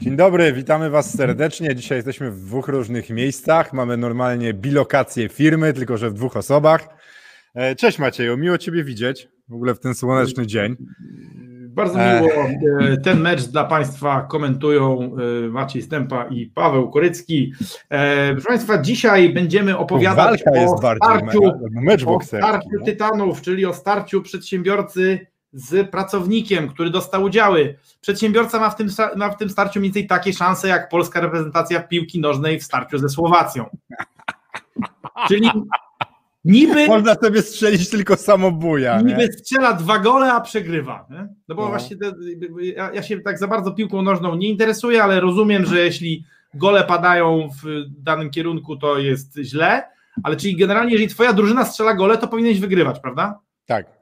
Dzień 0.00 0.16
dobry, 0.16 0.52
witamy 0.52 0.90
Was 0.90 1.14
serdecznie. 1.14 1.74
Dzisiaj 1.74 1.98
jesteśmy 1.98 2.30
w 2.30 2.40
dwóch 2.40 2.68
różnych 2.68 3.10
miejscach. 3.10 3.72
Mamy 3.72 3.96
normalnie 3.96 4.54
bilokację 4.54 5.28
firmy, 5.28 5.72
tylko 5.72 5.96
że 5.96 6.10
w 6.10 6.12
dwóch 6.14 6.36
osobach. 6.36 6.88
E, 7.54 7.76
cześć 7.76 7.98
Macieju, 7.98 8.36
miło 8.36 8.58
Ciebie 8.58 8.84
widzieć 8.84 9.28
w 9.48 9.54
ogóle 9.54 9.74
w 9.74 9.80
ten 9.80 9.94
słoneczny 9.94 10.46
dzień. 10.46 10.76
Bardzo 11.68 11.98
miło. 11.98 12.48
E, 12.80 12.96
ten 12.96 13.20
mecz 13.20 13.42
dla 13.42 13.64
Państwa 13.64 14.26
komentują 14.30 15.16
e, 15.46 15.48
Maciej 15.48 15.82
Stępa 15.82 16.26
i 16.30 16.46
Paweł 16.46 16.90
Korycki. 16.90 17.52
Proszę 18.32 18.48
Państwa, 18.48 18.82
dzisiaj 18.82 19.32
będziemy 19.32 19.78
opowiadać 19.78 20.42
o 20.56 20.78
starciu, 20.78 21.40
mecz 21.70 22.04
o 22.06 22.20
starciu 22.20 22.68
no. 22.78 22.84
tytanów, 22.84 23.42
czyli 23.42 23.66
o 23.66 23.72
starciu 23.72 24.22
przedsiębiorcy 24.22 25.26
z 25.52 25.90
pracownikiem, 25.90 26.68
który 26.68 26.90
dostał 26.90 27.22
udziały. 27.22 27.78
Przedsiębiorca 28.00 28.60
ma 28.60 28.70
w 28.70 28.76
tym, 28.76 28.88
ma 29.16 29.30
w 29.30 29.36
tym 29.36 29.50
starciu 29.50 29.80
mniej 29.80 29.92
więcej 29.92 30.06
takie 30.06 30.32
szanse, 30.32 30.68
jak 30.68 30.88
polska 30.88 31.20
reprezentacja 31.20 31.80
piłki 31.80 32.20
nożnej 32.20 32.60
w 32.60 32.64
starciu 32.64 32.98
ze 32.98 33.08
Słowacją. 33.08 33.66
Czyli 35.28 35.50
niby 36.44 36.86
Można 36.86 37.14
sobie 37.14 37.42
strzelić 37.42 37.90
tylko 37.90 38.16
samobuja. 38.16 39.00
Nie? 39.00 39.04
Niby 39.04 39.32
strzela 39.32 39.72
dwa 39.72 39.98
gole, 39.98 40.32
a 40.32 40.40
przegrywa. 40.40 41.06
Nie? 41.10 41.28
No 41.48 41.54
bo 41.54 41.62
No. 41.62 41.68
właśnie 41.68 41.96
ja, 42.76 42.92
ja 42.92 43.02
się 43.02 43.20
tak 43.20 43.38
za 43.38 43.48
bardzo 43.48 43.72
piłką 43.72 44.02
nożną 44.02 44.34
nie 44.34 44.48
interesuję, 44.48 45.02
ale 45.02 45.20
rozumiem, 45.20 45.66
że 45.66 45.78
jeśli 45.78 46.24
gole 46.54 46.84
padają 46.84 47.48
w 47.62 47.84
danym 47.88 48.30
kierunku, 48.30 48.76
to 48.76 48.98
jest 48.98 49.38
źle. 49.42 49.82
Ale 50.22 50.36
czyli 50.36 50.56
generalnie, 50.56 50.92
jeżeli 50.92 51.08
twoja 51.08 51.32
drużyna 51.32 51.64
strzela 51.64 51.94
gole, 51.94 52.18
to 52.18 52.28
powinieneś 52.28 52.60
wygrywać, 52.60 53.00
prawda? 53.00 53.40
Tak. 53.66 53.97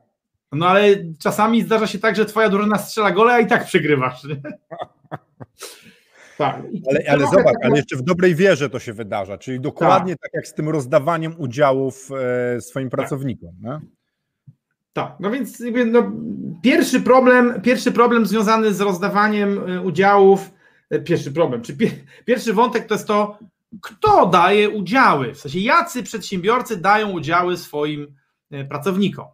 No 0.57 0.67
ale 0.67 0.83
czasami 1.19 1.62
zdarza 1.62 1.87
się 1.87 1.99
tak, 1.99 2.17
że 2.17 2.25
twoja 2.25 2.49
drużyna 2.49 2.79
strzela 2.79 3.11
gole, 3.11 3.33
a 3.33 3.41
i 3.41 3.47
tak 3.47 3.65
przegrywasz. 3.65 4.25
Nie? 4.25 4.37
Tak. 6.39 6.63
Ale, 6.91 7.01
ale 7.09 7.27
zobacz, 7.27 7.55
ale 7.63 7.77
jeszcze 7.77 7.97
w 7.97 8.03
dobrej 8.03 8.35
wierze 8.35 8.71
to 8.71 8.79
się 8.79 8.93
wydarza, 8.93 9.39
czyli 9.39 9.61
dokładnie 9.61 10.17
tak, 10.17 10.31
jak 10.35 10.47
z 10.47 10.55
tym 10.55 10.69
rozdawaniem 10.69 11.35
udziałów 11.39 12.09
e, 12.57 12.61
swoim 12.61 12.91
pracownikom. 12.91 13.51
Nie? 13.63 13.81
Tak, 14.93 15.17
no 15.21 15.31
więc 15.31 15.63
no, 15.87 16.13
pierwszy 16.63 17.01
problem, 17.01 17.61
pierwszy 17.63 17.93
problem 17.93 18.27
związany 18.27 18.75
z 18.75 18.81
rozdawaniem 18.81 19.70
y, 19.70 19.81
udziałów, 19.81 20.51
e, 20.91 21.01
pierwszy 21.01 21.33
problem, 21.33 21.63
czy 21.63 21.77
pie, 21.77 21.91
pierwszy 22.25 22.53
wątek 22.53 22.87
to 22.87 22.95
jest 22.95 23.07
to, 23.07 23.39
kto 23.83 24.27
daje 24.27 24.70
udziały, 24.70 25.35
w 25.35 25.41
sensie 25.41 25.61
jacy 25.61 26.03
przedsiębiorcy 26.03 26.77
dają 26.77 27.11
udziały 27.11 27.57
swoim 27.57 28.15
e, 28.51 28.65
pracownikom. 28.65 29.27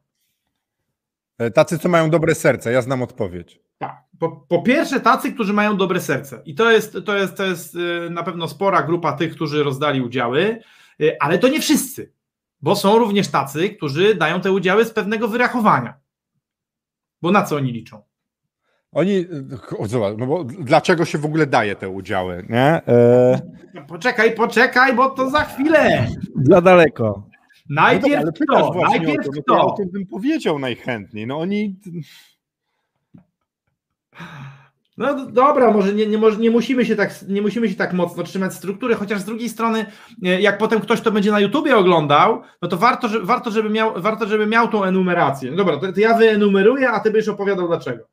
E, 1.43 1.51
Tacy, 1.51 1.79
co 1.79 1.89
mają 1.89 2.11
dobre 2.11 2.35
serce, 2.35 2.73
ja 2.73 2.83
znam 2.83 3.03
odpowiedź. 3.03 3.61
Tak. 3.79 4.03
Po, 4.19 4.31
po 4.31 4.63
pierwsze 4.63 5.01
tacy, 5.01 5.33
którzy 5.33 5.53
mają 5.53 5.77
dobre 5.77 6.01
serce 6.01 6.43
i 6.45 6.55
to 6.55 6.71
jest, 6.71 6.97
to 7.07 7.17
jest, 7.17 7.37
to 7.37 7.45
jest 7.45 7.75
y, 7.75 8.11
na 8.11 8.23
pewno 8.23 8.49
spora 8.49 8.83
grupa 8.83 9.13
tych, 9.13 9.35
którzy 9.35 9.63
rozdali 9.65 10.01
udziały, 10.01 10.61
y, 11.01 11.17
ale 11.21 11.39
to 11.39 11.49
nie 11.49 11.61
wszyscy, 11.61 12.13
bo 12.61 12.77
są 12.77 12.99
również 12.99 13.29
tacy, 13.29 13.71
którzy 13.71 14.15
dają 14.15 14.41
te 14.41 14.53
udziały 14.53 14.85
z 14.85 14.91
pewnego 14.91 15.29
wyrachowania. 15.29 15.95
Bo 17.23 17.31
na 17.33 17.43
co 17.43 17.57
oni 17.57 17.73
liczą? 17.73 18.03
Oni, 18.93 19.27
o, 19.79 19.87
zobacz, 19.87 20.15
no 20.19 20.27
bo 20.27 20.45
dlaczego 20.45 21.05
się 21.05 21.19
w 21.19 21.25
ogóle 21.25 21.47
daje 21.47 21.77
te 21.77 21.89
udziały, 21.89 22.47
nie? 22.51 22.81
E, 22.89 23.41
Poczekaj, 23.89 24.35
poczekaj, 24.35 24.95
bo 24.95 25.11
to 25.11 25.31
za 25.31 25.45
chwilę. 25.45 26.07
Za 26.43 26.61
daleko. 26.61 27.32
No 27.73 27.83
dobra, 27.83 27.93
Najpierw 27.93 28.23
ale 28.23 28.33
pytasz 28.33 28.71
kto? 28.71 28.81
Najpierw 28.91 29.29
o 29.29 29.33
to, 29.33 29.37
no 29.37 29.43
to 29.47 29.55
ja 29.55 29.61
o 29.61 29.67
kto? 29.67 29.77
tym 29.77 29.89
bym 29.91 30.07
powiedział 30.07 30.59
najchętniej. 30.59 31.27
No 31.27 31.39
oni, 31.39 31.77
No 34.97 35.27
dobra, 35.27 35.71
może 35.71 35.93
nie, 35.93 36.07
nie, 36.07 36.19
może 36.19 36.37
nie, 36.37 36.51
musimy 36.51 36.85
się 36.85 36.97
tak, 36.97 37.29
nie 37.29 37.43
musimy 37.43 37.69
się 37.69 37.75
tak 37.75 37.93
mocno 37.93 38.23
trzymać 38.23 38.55
struktury, 38.55 38.95
chociaż 38.95 39.21
z 39.21 39.25
drugiej 39.25 39.49
strony, 39.49 39.87
e, 40.23 40.41
jak 40.41 40.59
potem 40.59 40.81
ktoś 40.81 41.01
to 41.01 41.13
będzie 41.13 41.31
na 41.31 41.41
YouTubie 41.41 41.77
oglądał, 41.77 42.43
no 42.63 42.69
to 42.69 42.77
warto, 42.77 43.09
że, 43.09 43.21
warto, 43.21 43.51
żeby, 43.51 43.71
miał, 43.71 43.93
warto 43.97 44.27
żeby 44.27 44.47
miał 44.47 44.69
tą 44.69 44.85
enumerację. 44.85 45.51
No 45.51 45.57
dobra, 45.57 45.77
to, 45.77 45.93
to 45.93 46.01
ja 46.01 46.15
wyenumeruję, 46.19 46.91
a 46.91 47.01
ty 47.01 47.11
będziesz 47.11 47.29
opowiadał 47.29 47.69
dlaczego. 47.69 48.05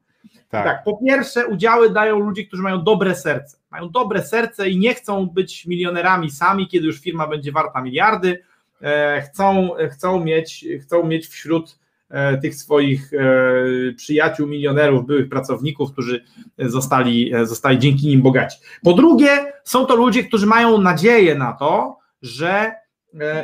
tak, 0.50 0.66
Tak. 0.66 0.84
po 0.84 1.00
pierwsze, 1.08 1.48
udziały 1.48 1.90
dają 1.90 2.20
ludzie, 2.20 2.46
którzy 2.46 2.64
mają 2.64 2.84
dobre 2.84 3.16
serce. 3.16 3.58
Mają 3.72 3.90
dobre 3.90 4.24
serce 4.24 4.70
i 4.70 4.80
nie 4.80 4.94
chcą 4.94 5.26
być 5.26 5.66
milionerami 5.66 6.32
sami, 6.32 6.68
kiedy 6.68 6.86
już 6.86 7.00
firma 7.00 7.28
będzie 7.28 7.52
warta 7.52 7.82
miliardy. 7.82 8.44
E, 8.82 9.22
chcą, 9.22 9.70
chcą, 9.92 10.24
mieć, 10.24 10.66
chcą 10.82 11.04
mieć 11.04 11.28
wśród 11.28 11.80
e, 12.10 12.38
tych 12.38 12.56
swoich 12.56 13.14
e, 13.14 13.94
przyjaciół, 13.94 14.48
milionerów, 14.48 15.06
byłych 15.06 15.30
pracowników, 15.30 15.92
którzy 15.92 16.26
zostali, 16.58 17.32
zostali 17.44 17.80
dzięki 17.80 18.08
nim 18.08 18.22
bogaci. 18.22 18.58
Po 18.84 18.94
drugie, 18.94 19.54
są 19.64 19.86
to 19.86 19.96
ludzie, 19.96 20.24
którzy 20.24 20.46
mają 20.46 20.82
nadzieję 20.82 21.36
na 21.36 21.54
to, 21.54 21.98
że, 22.22 22.72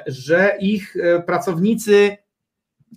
że 0.07 0.57
ich 0.61 0.95
pracownicy 1.25 2.17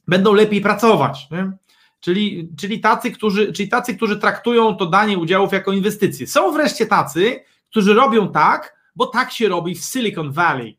będą 0.09 0.33
lepiej 0.33 0.61
pracować. 0.61 1.29
Nie? 1.31 1.53
Czyli, 2.01 2.53
czyli, 2.59 2.81
tacy, 2.81 3.11
którzy, 3.11 3.53
czyli 3.53 3.69
tacy, 3.69 3.97
którzy 3.97 4.17
traktują 4.17 4.77
to 4.77 4.87
danie 4.87 5.19
udziałów 5.19 5.53
jako 5.53 5.73
inwestycje. 5.73 6.27
Są 6.27 6.53
wreszcie 6.53 6.87
tacy, 6.87 7.41
którzy 7.71 7.95
robią 7.95 8.33
tak, 8.33 8.77
bo 8.97 9.07
tak 9.07 9.33
się 9.33 9.49
robi 9.49 9.75
w 9.75 9.85
Silicon 9.85 10.33
Valley. 10.33 10.79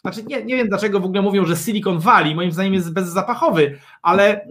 Znaczy, 0.00 0.22
nie, 0.22 0.44
nie 0.44 0.56
wiem 0.56 0.68
dlaczego 0.68 1.00
w 1.00 1.04
ogóle 1.04 1.22
mówią, 1.22 1.44
że 1.46 1.56
Silicon 1.56 1.98
Valley, 1.98 2.34
moim 2.34 2.52
zdaniem 2.52 2.74
jest 2.74 2.92
bezzapachowy, 2.92 3.78
ale 4.02 4.42
e, 4.42 4.46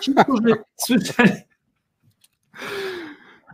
ci, 0.00 0.14
którzy 0.14 0.54
słyszeli. 0.86 1.32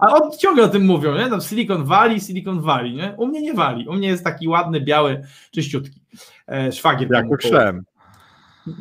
A 0.01 0.15
on 0.15 0.31
ciągle 0.39 0.65
o 0.65 0.69
tym 0.69 0.85
mówią, 0.87 1.15
nie? 1.15 1.31
Tam 1.31 1.41
Silicon 1.41 1.85
Valley, 1.85 2.21
Silicon 2.21 2.61
Valley, 2.61 2.95
nie? 2.95 3.15
U 3.19 3.27
mnie 3.27 3.43
nie 3.43 3.55
wali. 3.55 3.89
U 3.89 3.93
mnie 3.93 4.09
jest 4.09 4.25
taki 4.25 4.49
ładny, 4.49 4.81
biały, 4.81 5.23
czyściutki. 5.51 6.01
E, 6.47 6.73
szwagier. 6.73 7.09
jak 7.13 7.31
ukrzem. 7.31 7.85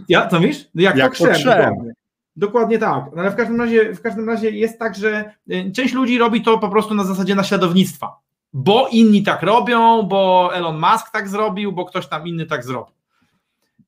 ja, 0.10 0.28
co 0.28 0.40
mówisz? 0.40 0.70
Jak, 0.76 0.96
Jak 0.98 1.12
potrzeb. 1.12 1.38
dokładnie. 1.38 1.94
dokładnie 2.36 2.80
tak. 2.80 3.06
No 3.16 3.22
ale 3.22 3.32
w 3.32 3.36
każdym, 3.36 3.62
razie, 3.62 3.94
w 3.96 4.02
każdym 4.02 4.30
razie 4.30 4.50
jest 4.50 4.80
tak, 4.80 4.96
że 4.96 5.34
y, 5.52 5.72
część 5.76 5.94
ludzi 5.94 6.18
robi 6.18 6.42
to 6.42 6.58
po 6.58 6.70
prostu 6.70 6.94
na 6.94 7.04
zasadzie 7.04 7.36
naśladownictwa. 7.36 8.20
Bo 8.54 8.88
inni 8.92 9.24
tak 9.24 9.42
robią, 9.42 10.04
bo 10.04 10.52
Elon 10.54 10.80
Musk 10.80 11.12
tak 11.12 11.30
zrobił, 11.30 11.72
bo 11.72 11.86
ktoś 11.86 12.08
tam 12.08 12.28
inny 12.28 12.46
tak 12.46 12.66
zrobił. 12.66 12.96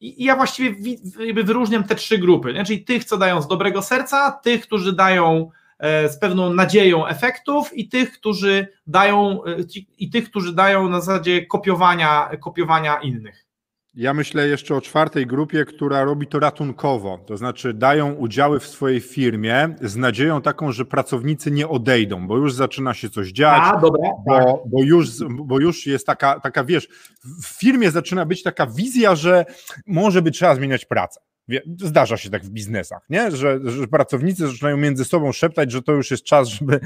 I 0.01 0.23
ja 0.23 0.35
właściwie 0.35 0.71
wi- 0.71 0.99
jakby 1.19 1.43
wyróżniam 1.43 1.83
te 1.83 1.95
trzy 1.95 2.17
grupy, 2.17 2.53
nie? 2.53 2.65
czyli 2.65 2.83
tych, 2.83 3.05
co 3.05 3.17
dają 3.17 3.41
z 3.41 3.47
dobrego 3.47 3.81
serca, 3.81 4.31
tych, 4.31 4.61
którzy 4.61 4.93
dają 4.93 5.49
e, 5.79 6.09
z 6.09 6.17
pewną 6.19 6.53
nadzieją 6.53 7.07
efektów 7.07 7.77
i 7.77 7.89
tych, 7.89 8.11
którzy 8.11 8.67
dają 8.87 9.43
e, 9.43 9.57
i 9.97 10.09
tych, 10.09 10.29
którzy 10.29 10.55
dają 10.55 10.89
na 10.89 11.01
zasadzie 11.01 11.45
kopiowania, 11.45 12.29
kopiowania 12.39 12.95
innych. 12.97 13.42
Ja 13.95 14.13
myślę 14.13 14.47
jeszcze 14.47 14.75
o 14.75 14.81
czwartej 14.81 15.27
grupie, 15.27 15.65
która 15.65 16.03
robi 16.03 16.27
to 16.27 16.39
ratunkowo, 16.39 17.19
to 17.25 17.37
znaczy 17.37 17.73
dają 17.73 18.13
udziały 18.13 18.59
w 18.59 18.67
swojej 18.67 18.99
firmie 18.99 19.75
z 19.81 19.95
nadzieją 19.95 20.41
taką, 20.41 20.71
że 20.71 20.85
pracownicy 20.85 21.51
nie 21.51 21.67
odejdą, 21.67 22.27
bo 22.27 22.37
już 22.37 22.53
zaczyna 22.53 22.93
się 22.93 23.09
coś 23.09 23.31
dziać, 23.31 23.61
A, 23.63 23.77
dobra. 23.79 24.09
tak. 24.29 24.45
bo, 24.45 24.63
bo, 24.65 24.83
już, 24.83 25.09
bo 25.29 25.59
już 25.59 25.87
jest 25.87 26.07
taka, 26.07 26.39
taka, 26.39 26.63
wiesz, 26.63 26.87
w 27.43 27.45
firmie 27.45 27.91
zaczyna 27.91 28.25
być 28.25 28.43
taka 28.43 28.67
wizja, 28.67 29.15
że 29.15 29.45
może 29.87 30.21
by 30.21 30.31
trzeba 30.31 30.55
zmieniać 30.55 30.85
pracę. 30.85 31.19
Wie- 31.47 31.61
Zdarza 31.77 32.17
się 32.17 32.29
tak 32.29 32.43
w 32.43 32.49
biznesach, 32.49 33.01
nie? 33.09 33.31
Że, 33.31 33.59
że 33.65 33.87
pracownicy 33.87 34.47
zaczynają 34.47 34.77
między 34.77 35.05
sobą 35.05 35.31
szeptać, 35.31 35.71
że 35.71 35.81
to 35.81 35.91
już 35.91 36.11
jest 36.11 36.23
czas, 36.23 36.47
żeby 36.47 36.79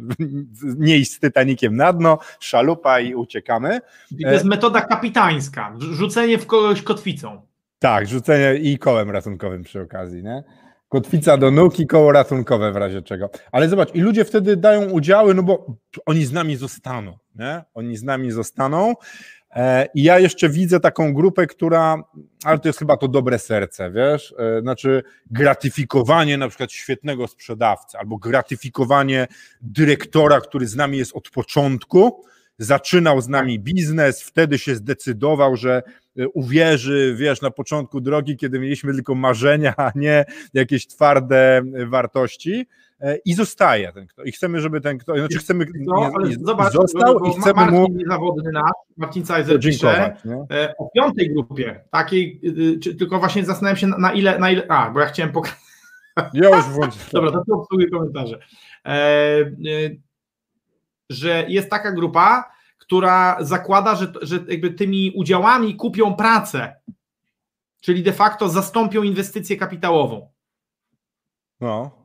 nie 0.78 0.96
iść 0.98 1.12
z 1.12 1.20
Titanikiem 1.20 1.76
na 1.76 1.92
dno, 1.92 2.18
szalupa 2.40 3.00
i 3.00 3.14
uciekamy. 3.14 3.80
I 4.18 4.24
to 4.24 4.30
jest 4.30 4.44
metoda 4.44 4.80
kapitańska, 4.80 5.76
rzucenie 5.78 6.38
w 6.38 6.46
kogoś 6.46 6.82
kotwicą. 6.82 7.42
Tak, 7.78 8.08
rzucenie 8.08 8.60
i 8.60 8.78
kołem 8.78 9.10
ratunkowym 9.10 9.62
przy 9.62 9.80
okazji, 9.80 10.22
nie? 10.22 10.42
Kotwica 10.88 11.36
do 11.36 11.50
nóg 11.50 11.78
i 11.80 11.86
koło 11.86 12.12
ratunkowe 12.12 12.72
w 12.72 12.76
razie 12.76 13.02
czego. 13.02 13.30
Ale 13.52 13.68
zobacz, 13.68 13.94
i 13.94 14.00
ludzie 14.00 14.24
wtedy 14.24 14.56
dają 14.56 14.90
udziały, 14.90 15.34
no 15.34 15.42
bo 15.42 15.76
oni 16.06 16.24
z 16.24 16.32
nami 16.32 16.56
zostaną, 16.56 17.18
nie? 17.34 17.62
Oni 17.74 17.96
z 17.96 18.02
nami 18.02 18.30
zostaną. 18.30 18.94
E, 19.52 19.88
I 19.94 20.02
ja 20.02 20.18
jeszcze 20.18 20.48
widzę 20.48 20.80
taką 20.80 21.14
grupę, 21.14 21.46
która, 21.46 22.04
ale 22.44 22.58
to 22.58 22.68
jest 22.68 22.78
chyba 22.78 22.96
to 22.96 23.08
dobre 23.08 23.38
serce, 23.38 23.90
wiesz? 23.90 24.34
E, 24.38 24.60
Znaczy 24.60 25.02
gratyfikowanie 25.30 26.38
na 26.38 26.48
przykład 26.48 26.72
świetnego 26.72 27.28
sprzedawcy 27.28 27.98
albo 27.98 28.18
gratyfikowanie 28.18 29.26
dyrektora, 29.60 30.40
który 30.40 30.66
z 30.66 30.76
nami 30.76 30.98
jest 30.98 31.16
od 31.16 31.30
początku 31.30 32.24
zaczynał 32.58 33.20
z 33.20 33.28
nami 33.28 33.60
biznes, 33.60 34.22
wtedy 34.22 34.58
się 34.58 34.74
zdecydował, 34.74 35.56
że 35.56 35.82
e, 36.18 36.28
uwierzy, 36.28 37.14
wiesz, 37.18 37.42
na 37.42 37.50
początku 37.50 38.00
drogi, 38.00 38.36
kiedy 38.36 38.60
mieliśmy 38.60 38.94
tylko 38.94 39.14
marzenia, 39.14 39.74
a 39.76 39.92
nie 39.94 40.24
jakieś 40.54 40.86
twarde 40.86 41.62
wartości 41.86 42.66
i 43.24 43.34
zostaje 43.34 43.92
ten 43.92 44.06
kto. 44.06 44.22
I 44.22 44.32
chcemy, 44.32 44.60
żeby 44.60 44.80
ten 44.80 44.98
kto, 44.98 45.16
znaczy 45.16 45.38
chcemy, 45.38 45.66
no, 45.74 46.10
ale 46.14 46.28
nie, 46.28 46.36
zobacz, 46.40 46.72
został 46.72 47.18
i 47.24 47.40
chcemy 47.40 47.54
Marcin 47.54 47.80
mu 47.80 47.88
niezawodny 47.88 48.52
nasz, 48.52 48.72
Marcin 48.96 49.24
Cajzer 49.24 49.60
pisze 49.60 50.16
nie? 50.24 50.74
o 50.78 50.90
piątej 50.94 51.34
grupie, 51.34 51.84
takiej, 51.90 52.40
czy, 52.82 52.94
tylko 52.94 53.18
właśnie 53.18 53.44
zastanawiam 53.44 53.76
się 53.76 53.86
na 53.86 54.12
ile, 54.12 54.38
na 54.38 54.50
ile, 54.50 54.66
a, 54.68 54.90
bo 54.90 55.00
ja 55.00 55.06
chciałem 55.06 55.32
pokazać. 55.32 55.58
Ja 56.32 56.56
już 56.56 56.64
włączę. 56.64 56.98
Dobra, 57.12 57.30
to 57.30 57.44
tu 57.44 57.60
obsługuję 57.60 57.90
komentarze. 57.90 58.38
E, 58.86 58.90
e, 58.90 59.44
że 61.10 61.44
jest 61.48 61.70
taka 61.70 61.92
grupa, 61.92 62.52
która 62.78 63.36
zakłada, 63.40 63.94
że, 63.94 64.12
że 64.22 64.38
jakby 64.48 64.70
tymi 64.70 65.12
udziałami 65.14 65.76
kupią 65.76 66.14
pracę, 66.14 66.76
czyli 67.80 68.02
de 68.02 68.12
facto 68.12 68.48
zastąpią 68.48 69.02
inwestycję 69.02 69.56
kapitałową. 69.56 70.28
No. 71.60 72.01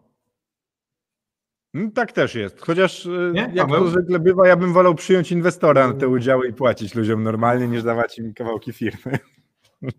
No 1.84 1.92
tak 1.92 2.12
też 2.12 2.36
jest. 2.36 2.62
Chociaż 2.62 3.06
e, 3.06 3.32
Nie? 3.34 3.52
jak 3.54 3.68
Paweł? 3.68 3.84
to 3.84 3.90
zwykle 3.90 4.20
bywa, 4.20 4.48
ja 4.48 4.56
bym 4.56 4.74
wolał 4.74 4.96
przyjąć 4.96 5.32
inwestora 5.32 5.88
na 5.88 5.94
te 5.94 6.08
udziały 6.08 6.48
i 6.48 6.54
płacić 6.54 6.96
ludziom 6.96 7.24
normalnie, 7.24 7.68
niż 7.68 7.84
dawać 7.84 8.20
im 8.20 8.34
kawałki 8.34 8.74
firmy. 8.74 9.20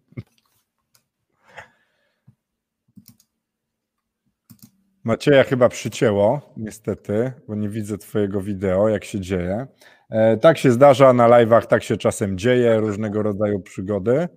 Macieja 5.05 5.45
chyba 5.45 5.69
przycięło, 5.69 6.53
niestety, 6.57 7.33
bo 7.49 7.55
nie 7.55 7.69
widzę 7.69 7.99
Twojego 7.99 8.41
wideo, 8.41 8.89
jak 8.89 9.05
się 9.05 9.21
dzieje. 9.21 9.67
E, 10.11 10.37
tak 10.37 10.59
się 10.59 10.73
zdarza 10.73 11.13
na 11.13 11.29
live'ach, 11.29 11.67
tak 11.67 11.83
się 11.83 11.97
czasem 11.97 12.39
dzieje, 12.39 12.81
różnego 12.81 13.23
rodzaju 13.23 13.61
przygody. 13.61 14.29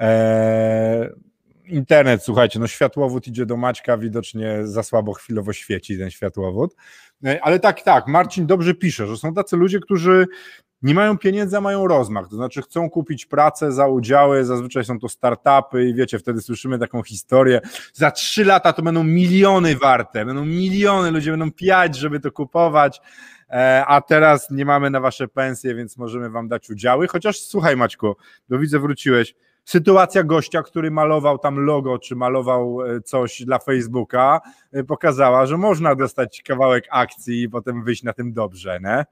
E, 0.00 1.10
internet, 1.72 2.22
słuchajcie, 2.22 2.58
no 2.58 2.66
światłowód 2.66 3.26
idzie 3.26 3.46
do 3.46 3.56
Maćka, 3.56 3.98
widocznie 3.98 4.66
za 4.66 4.82
słabo 4.82 5.12
chwilowo 5.12 5.52
świeci 5.52 5.98
ten 5.98 6.10
światłowód. 6.10 6.74
E, 7.24 7.44
ale 7.44 7.60
tak, 7.60 7.82
tak, 7.82 8.06
Marcin 8.06 8.46
dobrze 8.46 8.74
pisze, 8.74 9.06
że 9.06 9.16
są 9.16 9.34
tacy 9.34 9.56
ludzie, 9.56 9.80
którzy 9.80 10.26
nie 10.82 10.94
mają 10.94 11.18
pieniędzy, 11.18 11.56
a 11.56 11.60
mają 11.60 11.86
rozmach, 11.86 12.28
to 12.28 12.36
znaczy 12.36 12.62
chcą 12.62 12.90
kupić 12.90 13.26
pracę 13.26 13.72
za 13.72 13.86
udziały, 13.86 14.44
zazwyczaj 14.44 14.84
są 14.84 14.98
to 14.98 15.08
startupy 15.08 15.88
i 15.88 15.94
wiecie, 15.94 16.18
wtedy 16.18 16.40
słyszymy 16.40 16.78
taką 16.78 17.02
historię, 17.02 17.60
za 17.92 18.10
trzy 18.10 18.44
lata 18.44 18.72
to 18.72 18.82
będą 18.82 19.04
miliony 19.04 19.76
warte, 19.76 20.24
będą 20.24 20.44
miliony, 20.44 21.10
ludzie 21.10 21.30
będą 21.30 21.52
pijać, 21.52 21.96
żeby 21.96 22.20
to 22.20 22.32
kupować, 22.32 23.00
e, 23.50 23.84
a 23.86 24.00
teraz 24.00 24.50
nie 24.50 24.64
mamy 24.64 24.90
na 24.90 25.00
wasze 25.00 25.28
pensje, 25.28 25.74
więc 25.74 25.96
możemy 25.96 26.30
wam 26.30 26.48
dać 26.48 26.70
udziały, 26.70 27.08
chociaż 27.08 27.40
słuchaj 27.40 27.76
Maćku, 27.76 28.16
do 28.48 28.58
widzę 28.58 28.78
wróciłeś, 28.78 29.34
sytuacja 29.64 30.24
gościa, 30.24 30.62
który 30.62 30.90
malował 30.90 31.38
tam 31.38 31.58
logo, 31.60 31.98
czy 31.98 32.16
malował 32.16 32.82
e, 32.82 33.00
coś 33.00 33.42
dla 33.44 33.58
Facebooka, 33.58 34.40
e, 34.72 34.84
pokazała, 34.84 35.46
że 35.46 35.56
można 35.58 35.94
dostać 35.94 36.42
kawałek 36.42 36.84
akcji 36.90 37.42
i 37.42 37.48
potem 37.48 37.84
wyjść 37.84 38.02
na 38.02 38.12
tym 38.12 38.32
dobrze, 38.32 38.80
nie? 38.82 39.04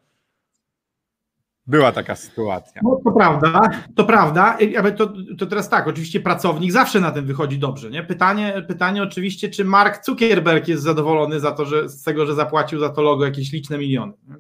Była 1.67 1.93
taka 1.93 2.17
sytuacja. 2.17 2.81
No 2.85 3.00
to 3.05 3.12
prawda, 3.12 3.62
to 3.97 4.05
prawda, 4.05 4.58
ale 4.79 4.93
to, 4.93 5.12
to 5.38 5.47
teraz 5.47 5.69
tak, 5.69 5.87
oczywiście 5.87 6.20
pracownik 6.20 6.73
zawsze 6.73 7.00
na 7.00 7.11
tym 7.11 7.26
wychodzi 7.26 7.58
dobrze, 7.58 7.91
nie? 7.91 8.02
Pytanie, 8.02 8.64
pytanie 8.69 9.02
oczywiście, 9.02 9.49
czy 9.49 9.64
Mark 9.64 10.05
Zuckerberg 10.05 10.69
jest 10.69 10.82
zadowolony 10.82 11.41
za 11.41 11.52
to, 11.52 11.64
że, 11.64 11.88
z 11.88 12.02
tego, 12.02 12.26
że 12.26 12.35
zapłacił 12.35 12.79
za 12.79 12.88
to 12.88 13.02
logo 13.02 13.25
jakieś 13.25 13.52
liczne 13.52 13.79
miliony. 13.79 14.12
Nie? 14.29 14.35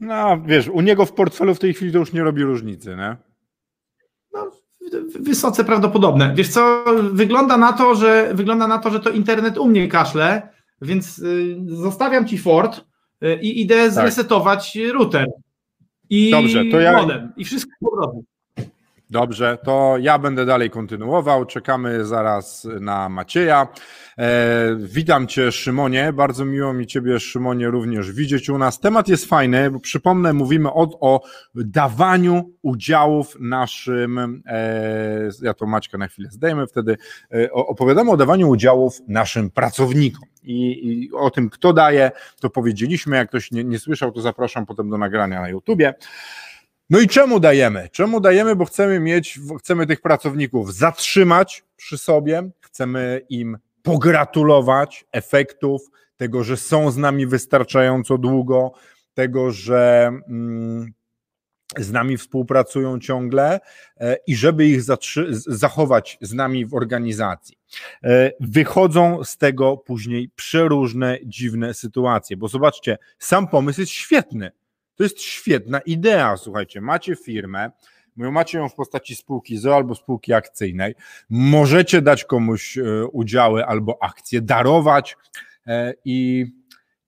No, 0.00 0.40
wiesz, 0.46 0.68
u 0.68 0.80
niego 0.80 1.06
w 1.06 1.12
portfelu 1.12 1.54
w 1.54 1.58
tej 1.58 1.74
chwili 1.74 1.92
to 1.92 1.98
już 1.98 2.12
nie 2.12 2.22
robi 2.22 2.42
różnicy, 2.42 2.96
nie? 2.96 3.29
No, 4.32 4.50
wysoce 5.20 5.64
prawdopodobne. 5.64 6.32
Wiesz 6.36 6.48
co, 6.48 6.84
wygląda 7.12 7.56
na 7.56 7.72
to, 7.72 7.94
że 7.94 8.30
wygląda 8.34 8.66
na 8.66 8.78
to, 8.78 8.90
że 8.90 9.00
to 9.00 9.10
internet 9.10 9.58
u 9.58 9.68
mnie 9.68 9.88
kaszle, 9.88 10.48
więc 10.82 11.18
y, 11.18 11.56
zostawiam 11.66 12.26
ci 12.26 12.38
Ford, 12.38 12.84
i 13.40 13.60
idę 13.60 13.84
tak. 13.84 13.92
zresetować 13.92 14.78
router 14.92 15.26
i 16.10 16.30
Dobrze, 16.30 16.64
to 16.64 16.80
ja... 16.80 17.02
modem 17.02 17.32
i 17.36 17.44
wszystko 17.44 17.72
po 17.80 17.96
prostu. 17.96 18.24
Dobrze, 19.10 19.58
to 19.64 19.96
ja 20.00 20.18
będę 20.18 20.46
dalej 20.46 20.70
kontynuował. 20.70 21.44
Czekamy 21.44 22.04
zaraz 22.04 22.68
na 22.80 23.08
Macieja. 23.08 23.68
E, 24.18 24.76
witam 24.78 25.26
Cię, 25.26 25.52
Szymonie. 25.52 26.12
Bardzo 26.12 26.44
miło 26.44 26.72
mi 26.72 26.86
Ciebie, 26.86 27.20
Szymonie, 27.20 27.68
również 27.68 28.12
widzieć 28.12 28.48
u 28.48 28.58
nas. 28.58 28.80
Temat 28.80 29.08
jest 29.08 29.24
fajny, 29.26 29.70
bo 29.70 29.80
przypomnę, 29.80 30.32
mówimy 30.32 30.72
o, 30.72 30.88
o 31.00 31.20
dawaniu 31.54 32.50
udziałów 32.62 33.36
naszym. 33.40 34.42
E, 34.46 35.28
ja 35.42 35.54
to 35.54 35.66
Maćka 35.66 35.98
na 35.98 36.08
chwilę 36.08 36.28
zdejmę, 36.30 36.66
wtedy 36.66 36.96
e, 37.34 37.52
opowiadamy 37.52 38.10
o 38.10 38.16
dawaniu 38.16 38.48
udziałów 38.48 39.00
naszym 39.08 39.50
pracownikom. 39.50 40.28
I, 40.42 40.88
I, 40.88 41.12
o 41.12 41.30
tym, 41.30 41.50
kto 41.50 41.72
daje, 41.72 42.10
to 42.40 42.50
powiedzieliśmy. 42.50 43.16
Jak 43.16 43.28
ktoś 43.28 43.50
nie, 43.50 43.64
nie 43.64 43.78
słyszał, 43.78 44.12
to 44.12 44.20
zapraszam 44.20 44.66
potem 44.66 44.90
do 44.90 44.98
nagrania 44.98 45.40
na 45.40 45.48
YouTubie. 45.48 45.94
No 46.90 47.00
i 47.00 47.08
czemu 47.08 47.40
dajemy? 47.40 47.88
Czemu 47.92 48.20
dajemy? 48.20 48.56
Bo 48.56 48.64
chcemy 48.64 49.00
mieć, 49.00 49.38
chcemy 49.58 49.86
tych 49.86 50.00
pracowników 50.00 50.74
zatrzymać 50.74 51.64
przy 51.76 51.98
sobie, 51.98 52.50
chcemy 52.60 53.20
im 53.28 53.58
pogratulować 53.82 55.04
efektów, 55.12 55.90
tego, 56.16 56.44
że 56.44 56.56
są 56.56 56.90
z 56.90 56.96
nami 56.96 57.26
wystarczająco 57.26 58.18
długo, 58.18 58.72
tego, 59.14 59.50
że 59.50 60.10
mm, 60.28 60.92
z 61.76 61.92
nami 61.92 62.16
współpracują 62.16 63.00
ciągle 63.00 63.60
e, 63.96 64.16
i 64.26 64.36
żeby 64.36 64.66
ich 64.66 64.82
zachować 65.46 66.18
z 66.20 66.32
nami 66.32 66.66
w 66.66 66.74
organizacji. 66.74 67.56
E, 68.04 68.30
wychodzą 68.40 69.24
z 69.24 69.36
tego 69.36 69.76
później 69.76 70.30
przeróżne, 70.36 71.18
dziwne 71.24 71.74
sytuacje, 71.74 72.36
bo 72.36 72.48
zobaczcie, 72.48 72.98
sam 73.18 73.48
pomysł 73.48 73.80
jest 73.80 73.92
świetny. 73.92 74.50
To 75.00 75.04
jest 75.04 75.22
świetna 75.22 75.80
idea, 75.80 76.36
słuchajcie, 76.36 76.80
macie 76.80 77.16
firmę, 77.16 77.70
macie 78.16 78.58
ją 78.58 78.68
w 78.68 78.74
postaci 78.74 79.16
spółki 79.16 79.58
ZO 79.58 79.76
albo 79.76 79.94
spółki 79.94 80.32
akcyjnej, 80.32 80.94
możecie 81.30 82.02
dać 82.02 82.24
komuś 82.24 82.78
e, 82.78 83.06
udziały 83.06 83.66
albo 83.66 84.02
akcje, 84.02 84.40
darować 84.40 85.16
e, 85.66 85.94
i, 86.04 86.46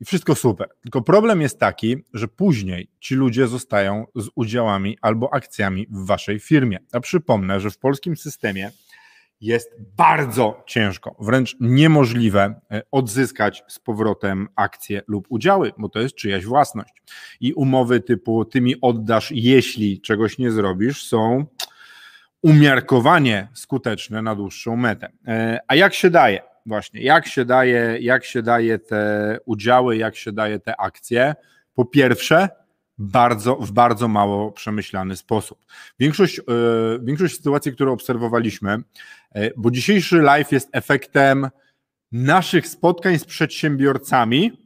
i 0.00 0.04
wszystko 0.04 0.34
super. 0.34 0.68
Tylko 0.82 1.02
problem 1.02 1.40
jest 1.40 1.58
taki, 1.58 1.96
że 2.14 2.28
później 2.28 2.90
ci 3.00 3.14
ludzie 3.14 3.46
zostają 3.46 4.06
z 4.16 4.28
udziałami 4.34 4.98
albo 5.00 5.34
akcjami 5.34 5.86
w 5.90 6.06
waszej 6.06 6.40
firmie. 6.40 6.78
A 6.92 7.00
przypomnę, 7.00 7.60
że 7.60 7.70
w 7.70 7.78
polskim 7.78 8.16
systemie 8.16 8.70
jest 9.42 9.76
bardzo 9.96 10.62
ciężko, 10.66 11.16
wręcz 11.20 11.56
niemożliwe 11.60 12.54
e, 12.70 12.82
odzyskać 12.90 13.64
z 13.68 13.78
powrotem 13.78 14.48
akcje 14.56 15.02
lub 15.08 15.26
udziały, 15.28 15.72
bo 15.78 15.88
to 15.88 16.00
jest 16.00 16.14
czyjaś 16.14 16.44
własność. 16.44 16.94
I 17.40 17.52
umowy 17.52 18.00
typu 18.00 18.44
ty 18.44 18.60
mi 18.60 18.74
oddasz, 18.80 19.32
jeśli 19.34 20.00
czegoś 20.00 20.38
nie 20.38 20.50
zrobisz, 20.50 21.06
są 21.06 21.46
umiarkowanie 22.42 23.48
skuteczne 23.54 24.22
na 24.22 24.34
dłuższą 24.34 24.76
metę. 24.76 25.08
E, 25.26 25.58
a 25.68 25.74
jak 25.74 25.94
się 25.94 26.10
daje? 26.10 26.42
Właśnie, 26.66 27.02
jak 27.02 27.26
się 27.26 27.44
daje, 27.44 27.98
jak 28.00 28.24
się 28.24 28.42
daje 28.42 28.78
te 28.78 29.38
udziały, 29.44 29.96
jak 29.96 30.16
się 30.16 30.32
daje 30.32 30.58
te 30.58 30.80
akcje? 30.80 31.34
Po 31.74 31.84
pierwsze, 31.84 32.48
bardzo, 33.02 33.56
w 33.56 33.72
bardzo 33.72 34.08
mało 34.08 34.52
przemyślany 34.52 35.16
sposób. 35.16 35.58
Większość, 35.98 36.38
yy, 36.38 36.44
większość 37.02 37.36
sytuacji, 37.36 37.72
które 37.72 37.90
obserwowaliśmy, 37.90 38.78
yy, 39.34 39.52
bo 39.56 39.70
dzisiejszy 39.70 40.18
live 40.18 40.52
jest 40.52 40.68
efektem 40.72 41.48
naszych 42.12 42.68
spotkań 42.68 43.18
z 43.18 43.24
przedsiębiorcami, 43.24 44.61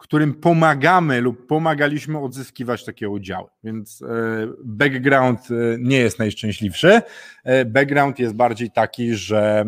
którym 0.00 0.34
pomagamy 0.34 1.20
lub 1.20 1.46
pomagaliśmy 1.46 2.18
odzyskiwać 2.18 2.84
takie 2.84 3.08
udziały. 3.08 3.48
Więc 3.64 4.02
e, 4.02 4.06
background 4.64 5.40
e, 5.50 5.54
nie 5.78 5.96
jest 5.96 6.18
najszczęśliwszy. 6.18 7.02
E, 7.44 7.64
background 7.64 8.18
jest 8.18 8.34
bardziej 8.34 8.70
taki, 8.70 9.14
że 9.14 9.64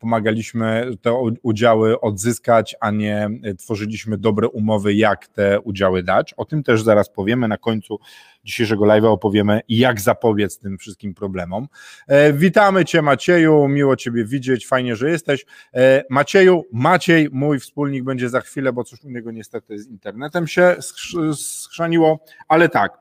pomagaliśmy 0.00 0.90
te 1.02 1.12
udziały 1.42 2.00
odzyskać, 2.00 2.76
a 2.80 2.90
nie 2.90 3.28
tworzyliśmy 3.58 4.18
dobre 4.18 4.48
umowy, 4.48 4.94
jak 4.94 5.26
te 5.26 5.60
udziały 5.60 6.02
dać. 6.02 6.34
O 6.34 6.44
tym 6.44 6.62
też 6.62 6.82
zaraz 6.82 7.10
powiemy 7.10 7.48
na 7.48 7.56
końcu 7.56 7.98
dzisiejszego 8.46 8.84
live'a 8.84 9.06
opowiemy, 9.06 9.60
jak 9.68 10.00
zapobiec 10.00 10.58
tym 10.58 10.78
wszystkim 10.78 11.14
problemom. 11.14 11.68
E, 12.08 12.32
witamy 12.32 12.84
Cię 12.84 13.02
Macieju, 13.02 13.68
miło 13.68 13.96
Ciebie 13.96 14.24
widzieć, 14.24 14.66
fajnie, 14.66 14.96
że 14.96 15.10
jesteś. 15.10 15.46
E, 15.74 16.04
Macieju, 16.10 16.64
Maciej, 16.72 17.28
mój 17.32 17.60
wspólnik 17.60 18.04
będzie 18.04 18.28
za 18.28 18.40
chwilę, 18.40 18.72
bo 18.72 18.84
coś 18.84 19.04
u 19.04 19.10
niego 19.10 19.30
niestety 19.30 19.78
z 19.78 19.88
internetem 19.88 20.46
się 20.46 20.76
schrzaniło, 21.34 22.24
ale 22.48 22.68
tak. 22.68 22.98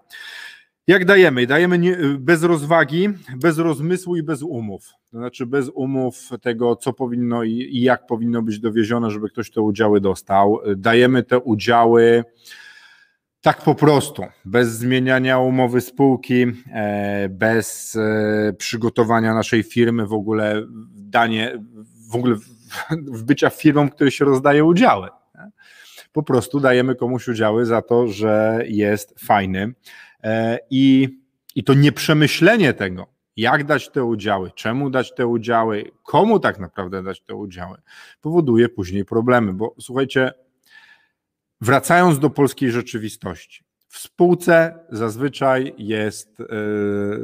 Jak 0.87 1.05
dajemy? 1.05 1.47
Dajemy 1.47 1.97
bez 2.19 2.43
rozwagi, 2.43 3.09
bez 3.35 3.57
rozmysłu 3.57 4.15
i 4.15 4.23
bez 4.23 4.41
umów. 4.41 4.89
To 5.11 5.17
znaczy 5.17 5.45
bez 5.45 5.69
umów 5.69 6.29
tego, 6.41 6.75
co 6.75 6.93
powinno 6.93 7.43
i, 7.43 7.51
i 7.51 7.81
jak 7.81 8.07
powinno 8.07 8.41
być 8.41 8.59
dowiezione, 8.59 9.11
żeby 9.11 9.29
ktoś 9.29 9.51
te 9.51 9.61
udziały 9.61 10.01
dostał. 10.01 10.59
Dajemy 10.75 11.23
te 11.23 11.39
udziały 11.39 12.23
Tak 13.45 13.61
po 13.61 13.75
prostu, 13.75 14.23
bez 14.45 14.69
zmieniania 14.69 15.39
umowy 15.39 15.81
spółki, 15.81 16.45
e, 16.73 17.29
bez 17.29 17.95
e, 17.95 18.53
przygotowania 18.53 19.33
naszej 19.33 19.63
firmy, 19.63 20.07
w 20.07 20.13
ogóle 20.13 20.65
danie, 20.95 21.63
w 22.11 22.15
ogóle 22.15 22.35
w 23.07 23.23
bycia 23.23 23.49
firmą, 23.49 23.89
który 23.89 24.11
się 24.11 24.25
rozdaje 24.25 24.65
udziały. 24.65 25.09
Po 26.11 26.23
prostu 26.23 26.59
dajemy 26.59 26.95
komuś 26.95 27.27
udziały 27.27 27.65
za 27.65 27.81
to, 27.81 28.07
że 28.07 28.63
jest 28.67 29.19
fajny 29.19 29.73
e, 30.23 30.59
i, 30.69 31.09
i 31.55 31.63
to 31.63 31.73
nieprzemyślenie 31.73 32.73
tego, 32.73 33.07
jak 33.37 33.63
dać 33.63 33.91
te 33.91 34.03
udziały, 34.03 34.51
czemu 34.55 34.89
dać 34.89 35.15
te 35.15 35.27
udziały, 35.27 35.91
komu 36.03 36.39
tak 36.39 36.59
naprawdę 36.59 37.03
dać 37.03 37.21
te 37.21 37.35
udziały, 37.35 37.77
powoduje 38.21 38.69
później 38.69 39.05
problemy, 39.05 39.53
bo 39.53 39.75
słuchajcie, 39.79 40.31
Wracając 41.65 42.19
do 42.19 42.29
polskiej 42.29 42.71
rzeczywistości. 42.71 43.63
W 43.87 43.99
spółce 43.99 44.79
zazwyczaj 44.89 45.73
jest, 45.77 46.39
yy, 46.39 46.47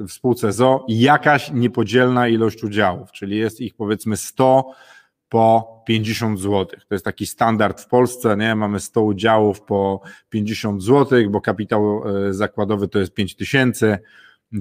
w 0.07 0.12
spółce 0.12 0.51
ZO 0.51 0.86
jakaś 0.88 1.51
niepodzielna 1.51 2.27
ilość 2.27 2.63
udziałów, 2.63 3.12
czyli 3.12 3.38
jest 3.38 3.62
ich 3.62 3.75
powiedzmy 3.75 4.17
100 4.17 4.71
po 5.29 5.83
50 5.88 6.39
zł. 6.39 6.65
To 6.65 6.95
jest 6.95 7.05
taki 7.05 7.25
standard 7.25 7.81
w 7.81 7.88
Polsce, 7.88 8.38
nie? 8.38 8.55
Mamy 8.55 8.79
100 8.79 9.01
udziałów 9.01 9.62
po 9.62 10.01
50 10.29 10.83
zł, 10.83 11.29
bo 11.29 11.41
kapitał 11.41 12.03
yy, 12.05 12.33
zakładowy 12.33 12.88
to 12.88 13.00
jest 13.00 13.13
5 13.13 13.36
tysięcy, 13.36 13.98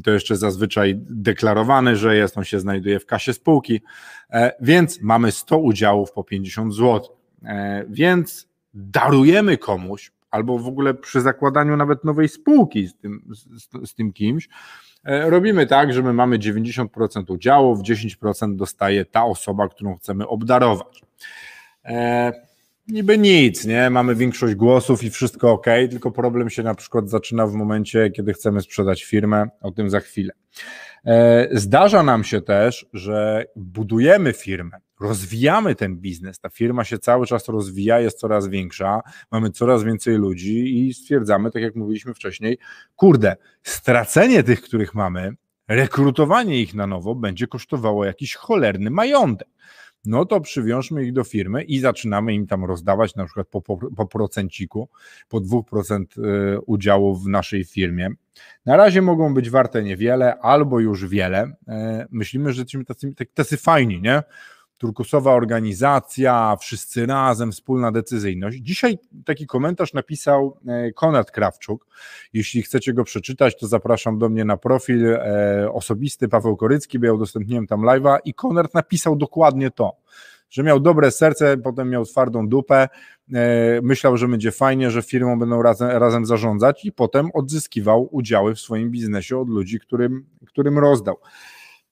to 0.05 0.11
jeszcze 0.11 0.37
zazwyczaj 0.37 0.95
deklarowany, 1.11 1.97
że 1.97 2.17
jest, 2.17 2.39
on 2.39 2.45
się 2.45 2.61
znajduje 2.61 3.01
w 3.01 3.07
kasie 3.07 3.33
spółki, 3.33 3.81
e, 4.31 4.53
więc 4.61 5.03
mamy 5.03 5.33
100 5.33 5.59
udziałów 5.59 6.13
po 6.13 6.25
50 6.25 6.75
zł. 6.75 7.17
E, 7.45 7.85
więc 7.89 8.50
darujemy 8.75 9.59
komuś, 9.59 10.12
albo 10.31 10.59
w 10.59 10.67
ogóle 10.67 10.95
przy 10.95 11.21
zakładaniu 11.21 11.77
nawet 11.77 12.05
nowej 12.05 12.29
spółki 12.29 12.87
z 12.87 12.97
tym, 12.97 13.23
z, 13.31 13.91
z 13.91 13.95
tym 13.95 14.12
kimś, 14.12 14.49
e, 15.05 15.31
robimy 15.31 15.67
tak, 15.67 15.93
że 15.93 16.03
my 16.03 16.12
mamy 16.12 16.39
90% 16.39 17.33
udziałów, 17.33 17.79
10% 17.79 18.57
dostaje 18.57 19.05
ta 19.05 19.25
osoba, 19.25 19.69
którą 19.69 19.97
chcemy 19.97 20.29
obdarować. 20.29 21.03
E, 21.85 22.33
niby 22.89 23.19
nic, 23.19 23.65
nie? 23.65 23.91
Mamy 23.91 24.15
większość 24.15 24.55
głosów 24.55 25.05
i 25.05 25.11
wszystko 25.11 25.53
ok, 25.53 25.67
tylko 25.91 26.11
problem 26.11 26.50
się 26.50 26.62
na 26.62 26.75
przykład 26.75 27.11
zaczyna 27.11 27.47
w 27.47 27.53
momencie, 27.53 28.11
kiedy 28.11 28.33
chcemy 28.33 28.61
sprzedać 28.61 29.05
firmę, 29.05 29.47
o 29.61 29.71
tym 29.71 29.91
za 29.91 30.00
chwilę. 30.00 30.33
E, 31.05 31.49
zdarza 31.53 32.03
nam 32.03 32.25
się 32.25 32.41
też, 32.41 32.87
że 32.93 33.45
budujemy 33.57 34.33
firmę, 34.33 34.79
rozwijamy 35.00 35.75
ten 35.75 35.97
biznes, 35.97 36.40
ta 36.40 36.49
firma 36.49 36.85
się 36.85 36.99
cały 36.99 37.26
czas 37.26 37.49
rozwija, 37.49 38.00
jest 38.00 38.19
coraz 38.19 38.49
większa, 38.49 39.00
mamy 39.30 39.50
coraz 39.50 39.85
więcej 39.85 40.16
ludzi 40.16 40.87
i 40.87 40.95
stwierdzamy, 40.95 41.50
tak 41.50 41.62
jak 41.62 41.76
mówiliśmy 41.76 42.14
wcześniej, 42.14 42.59
kurde, 42.97 43.37
stracenie 43.62 44.42
tych, 44.42 44.62
których 44.62 44.95
mamy, 44.95 45.33
rekrutowanie 45.69 46.61
ich 46.61 46.75
na 46.75 46.87
nowo 46.87 47.14
będzie 47.14 47.47
kosztowało 47.47 48.04
jakiś 48.04 48.35
cholerny 48.35 48.90
majątek 48.90 49.49
no 50.04 50.25
to 50.25 50.40
przywiążmy 50.40 51.04
ich 51.04 51.12
do 51.12 51.25
firmy 51.25 51.62
i 51.62 51.78
zaczynamy 51.78 52.35
im 52.35 52.47
tam 52.47 52.64
rozdawać 52.64 53.14
na 53.14 53.25
przykład 53.25 53.49
po, 53.49 53.61
po, 53.62 53.76
po 53.76 54.07
procenciku, 54.07 54.88
po 55.28 55.40
2% 55.40 56.04
y, 56.19 56.61
udziału 56.61 57.16
w 57.16 57.28
naszej 57.28 57.64
firmie. 57.64 58.09
Na 58.66 58.76
razie 58.76 59.02
mogą 59.02 59.35
być 59.35 59.50
warte 59.50 59.83
niewiele 59.83 60.38
albo 60.38 60.80
już 60.80 61.07
wiele. 61.07 61.57
E, 61.69 62.07
myślimy, 62.11 62.52
że 62.52 62.62
jesteśmy 62.62 62.85
tacy, 62.85 63.14
tacy 63.35 63.57
fajni, 63.57 64.00
nie? 64.02 64.23
Turkusowa 64.81 65.33
organizacja, 65.35 66.57
wszyscy 66.61 67.07
razem, 67.07 67.53
wspólna 67.53 67.93
decyzyjność. 67.93 68.59
Dzisiaj 68.59 68.99
taki 69.25 69.47
komentarz 69.47 69.95
napisał 69.95 70.57
e, 70.67 70.93
Konrad 70.93 71.31
Krawczuk. 71.31 71.87
Jeśli 72.33 72.63
chcecie 72.63 72.93
go 72.93 73.05
przeczytać, 73.05 73.59
to 73.59 73.67
zapraszam 73.67 74.19
do 74.19 74.29
mnie 74.29 74.45
na 74.45 74.57
profil 74.57 75.07
e, 75.07 75.73
osobisty 75.73 76.29
Paweł 76.29 76.57
Korycki, 76.57 76.99
bo 76.99 77.07
ja 77.07 77.13
udostępniłem 77.13 77.67
tam 77.67 77.81
live'a 77.81 78.19
i 78.25 78.35
Konrad 78.35 78.75
napisał 78.75 79.17
dokładnie 79.17 79.71
to, 79.71 79.97
że 80.51 80.63
miał 80.63 80.81
dobre 80.81 81.11
serce, 81.11 81.57
potem 81.57 81.91
miał 81.91 82.05
twardą 82.05 82.49
dupę, 82.49 82.89
e, 83.35 83.81
myślał, 83.83 84.17
że 84.17 84.29
będzie 84.29 84.53
fajnie, 84.53 84.91
że 84.91 85.03
firmą 85.03 85.39
będą 85.39 85.63
razem, 85.63 85.91
razem 85.91 86.27
zarządzać 86.27 86.85
i 86.85 86.93
potem 86.93 87.31
odzyskiwał 87.35 88.09
udziały 88.11 88.55
w 88.55 88.61
swoim 88.61 88.91
biznesie 88.91 89.39
od 89.39 89.49
ludzi, 89.49 89.81
którym, 89.81 90.27
którym 90.47 90.79
rozdał. 90.79 91.17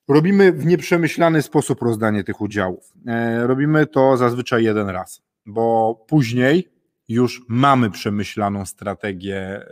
Robimy 0.08 0.52
w 0.52 0.66
nieprzemyślany 0.66 1.42
sposób 1.42 1.82
rozdanie 1.82 2.24
tych 2.24 2.40
udziałów. 2.40 2.92
E, 3.06 3.46
robimy 3.46 3.86
to 3.86 4.16
zazwyczaj 4.16 4.64
jeden 4.64 4.88
raz, 4.88 5.22
bo 5.46 5.94
później 6.08 6.68
już 7.08 7.42
mamy 7.48 7.90
przemyślaną 7.90 8.66
strategię 8.66 9.36
e, 9.36 9.66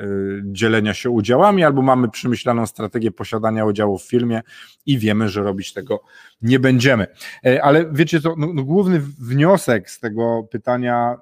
dzielenia 0.44 0.94
się 0.94 1.10
udziałami, 1.10 1.64
albo 1.64 1.82
mamy 1.82 2.08
przemyślaną 2.08 2.66
strategię 2.66 3.10
posiadania 3.10 3.64
udziału 3.64 3.98
w 3.98 4.08
firmie 4.08 4.42
i 4.86 4.98
wiemy, 4.98 5.28
że 5.28 5.42
robić 5.42 5.72
tego 5.72 6.02
nie 6.42 6.58
będziemy. 6.58 7.06
E, 7.46 7.64
ale 7.64 7.92
wiecie, 7.92 8.20
to 8.20 8.34
no, 8.38 8.52
no, 8.54 8.64
główny 8.64 9.00
wniosek 9.00 9.90
z 9.90 10.00
tego 10.00 10.48
pytania, 10.50 11.16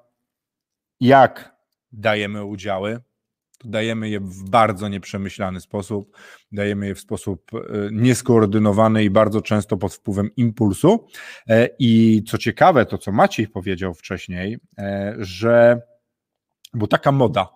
jak 1.01 1.55
dajemy 1.93 2.45
udziały, 2.45 3.01
dajemy 3.65 4.09
je 4.09 4.21
w 4.21 4.51
bardzo 4.51 4.89
nieprzemyślany 4.89 5.61
sposób, 5.61 6.17
dajemy 6.53 6.87
je 6.87 6.95
w 6.95 7.01
sposób 7.01 7.51
e, 7.55 7.59
nieskoordynowany 7.93 9.05
i 9.05 9.11
bardzo 9.11 9.41
często 9.41 9.77
pod 9.77 9.95
wpływem 9.95 10.31
impulsu. 10.37 11.07
E, 11.49 11.69
I 11.79 12.23
co 12.29 12.39
ciekawe, 12.39 12.87
to 12.87 12.99
co 12.99 13.13
Maciej 13.13 13.49
powiedział 13.49 13.95
wcześniej, 13.95 14.59
e, 14.79 15.15
że 15.19 15.81
bo 16.75 16.87
taka 16.87 17.13
moda, 17.13 17.49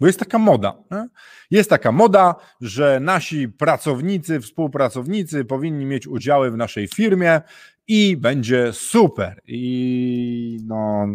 bo 0.00 0.06
jest 0.06 0.18
taka 0.18 0.38
moda. 0.38 0.76
Nie? 0.90 1.08
Jest 1.50 1.70
taka 1.70 1.92
moda, 1.92 2.34
że 2.60 3.00
nasi 3.00 3.48
pracownicy, 3.48 4.40
współpracownicy 4.40 5.44
powinni 5.44 5.84
mieć 5.84 6.06
udziały 6.06 6.50
w 6.50 6.56
naszej 6.56 6.88
firmie 6.88 7.40
i 7.88 8.16
będzie 8.16 8.72
super. 8.72 9.40
I 9.46 10.58
no, 10.64 11.06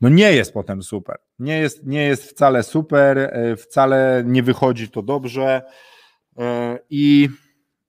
no 0.00 0.08
nie 0.08 0.32
jest 0.32 0.52
potem 0.52 0.82
super. 0.82 1.16
Nie 1.38 1.58
jest, 1.58 1.86
nie 1.86 2.02
jest 2.02 2.30
wcale 2.30 2.62
super, 2.62 3.18
e, 3.18 3.56
wcale 3.56 4.22
nie 4.26 4.42
wychodzi 4.42 4.88
to 4.88 5.02
dobrze 5.02 5.62
e, 6.38 6.78
i, 6.90 7.28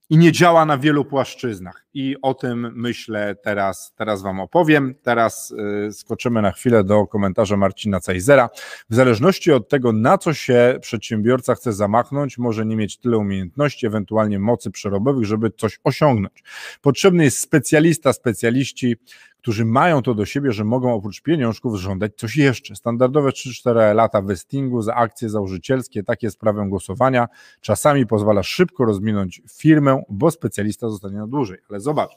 i 0.10 0.18
nie 0.18 0.32
działa 0.32 0.66
na 0.66 0.77
wielu 0.77 1.06
płaszczyznach. 1.06 1.86
I 1.94 2.16
o 2.22 2.34
tym 2.34 2.72
myślę 2.75 3.36
teraz, 3.44 3.94
teraz 3.96 4.22
Wam 4.22 4.39
opowiem. 4.39 4.96
Teraz 5.04 5.54
e, 5.88 5.92
skoczymy 5.92 6.42
na 6.42 6.51
chwilę 6.51 6.84
do 6.84 7.08
komentarza 7.08 7.58
Marcina 7.58 8.00
Cajzera. 8.00 8.50
W 8.89 8.96
zależności 8.96 9.51
od 9.51 9.70
tego, 9.70 9.94
na 9.94 10.18
co 10.18 10.34
się 10.34 10.77
przedsiębiorca 10.82 11.56
chce 11.56 11.74
zamachnąć, 11.74 12.38
może 12.38 12.66
nie 12.66 12.75
mieć 12.75 12.98
tyle 12.98 13.18
umiejętności, 13.18 13.88
ewentualnie 13.88 14.39
mocy 14.39 14.72
przerobowych, 14.72 15.25
żeby 15.25 15.51
coś 15.51 15.80
osiągnąć. 15.84 16.44
Potrzebny 16.82 17.24
jest 17.24 17.39
specjalista, 17.39 18.13
specjaliści, 18.13 18.96
którzy 19.38 19.65
mają 19.65 20.01
to 20.01 20.13
do 20.13 20.25
siebie, 20.25 20.51
że 20.51 20.63
mogą 20.63 20.94
oprócz 20.94 21.22
pieniążków 21.22 21.75
żądać 21.75 22.12
coś 22.15 22.38
jeszcze. 22.38 22.75
Standardowe 22.75 23.29
3-4 23.29 23.96
lata 23.96 24.22
vestingu 24.22 24.82
za 24.82 24.96
akcje 24.96 25.29
założycielskie, 25.29 26.03
takie 26.03 26.32
sprawę 26.32 26.65
głosowania, 26.70 27.27
czasami 27.62 28.06
pozwala 28.08 28.44
szybko 28.44 28.86
rozminąć 28.86 29.41
firmę, 29.51 30.03
bo 30.10 30.32
specjalista 30.32 30.89
zostanie 30.89 31.17
na 31.17 31.27
dłużej. 31.27 31.58
Ale 31.70 31.79
zobacz, 31.79 32.12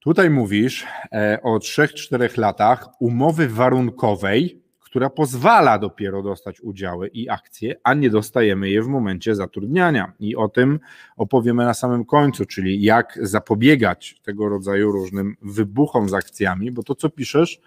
tutaj 0.00 0.30
mówisz 0.30 0.86
e, 1.12 1.38
o 1.42 1.58
3-4 1.58 2.38
latach 2.38 2.88
umowy 3.00 3.48
warunkowej, 3.48 4.67
która 4.90 5.10
pozwala 5.10 5.78
dopiero 5.78 6.22
dostać 6.22 6.60
udziały 6.60 7.08
i 7.08 7.28
akcje, 7.28 7.74
a 7.84 7.94
nie 7.94 8.10
dostajemy 8.10 8.70
je 8.70 8.82
w 8.82 8.86
momencie 8.86 9.34
zatrudniania. 9.34 10.12
I 10.20 10.36
o 10.36 10.48
tym 10.48 10.80
opowiemy 11.16 11.64
na 11.64 11.74
samym 11.74 12.04
końcu, 12.04 12.44
czyli 12.44 12.82
jak 12.82 13.18
zapobiegać 13.22 14.20
tego 14.22 14.48
rodzaju 14.48 14.92
różnym 14.92 15.36
wybuchom 15.42 16.08
z 16.08 16.14
akcjami, 16.14 16.70
bo 16.70 16.82
to, 16.82 16.94
co 16.94 17.10
piszesz, 17.10 17.60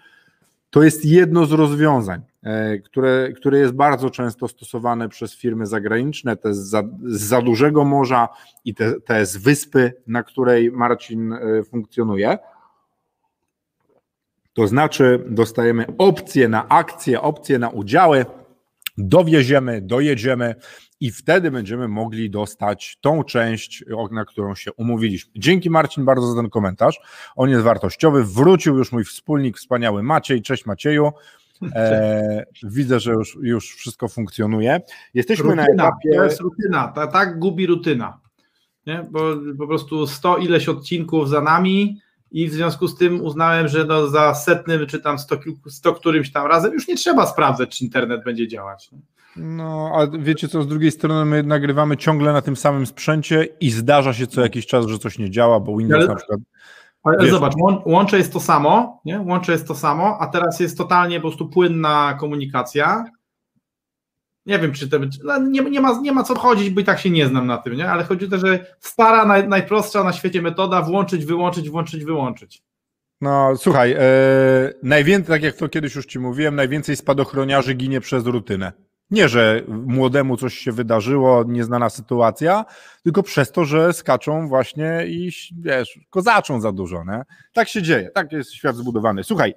to 0.70 0.82
jest 0.82 1.04
jedno 1.04 1.46
z 1.46 1.52
rozwiązań, 1.52 2.22
e, 2.42 2.78
które, 2.78 3.32
które 3.36 3.58
jest 3.58 3.72
bardzo 3.72 4.10
często 4.10 4.48
stosowane 4.48 5.08
przez 5.08 5.36
firmy 5.36 5.66
zagraniczne, 5.66 6.36
te 6.36 6.54
z 6.54 6.58
za, 6.58 6.82
z 7.02 7.20
za 7.20 7.42
dużego 7.42 7.84
morza 7.84 8.28
i 8.64 8.74
te, 8.74 9.00
te 9.00 9.26
z 9.26 9.36
wyspy, 9.36 9.92
na 10.06 10.22
której 10.22 10.72
Marcin 10.72 11.32
e, 11.32 11.38
funkcjonuje. 11.62 12.38
To 14.52 14.66
znaczy, 14.66 15.24
dostajemy 15.28 15.86
opcje 15.98 16.48
na 16.48 16.68
akcje, 16.68 17.20
opcje 17.20 17.58
na 17.58 17.68
udziały, 17.68 18.26
dowieziemy, 18.98 19.80
dojedziemy 19.82 20.54
i 21.00 21.10
wtedy 21.10 21.50
będziemy 21.50 21.88
mogli 21.88 22.30
dostać 22.30 22.98
tą 23.00 23.24
część, 23.24 23.84
na 24.10 24.24
którą 24.24 24.54
się 24.54 24.72
umówiliśmy. 24.72 25.32
Dzięki 25.36 25.70
Marcin 25.70 26.04
bardzo 26.04 26.26
za 26.26 26.40
ten 26.40 26.50
komentarz. 26.50 27.00
On 27.36 27.50
jest 27.50 27.62
wartościowy. 27.62 28.24
Wrócił 28.24 28.78
już 28.78 28.92
mój 28.92 29.04
wspólnik, 29.04 29.58
wspaniały 29.58 30.02
Maciej. 30.02 30.42
Cześć 30.42 30.66
Macieju. 30.66 31.12
E, 31.74 32.44
widzę, 32.62 33.00
że 33.00 33.12
już, 33.12 33.38
już 33.42 33.76
wszystko 33.76 34.08
funkcjonuje. 34.08 34.80
Jesteśmy 35.14 35.44
rutyna, 35.44 35.62
na 35.62 35.72
etapie. 35.72 36.10
To 36.16 36.24
jest 36.24 36.40
rutyna, 36.40 36.88
ta, 36.88 37.06
tak 37.06 37.38
gubi 37.38 37.66
rutyna. 37.66 38.20
Nie? 38.86 39.06
Bo 39.10 39.20
po 39.58 39.66
prostu 39.66 40.06
sto 40.06 40.36
ileś 40.36 40.68
odcinków 40.68 41.28
za 41.28 41.40
nami 41.40 42.00
i 42.32 42.48
w 42.48 42.52
związku 42.52 42.88
z 42.88 42.96
tym 42.96 43.20
uznałem, 43.20 43.68
że 43.68 43.84
no 43.84 44.06
za 44.06 44.34
setnym 44.34 44.86
czy 44.86 45.00
tam 45.00 45.18
sto, 45.18 45.38
sto 45.68 45.92
którymś 45.92 46.32
tam 46.32 46.46
razem 46.46 46.72
już 46.72 46.88
nie 46.88 46.96
trzeba 46.96 47.26
sprawdzać, 47.26 47.78
czy 47.78 47.84
internet 47.84 48.24
będzie 48.24 48.48
działać. 48.48 48.90
No, 49.36 49.92
a 49.94 50.18
wiecie 50.18 50.48
co, 50.48 50.62
z 50.62 50.66
drugiej 50.66 50.90
strony 50.90 51.24
my 51.24 51.42
nagrywamy 51.42 51.96
ciągle 51.96 52.32
na 52.32 52.42
tym 52.42 52.56
samym 52.56 52.86
sprzęcie 52.86 53.48
i 53.60 53.70
zdarza 53.70 54.12
się 54.14 54.26
co 54.26 54.40
jakiś 54.40 54.66
czas, 54.66 54.86
że 54.86 54.98
coś 54.98 55.18
nie 55.18 55.30
działa, 55.30 55.60
bo 55.60 55.76
Windows 55.76 55.98
ale, 55.98 56.08
na 56.08 56.14
przykład... 56.14 56.40
Ale 57.02 57.18
wiesz, 57.18 57.30
zobacz, 57.30 57.54
łącze 57.86 58.18
jest 58.18 58.32
to 58.32 58.40
samo, 58.40 59.00
nie? 59.04 59.20
Łącze 59.20 59.52
jest 59.52 59.68
to 59.68 59.74
samo, 59.74 60.18
a 60.20 60.26
teraz 60.26 60.60
jest 60.60 60.78
totalnie 60.78 61.16
po 61.16 61.28
prostu 61.28 61.48
płynna 61.48 62.16
komunikacja. 62.20 63.04
Nie 64.46 64.58
wiem, 64.58 64.72
czy 64.72 64.88
to 64.88 64.98
no 65.24 65.38
nie, 65.38 65.60
nie, 65.60 65.80
ma, 65.80 66.00
nie 66.00 66.12
ma 66.12 66.22
co 66.22 66.34
chodzić, 66.34 66.70
bo 66.70 66.80
i 66.80 66.84
tak 66.84 66.98
się 66.98 67.10
nie 67.10 67.26
znam 67.26 67.46
na 67.46 67.58
tym, 67.58 67.76
nie? 67.76 67.90
ale 67.90 68.04
chodzi 68.04 68.26
o 68.26 68.28
to, 68.28 68.38
że 68.38 68.66
stara, 68.80 69.24
naj, 69.24 69.48
najprostsza 69.48 70.04
na 70.04 70.12
świecie 70.12 70.42
metoda 70.42 70.82
włączyć, 70.82 71.24
wyłączyć, 71.24 71.70
włączyć, 71.70 72.04
wyłączyć. 72.04 72.62
No 73.20 73.56
słuchaj, 73.56 73.92
e, 73.92 74.00
najwięcej, 74.82 75.34
tak 75.34 75.42
jak 75.42 75.56
to 75.56 75.68
kiedyś 75.68 75.94
już 75.94 76.06
ci 76.06 76.18
mówiłem, 76.18 76.56
najwięcej 76.56 76.96
spadochroniarzy 76.96 77.74
ginie 77.74 78.00
przez 78.00 78.26
rutynę. 78.26 78.72
Nie, 79.10 79.28
że 79.28 79.62
młodemu 79.68 80.36
coś 80.36 80.54
się 80.54 80.72
wydarzyło, 80.72 81.44
nieznana 81.44 81.90
sytuacja, 81.90 82.64
tylko 83.04 83.22
przez 83.22 83.52
to, 83.52 83.64
że 83.64 83.92
skaczą 83.92 84.48
właśnie 84.48 85.04
i 85.06 85.30
wiesz, 85.58 86.00
kozaczą 86.10 86.60
za 86.60 86.72
dużo. 86.72 87.04
Nie? 87.04 87.22
Tak 87.52 87.68
się 87.68 87.82
dzieje, 87.82 88.10
tak 88.14 88.32
jest 88.32 88.52
świat 88.52 88.76
zbudowany. 88.76 89.24
Słuchaj, 89.24 89.54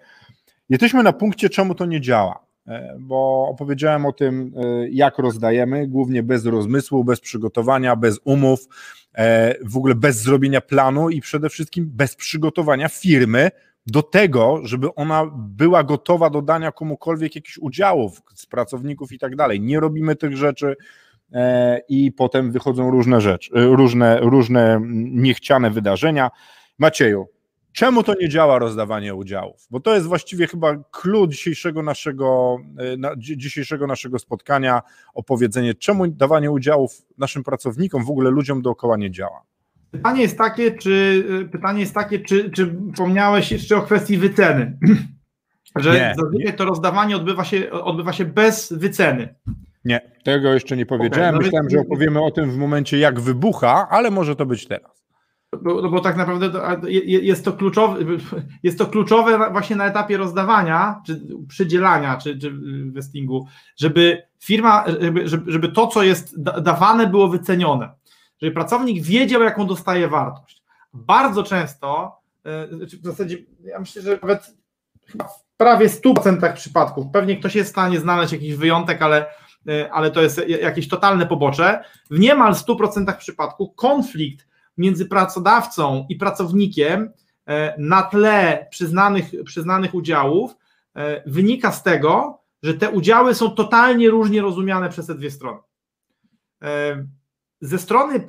jesteśmy 0.70 1.04
na 1.04 1.14
punkcie, 1.14 1.50
czemu 1.50 1.76
to 1.76 1.86
nie 1.86 2.02
działa, 2.02 2.45
bo 3.00 3.48
opowiedziałem 3.50 4.06
o 4.06 4.12
tym, 4.12 4.54
e, 4.58 4.90
jak 4.90 5.18
rozdajemy, 5.18 5.88
głównie 5.88 6.24
bez 6.24 6.46
rozmysłu, 6.46 7.04
bez 7.04 7.20
przygotowania, 7.20 7.96
bez 7.96 8.20
umów, 8.24 8.68
e, 9.14 9.56
w 9.64 9.78
ogóle 9.78 9.96
bez 9.96 10.22
zrobienia 10.22 10.62
planu 10.62 11.10
i 11.10 11.22
przede 11.22 11.50
wszystkim 11.50 11.90
bez 11.94 12.16
przygotowania 12.16 12.90
firmy 12.90 13.52
do 13.88 14.04
tego, 14.04 14.60
żeby 14.64 14.96
ona 14.96 15.32
była 15.36 15.84
gotowa 15.84 16.30
do 16.30 16.42
dania 16.42 16.72
komukolwiek 16.72 17.36
jakichś 17.36 17.58
udziałów 17.58 18.22
z 18.34 18.46
pracowników 18.46 19.12
i 19.12 19.20
tak 19.20 19.36
dalej. 19.36 19.62
Nie 19.62 19.80
robimy 19.80 20.16
tych 20.16 20.38
rzeczy 20.38 20.76
e, 21.32 21.80
i 21.90 22.12
potem 22.12 22.52
wychodzą 22.52 22.92
różne 22.92 23.22
rzeczy, 23.22 23.52
e, 23.56 23.66
różne, 23.66 24.20
różne 24.20 24.82
niechciane 25.12 25.72
wydarzenia. 25.72 26.32
Macieju, 26.78 27.28
czemu 27.76 28.04
to 28.04 28.14
nie 28.22 28.30
działa 28.30 28.60
rozdawanie 28.60 29.16
udziałów? 29.16 29.68
Bo 29.72 29.80
to 29.80 29.96
jest 29.96 30.08
właściwie 30.08 30.48
chyba 30.48 30.76
klucz 30.92 31.32
dzisiejszego 31.32 31.84
naszego, 31.84 32.58
e, 33.04 33.14
dzisiejszego 33.18 33.88
naszego 33.88 34.20
spotkania, 34.20 34.82
opowiedzenie, 35.14 35.74
czemu 35.74 36.08
dawanie 36.08 36.52
udziałów 36.52 36.92
naszym 37.18 37.44
pracownikom, 37.44 38.06
w 38.06 38.10
ogóle 38.10 38.30
ludziom 38.30 38.62
dookoła 38.62 38.98
nie 38.98 39.12
działa. 39.12 39.42
Pytanie 39.92 40.22
jest 40.22 40.38
takie, 40.38 40.72
czy 40.72 41.24
pytanie 41.52 41.80
jest 41.80 41.94
takie, 41.94 42.20
czy, 42.20 42.52
czy 42.52 42.76
wspomniałeś 42.92 43.52
jeszcze 43.52 43.78
o 43.78 43.82
kwestii 43.82 44.18
wyceny? 44.18 44.78
Że 45.76 45.94
nie, 45.94 46.16
zazwyczaj 46.18 46.46
nie. 46.46 46.54
to 46.54 46.66
rozdawanie 46.66 47.16
odbywa 47.16 47.44
się, 47.44 47.72
odbywa 47.72 48.14
się 48.14 48.26
bez 48.26 48.74
wyceny. 48.74 49.36
Nie, 49.86 50.12
tego 50.24 50.54
jeszcze 50.54 50.78
nie 50.78 50.86
powiedziałem. 50.86 51.30
Okay, 51.30 51.40
no 51.40 51.46
Myślałem, 51.46 51.70
że 51.70 51.80
opowiemy 51.80 52.24
o 52.24 52.32
tym 52.32 52.52
w 52.52 52.58
momencie, 52.58 52.98
jak 52.98 53.20
wybucha, 53.20 53.88
ale 53.90 54.12
może 54.12 54.36
to 54.36 54.46
być 54.46 54.68
teraz. 54.68 55.05
Bo, 55.62 55.82
no 55.82 55.90
bo 55.90 56.00
tak 56.00 56.18
naprawdę 56.18 56.50
to, 56.50 56.88
jest, 56.88 57.46
to 57.46 57.54
kluczowe, 57.54 58.00
jest 58.64 58.78
to 58.78 58.86
kluczowe 58.86 59.52
właśnie 59.52 59.76
na 59.76 59.86
etapie 59.86 60.18
rozdawania, 60.18 61.02
czy 61.06 61.22
przydzielania, 61.48 62.18
czy, 62.18 62.40
czy 62.40 62.48
investingu, 62.68 63.48
żeby 63.78 64.22
firma, 64.40 64.86
żeby, 65.02 65.28
żeby 65.48 65.72
to, 65.72 65.88
co 65.88 66.04
jest 66.04 66.42
dawane, 66.42 67.08
było 67.08 67.28
wycenione 67.28 67.90
żeby 68.42 68.52
pracownik 68.52 69.04
wiedział, 69.04 69.42
jaką 69.42 69.68
dostaje 69.68 70.08
wartość. 70.08 70.64
Bardzo 70.94 71.44
często, 71.44 72.18
e, 72.46 72.68
znaczy 72.76 72.98
w 72.98 73.04
zasadzie, 73.04 73.38
ja 73.64 73.80
myślę, 73.80 74.02
że 74.02 74.20
nawet 74.22 74.56
w 75.08 75.58
prawie 75.58 75.90
100% 75.90 76.54
przypadków, 76.54 77.06
pewnie 77.14 77.38
ktoś 77.38 77.56
jest 77.56 77.70
w 77.70 77.72
stanie 77.72 78.00
znaleźć 78.00 78.34
jakiś 78.34 78.56
wyjątek, 78.56 79.02
ale, 79.02 79.26
e, 79.68 79.92
ale 79.94 80.12
to 80.12 80.22
jest 80.22 80.48
jakieś 80.48 80.88
totalne 80.88 81.26
pobocze. 81.26 81.84
W 82.12 82.20
niemal 82.20 82.54
100% 82.54 83.18
przypadków 83.18 83.76
konflikt 83.76 84.48
między 84.78 85.06
pracodawcą 85.06 86.06
i 86.10 86.16
pracownikiem 86.16 87.12
e, 87.46 87.76
na 87.78 88.04
tle 88.04 88.68
przyznanych, 88.72 89.32
przyznanych 89.46 89.94
udziałów 89.94 90.56
wynika 91.26 91.72
z 91.72 91.84
tego, 91.84 92.40
że 92.64 92.74
te 92.74 92.90
udziały 92.90 93.36
są 93.36 93.50
totalnie 93.50 94.10
różnie 94.10 94.42
rozumiane 94.42 94.90
przez 94.90 95.08
te 95.08 95.16
dwie 95.16 95.32
strony 95.32 95.60
ze 97.62 97.78
strony 97.78 98.28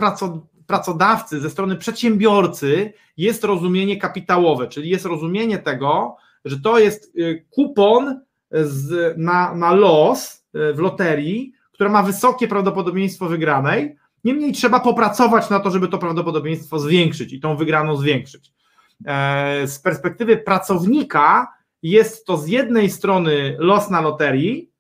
pracodawcy, 0.67 1.41
ze 1.41 1.51
strony 1.51 1.77
przedsiębiorcy 1.77 2.93
jest 3.17 3.45
rozumienie 3.45 3.97
kapitałowe, 3.97 4.69
czyli 4.69 4.91
jest 4.91 5.05
rozumienie 5.05 5.59
tego, 5.59 6.17
że 6.45 6.61
to 6.61 6.79
jest 6.79 7.13
kupon 7.51 8.21
z, 8.51 9.15
na, 9.19 9.55
na 9.55 9.73
los 9.73 10.47
w 10.53 10.79
loterii, 10.79 11.53
która 11.73 11.91
ma 11.91 12.03
wysokie 12.03 12.49
prawdopodobieństwo 12.49 13.29
wygranej. 13.29 13.97
Niemniej 14.27 14.53
trzeba 14.53 14.81
popracować 14.81 15.51
na 15.51 15.61
to, 15.61 15.71
żeby 15.71 15.89
to 15.89 15.99
prawdopodobieństwo 15.99 16.79
zwiększyć 16.79 17.33
i 17.33 17.41
tą 17.41 17.57
wygraną 17.57 17.97
zwiększyć. 17.97 18.53
E, 19.07 19.67
z 19.67 19.79
perspektywy 19.79 20.37
pracownika 20.37 21.53
jest 21.83 22.27
to 22.27 22.37
z 22.37 22.49
jednej 22.49 22.91
strony 22.91 23.57
los 23.59 23.91
na 23.91 24.01
loterii, 24.01 24.71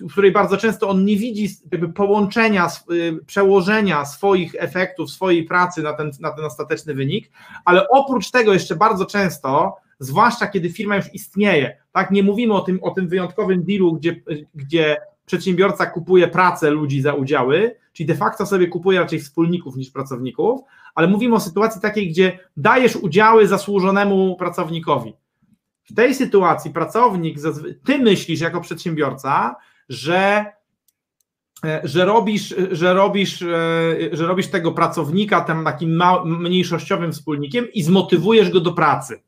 w 0.00 0.12
której 0.12 0.32
bardzo 0.32 0.56
często 0.56 0.88
on 0.88 1.04
nie 1.04 1.16
widzi 1.16 1.48
połączenia, 1.94 2.68
y, 2.92 3.24
przełożenia 3.26 4.04
swoich 4.04 4.54
efektów, 4.58 5.10
swojej 5.10 5.44
pracy 5.44 5.82
na 5.82 5.92
ten, 5.92 6.10
na 6.20 6.30
ten 6.30 6.44
ostateczny 6.44 6.94
wynik, 6.94 7.30
ale 7.64 7.88
oprócz 7.88 8.30
tego 8.30 8.52
jeszcze 8.52 8.76
bardzo 8.76 9.06
często, 9.06 9.76
zwłaszcza 9.98 10.46
kiedy 10.46 10.70
firma 10.70 10.96
już 10.96 11.14
istnieje, 11.14 11.76
tak, 11.92 12.10
nie 12.10 12.22
mówimy 12.22 12.54
o 12.54 12.60
tym, 12.60 12.78
o 12.82 12.90
tym 12.90 13.08
wyjątkowym 13.08 13.64
dealu, 13.64 13.92
gdzie, 13.92 14.22
gdzie 14.54 14.96
przedsiębiorca 15.28 15.86
kupuje 15.86 16.28
pracę 16.28 16.70
ludzi 16.70 17.00
za 17.00 17.14
udziały, 17.14 17.76
czyli 17.92 18.06
de 18.06 18.14
facto 18.14 18.46
sobie 18.46 18.68
kupuje 18.68 19.00
raczej 19.00 19.20
wspólników 19.20 19.76
niż 19.76 19.90
pracowników, 19.90 20.60
ale 20.94 21.08
mówimy 21.08 21.34
o 21.34 21.40
sytuacji 21.40 21.80
takiej, 21.80 22.08
gdzie 22.08 22.38
dajesz 22.56 22.96
udziały 22.96 23.46
zasłużonemu 23.46 24.36
pracownikowi. 24.36 25.14
W 25.84 25.94
tej 25.94 26.14
sytuacji 26.14 26.70
pracownik, 26.70 27.38
ty 27.84 27.98
myślisz 27.98 28.40
jako 28.40 28.60
przedsiębiorca, 28.60 29.56
że 29.88 30.44
e, 31.64 31.80
że 31.84 32.04
robisz, 32.04 32.54
że 32.70 32.94
robisz, 32.94 33.42
e, 33.42 33.46
że 34.12 34.26
robisz 34.26 34.48
tego 34.48 34.72
pracownika 34.72 35.40
tym 35.40 35.64
takim 35.64 36.02
mniejszościowym 36.24 37.12
wspólnikiem 37.12 37.72
i 37.72 37.82
zmotywujesz 37.82 38.50
go 38.50 38.60
do 38.60 38.72
pracy. 38.72 39.22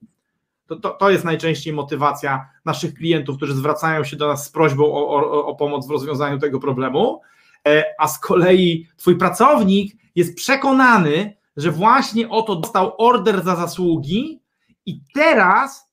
To, 0.71 0.77
to, 0.77 0.91
to 0.91 1.11
jest 1.11 1.25
najczęściej 1.25 1.73
motywacja 1.73 2.49
naszych 2.65 2.95
klientów, 2.95 3.37
którzy 3.37 3.55
zwracają 3.55 4.05
się 4.05 4.17
do 4.17 4.29
nas 4.29 4.47
z 4.47 4.51
prośbą 4.51 4.85
o, 4.85 5.09
o, 5.09 5.47
o 5.47 5.57
pomoc 5.57 5.87
w 5.87 5.91
rozwiązaniu 5.91 6.39
tego 6.39 6.61
problemu, 6.61 7.21
e, 7.69 7.85
a 7.99 8.09
z 8.09 8.19
kolei 8.19 8.89
twój 8.97 9.17
pracownik 9.17 9.97
jest 10.15 10.37
przekonany, 10.37 11.37
że 11.57 11.71
właśnie 11.71 12.29
oto 12.29 12.57
dostał 12.57 12.95
order 12.99 13.45
za 13.45 13.57
zasługi 13.57 14.43
i 14.87 15.01
teraz 15.15 15.91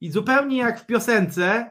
i 0.00 0.10
zupełnie 0.10 0.56
jak 0.56 0.80
w 0.80 0.86
piosence 0.86 1.70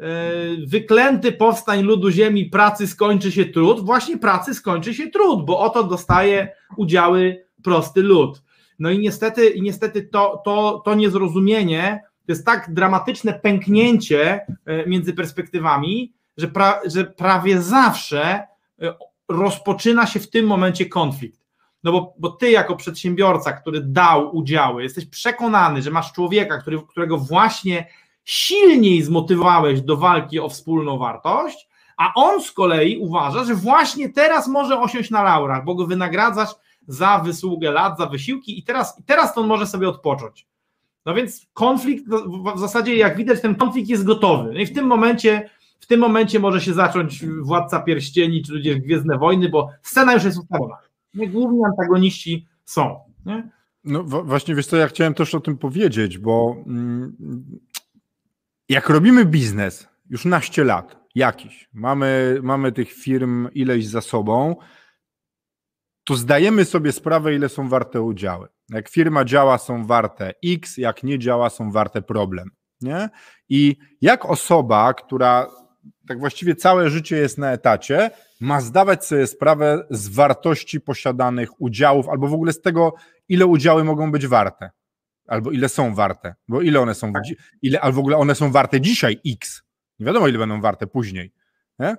E, 0.00 0.66
wyklęty 0.66 1.32
powstań 1.32 1.82
ludu 1.82 2.10
ziemi, 2.10 2.46
pracy 2.46 2.86
skończy 2.86 3.32
się 3.32 3.44
trud, 3.44 3.80
właśnie 3.80 4.18
pracy 4.18 4.54
skończy 4.54 4.94
się 4.94 5.10
trud, 5.10 5.44
bo 5.44 5.60
oto 5.60 5.84
dostaje 5.84 6.52
udziały 6.76 7.46
prosty 7.62 8.02
lud. 8.02 8.42
No 8.78 8.90
i 8.90 8.98
niestety, 8.98 9.48
i 9.48 9.62
niestety 9.62 10.02
to, 10.02 10.42
to, 10.44 10.82
to 10.84 10.94
niezrozumienie 10.94 12.02
to 12.26 12.32
jest 12.32 12.46
tak 12.46 12.74
dramatyczne 12.74 13.32
pęknięcie 13.32 14.46
e, 14.66 14.86
między 14.86 15.12
perspektywami, 15.12 16.12
że, 16.36 16.48
pra, 16.48 16.80
że 16.84 17.04
prawie 17.04 17.62
zawsze 17.62 18.46
e, 18.82 18.94
rozpoczyna 19.28 20.06
się 20.06 20.20
w 20.20 20.30
tym 20.30 20.46
momencie 20.46 20.86
konflikt. 20.86 21.40
No 21.84 21.92
bo, 21.92 22.14
bo 22.18 22.30
ty, 22.30 22.50
jako 22.50 22.76
przedsiębiorca, 22.76 23.52
który 23.52 23.80
dał 23.80 24.36
udziały, 24.36 24.82
jesteś 24.82 25.06
przekonany, 25.06 25.82
że 25.82 25.90
masz 25.90 26.12
człowieka, 26.12 26.58
który, 26.58 26.82
którego 26.88 27.18
właśnie 27.18 27.86
silniej 28.24 29.02
zmotywowałeś 29.02 29.80
do 29.80 29.96
walki 29.96 30.40
o 30.40 30.48
wspólną 30.48 30.98
wartość, 30.98 31.68
a 31.96 32.12
on 32.14 32.42
z 32.42 32.52
kolei 32.52 32.98
uważa, 32.98 33.44
że 33.44 33.54
właśnie 33.54 34.08
teraz 34.08 34.48
może 34.48 34.80
osiąść 34.80 35.10
na 35.10 35.22
laurach, 35.22 35.64
bo 35.64 35.74
go 35.74 35.86
wynagradzasz 35.86 36.50
za 36.88 37.18
wysługę 37.18 37.70
lat, 37.70 37.98
za 37.98 38.06
wysiłki 38.06 38.58
i 38.58 38.62
teraz, 38.62 39.02
teraz 39.06 39.38
on 39.38 39.46
może 39.46 39.66
sobie 39.66 39.88
odpocząć. 39.88 40.46
No 41.06 41.14
więc 41.14 41.46
konflikt, 41.52 42.04
w 42.56 42.58
zasadzie 42.58 42.96
jak 42.96 43.16
widać, 43.16 43.40
ten 43.40 43.54
konflikt 43.54 43.88
jest 43.88 44.04
gotowy. 44.04 44.52
No 44.52 44.60
i 44.60 44.66
w 44.66 44.74
tym 44.74 44.86
momencie, 44.86 45.50
w 45.80 45.86
tym 45.86 46.00
momencie 46.00 46.40
może 46.40 46.60
się 46.60 46.74
zacząć 46.74 47.26
Władca 47.26 47.80
Pierścieni, 47.80 48.42
czy 48.42 48.52
ludzie 48.52 48.80
Gwiezdne 48.80 49.18
Wojny, 49.18 49.48
bo 49.48 49.70
scena 49.82 50.14
już 50.14 50.24
jest 50.24 50.38
ustawiona. 50.38 50.76
No 51.14 51.26
główni 51.26 51.60
antagoniści 51.64 52.46
są. 52.64 53.00
Nie? 53.26 53.50
No 53.84 54.02
właśnie, 54.04 54.54
wiesz 54.54 54.66
co, 54.66 54.76
ja 54.76 54.88
chciałem 54.88 55.14
też 55.14 55.34
o 55.34 55.40
tym 55.40 55.58
powiedzieć, 55.58 56.18
bo 56.18 56.56
mm, 56.66 57.16
jak 58.68 58.88
robimy 58.88 59.24
biznes 59.24 59.88
już 60.10 60.24
naście 60.24 60.64
lat, 60.64 60.96
jakiś, 61.14 61.68
mamy, 61.72 62.38
mamy 62.42 62.72
tych 62.72 62.92
firm 62.92 63.48
ileś 63.54 63.86
za 63.86 64.00
sobą, 64.00 64.56
to 66.08 66.16
zdajemy 66.16 66.64
sobie 66.64 66.92
sprawę, 66.92 67.34
ile 67.34 67.48
są 67.48 67.68
warte 67.68 68.02
udziały. 68.02 68.48
Jak 68.68 68.88
firma 68.88 69.24
działa, 69.24 69.58
są 69.58 69.86
warte 69.86 70.32
X, 70.44 70.76
jak 70.76 71.02
nie 71.02 71.18
działa, 71.18 71.50
są 71.50 71.70
warte 71.70 72.02
problem. 72.02 72.50
Nie? 72.80 73.08
I 73.48 73.76
jak 74.00 74.24
osoba, 74.24 74.94
która 74.94 75.46
tak 76.08 76.18
właściwie 76.18 76.54
całe 76.54 76.90
życie 76.90 77.16
jest 77.16 77.38
na 77.38 77.52
etacie, 77.52 78.10
ma 78.40 78.60
zdawać 78.60 79.04
sobie 79.06 79.26
sprawę 79.26 79.86
z 79.90 80.08
wartości 80.08 80.80
posiadanych 80.80 81.60
udziałów, 81.60 82.08
albo 82.08 82.28
w 82.28 82.34
ogóle 82.34 82.52
z 82.52 82.60
tego, 82.60 82.94
ile 83.28 83.46
udziały 83.46 83.84
mogą 83.84 84.12
być 84.12 84.26
warte, 84.26 84.70
albo 85.26 85.50
ile 85.50 85.68
są 85.68 85.94
warte, 85.94 86.34
bo 86.48 86.62
ile 86.62 86.80
one 86.80 86.94
są, 86.94 87.12
ile, 87.62 87.80
albo 87.80 87.96
w 87.96 87.98
ogóle 87.98 88.16
one 88.16 88.34
są 88.34 88.52
warte 88.52 88.80
dzisiaj 88.80 89.20
X. 89.26 89.62
Nie 89.98 90.06
wiadomo, 90.06 90.28
ile 90.28 90.38
będą 90.38 90.60
warte 90.60 90.86
później. 90.86 91.32
Nie? 91.78 91.96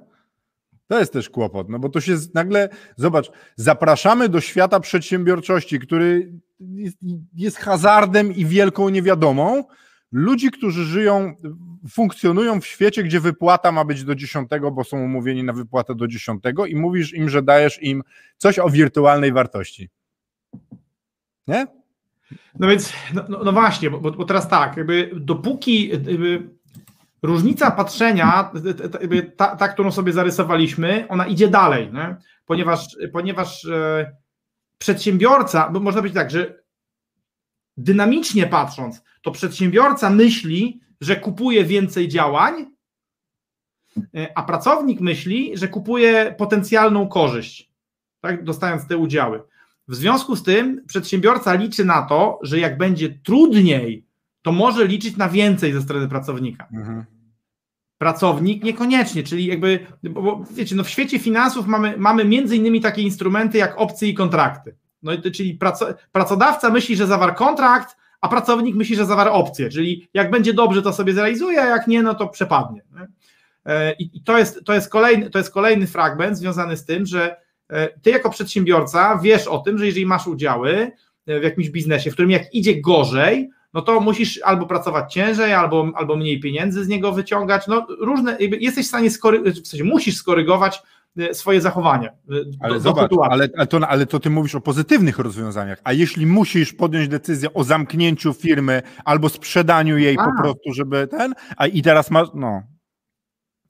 To 0.90 1.00
jest 1.00 1.14
też 1.14 1.30
kłopot, 1.30 1.70
no 1.70 1.80
bo 1.80 1.90
to 1.90 2.02
się 2.02 2.16
nagle, 2.34 2.70
zobacz, 2.96 3.32
zapraszamy 3.56 4.30
do 4.30 4.42
świata 4.42 4.80
przedsiębiorczości, 4.80 5.80
który 5.80 6.32
jest, 6.60 6.98
jest 7.36 7.58
hazardem 7.58 8.36
i 8.36 8.46
wielką 8.46 8.90
niewiadomą, 8.90 9.64
ludzi, 10.12 10.52
którzy 10.52 10.84
żyją, 10.84 11.34
funkcjonują 11.90 12.62
w 12.62 12.66
świecie, 12.66 13.04
gdzie 13.04 13.20
wypłata 13.20 13.72
ma 13.72 13.86
być 13.86 14.04
do 14.04 14.16
10, 14.16 14.50
bo 14.72 14.84
są 14.84 14.98
umówieni 15.04 15.44
na 15.44 15.54
wypłatę 15.54 15.96
do 15.96 16.08
10 16.08 16.44
i 16.68 16.76
mówisz 16.76 17.14
im, 17.14 17.30
że 17.30 17.42
dajesz 17.42 17.84
im 17.84 18.04
coś 18.38 18.60
o 18.60 18.70
wirtualnej 18.70 19.34
wartości. 19.34 19.90
Nie? 21.48 21.68
No 22.60 22.68
więc, 22.68 22.94
no, 23.14 23.24
no, 23.30 23.44
no 23.44 23.52
właśnie, 23.52 23.90
bo, 23.90 24.00
bo, 24.00 24.26
teraz 24.26 24.48
tak, 24.48 24.78
jakby 24.78 25.12
dopóki 25.16 25.90
jakby 25.90 26.50
różnica 27.22 27.72
patrzenia, 27.72 28.52
ta, 29.38 29.56
ta, 29.56 29.68
którą 29.68 29.92
sobie 29.92 30.14
zarysowaliśmy, 30.14 31.06
ona 31.10 31.28
idzie 31.28 31.48
dalej, 31.48 31.94
nie? 31.94 32.16
ponieważ, 32.46 32.98
ponieważ 33.14 33.66
e, 33.66 34.16
przedsiębiorca, 34.78 35.70
bo 35.70 35.80
można 35.80 36.02
być 36.02 36.14
tak, 36.14 36.32
że 36.32 36.64
dynamicznie 37.78 38.48
patrząc, 38.48 39.04
to 39.22 39.32
przedsiębiorca 39.32 40.10
myśli, 40.10 40.82
że 41.02 41.16
kupuje 41.16 41.66
więcej 41.66 42.08
działań, 42.08 42.66
e, 44.16 44.38
a 44.38 44.44
pracownik 44.44 45.02
myśli, 45.02 45.58
że 45.58 45.68
kupuje 45.68 46.36
potencjalną 46.38 47.08
korzyść, 47.08 47.72
tak, 48.22 48.44
dostając 48.44 48.88
te 48.88 48.98
udziały. 48.98 49.42
W 49.88 49.96
związku 49.96 50.36
z 50.36 50.44
tym 50.44 50.86
przedsiębiorca 50.88 51.54
liczy 51.54 51.86
na 51.86 52.02
to, 52.02 52.40
że 52.42 52.60
jak 52.60 52.78
będzie 52.78 53.10
trudniej, 53.10 54.09
to 54.42 54.52
może 54.52 54.88
liczyć 54.88 55.18
na 55.18 55.30
więcej 55.30 55.74
ze 55.74 55.82
strony 55.82 56.08
pracownika. 56.08 56.68
Mhm. 56.74 57.06
Pracownik 57.98 58.64
niekoniecznie, 58.64 59.24
czyli 59.24 59.46
jakby, 59.46 59.80
bo 60.04 60.44
wiecie, 60.52 60.76
no 60.76 60.84
w 60.84 60.90
świecie 60.90 61.20
finansów 61.20 61.68
mamy, 61.68 61.98
mamy 61.98 62.26
między 62.26 62.56
innymi 62.56 62.82
takie 62.82 63.02
instrumenty 63.02 63.58
jak 63.58 63.78
opcje 63.78 64.10
i 64.10 64.14
kontrakty. 64.14 64.76
No, 65.04 65.12
czyli 65.34 65.60
pracodawca 66.12 66.70
myśli, 66.70 66.96
że 66.96 67.08
zawarł 67.08 67.36
kontrakt, 67.36 67.98
a 68.22 68.28
pracownik 68.28 68.76
myśli, 68.76 68.96
że 68.96 69.06
zawarł 69.06 69.34
opcję, 69.34 69.70
czyli 69.70 70.10
jak 70.14 70.32
będzie 70.32 70.54
dobrze, 70.54 70.82
to 70.82 70.94
sobie 70.94 71.14
zrealizuje, 71.14 71.62
a 71.62 71.66
jak 71.66 71.88
nie, 71.88 72.04
no 72.04 72.16
to 72.16 72.28
przepadnie. 72.28 72.82
E, 73.66 73.92
I 73.92 74.22
to 74.24 74.38
jest, 74.38 74.66
to, 74.66 74.74
jest 74.74 74.90
kolejny, 74.90 75.30
to 75.30 75.38
jest 75.38 75.52
kolejny 75.52 75.88
fragment 75.88 76.38
związany 76.38 76.78
z 76.78 76.86
tym, 76.86 77.06
że 77.06 77.36
e, 77.70 78.00
ty 78.00 78.10
jako 78.10 78.30
przedsiębiorca 78.30 79.20
wiesz 79.24 79.48
o 79.48 79.60
tym, 79.60 79.78
że 79.78 79.86
jeżeli 79.86 80.06
masz 80.06 80.28
udziały 80.28 80.92
e, 81.28 81.40
w 81.40 81.44
jakimś 81.44 81.70
biznesie, 81.70 82.12
w 82.12 82.14
którym 82.14 82.32
jak 82.32 82.54
idzie 82.54 82.82
gorzej, 82.82 83.50
no 83.74 83.82
to 83.82 84.00
musisz 84.00 84.40
albo 84.44 84.66
pracować 84.66 85.14
ciężej, 85.14 85.54
albo, 85.54 85.92
albo 85.96 86.16
mniej 86.16 86.40
pieniędzy 86.40 86.84
z 86.84 86.88
niego 86.88 87.12
wyciągać. 87.12 87.68
No 87.68 87.88
różne, 88.00 88.38
jesteś 88.40 88.86
w 88.86 88.90
stanie 88.90 89.12
skorygować, 89.12 89.60
w 89.60 89.68
sensie 89.68 89.84
musisz 89.84 90.18
skorygować 90.18 90.82
E, 91.18 91.34
swoje 91.34 91.62
zachowanie. 91.62 92.08
E, 92.08 92.34
ale 92.60 92.74
do, 92.74 92.80
zobacz, 92.80 93.12
do 93.12 93.26
ale, 93.26 93.50
ale, 93.58 93.68
to, 93.68 93.88
ale 93.88 94.06
to 94.06 94.20
ty 94.20 94.30
mówisz 94.30 94.56
o 94.56 94.62
pozytywnych 94.62 95.20
rozwiązaniach, 95.20 95.82
a 95.84 95.94
jeśli 95.94 96.26
musisz 96.26 96.74
podjąć 96.74 97.08
decyzję 97.08 97.54
o 97.54 97.64
zamknięciu 97.64 98.34
firmy 98.34 98.82
albo 99.06 99.30
sprzedaniu 99.30 99.98
jej 99.98 100.18
a. 100.20 100.26
po 100.26 100.42
prostu, 100.42 100.74
żeby 100.74 101.08
ten, 101.08 101.34
a 101.58 101.68
i 101.68 101.82
teraz 101.82 102.12
masz, 102.12 102.28
no. 102.34 102.64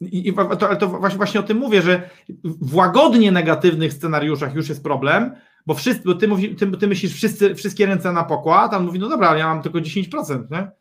I, 0.01 0.29
i 0.29 0.33
to, 0.33 0.67
ale 0.67 0.77
to 0.77 0.87
właśnie, 0.87 1.17
właśnie 1.17 1.39
o 1.39 1.43
tym 1.43 1.57
mówię, 1.57 1.81
że 1.81 2.09
w 2.43 2.75
łagodnie 2.75 3.31
negatywnych 3.31 3.93
scenariuszach 3.93 4.55
już 4.55 4.69
jest 4.69 4.83
problem, 4.83 5.35
bo, 5.65 5.73
wszyscy, 5.73 6.03
bo 6.05 6.15
ty, 6.15 6.27
mówi, 6.27 6.55
ty, 6.55 6.71
ty 6.71 6.87
myślisz 6.87 7.13
wszyscy, 7.13 7.55
wszystkie 7.55 7.85
ręce 7.85 8.11
na 8.11 8.23
pokład, 8.23 8.73
a 8.73 8.77
on 8.77 8.85
mówi, 8.85 8.99
no 8.99 9.09
dobra, 9.09 9.29
ale 9.29 9.39
ja 9.39 9.47
mam 9.47 9.61
tylko 9.61 9.79
10%, 9.79 10.51
nie? 10.51 10.71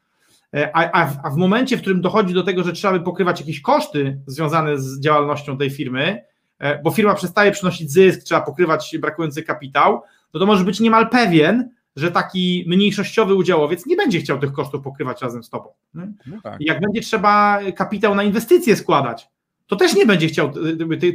E, 0.61 0.77
a, 0.77 0.91
a, 0.93 1.07
w, 1.07 1.17
a 1.25 1.31
w 1.31 1.37
momencie, 1.37 1.77
w 1.77 1.81
którym 1.81 2.01
dochodzi 2.01 2.35
do 2.35 2.43
tego, 2.43 2.65
że 2.65 2.73
trzeba 2.73 2.99
by 2.99 3.05
pokrywać 3.05 3.41
jakieś 3.41 3.61
koszty 3.61 4.21
związane 4.27 4.79
z 4.79 5.01
działalnością 5.01 5.59
tej 5.59 5.71
firmy, 5.71 6.29
E, 6.59 6.83
bo 6.83 6.91
firma 6.91 7.15
przestaje 7.15 7.53
przynosić 7.53 7.91
zysk, 7.91 8.23
trzeba 8.23 8.41
pokrywać 8.41 8.97
brakujący 9.01 9.43
kapitał, 9.43 10.03
no 10.35 10.41
to 10.41 10.47
może 10.47 10.65
być 10.65 10.81
niemal 10.81 11.09
pewien, 11.09 11.71
że 11.97 12.11
taki 12.11 12.65
mniejszościowy 12.69 13.35
udziałowiec 13.35 13.87
nie 13.87 13.97
będzie 13.97 14.21
chciał 14.21 14.39
tych 14.39 14.53
kosztów 14.53 14.83
pokrywać 14.83 15.23
razem 15.23 15.43
z 15.43 15.51
tobą. 15.51 15.69
No 16.27 16.37
tak. 16.43 16.57
Jak 16.61 16.81
będzie 16.81 17.01
trzeba 17.01 17.61
kapitał 17.77 18.15
na 18.15 18.23
inwestycje 18.23 18.77
składać, 18.77 19.29
to 19.67 19.77
też 19.77 19.95
nie 19.95 20.07
będzie 20.07 20.29
chciał 20.29 20.53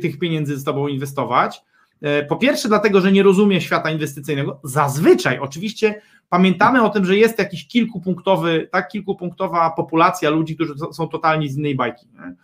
tych 0.01 0.19
pieniędzy 0.19 0.57
z 0.57 0.63
tobą 0.63 0.87
inwestować. 0.87 1.63
E, 2.03 2.23
po 2.23 2.35
pierwsze, 2.35 2.67
dlatego, 2.67 3.01
że 3.01 3.11
nie 3.11 3.23
rozumie 3.23 3.61
świata 3.61 3.91
inwestycyjnego. 3.91 4.59
Zazwyczaj, 4.63 5.39
oczywiście, 5.39 6.01
pamiętamy 6.29 6.83
o 6.83 6.89
tym, 6.89 7.05
że 7.05 7.17
jest 7.17 7.39
jakiś 7.39 7.67
kilkupunktowy, 7.67 8.69
tak, 8.71 8.87
kilkupunktowa 8.87 9.69
populacja 9.69 10.29
ludzi, 10.29 10.55
którzy 10.55 10.73
są 10.91 11.07
totalnie 11.07 11.49
z 11.49 11.57
innej 11.57 11.75
bajki. 11.75 12.07
Nie? 12.13 12.35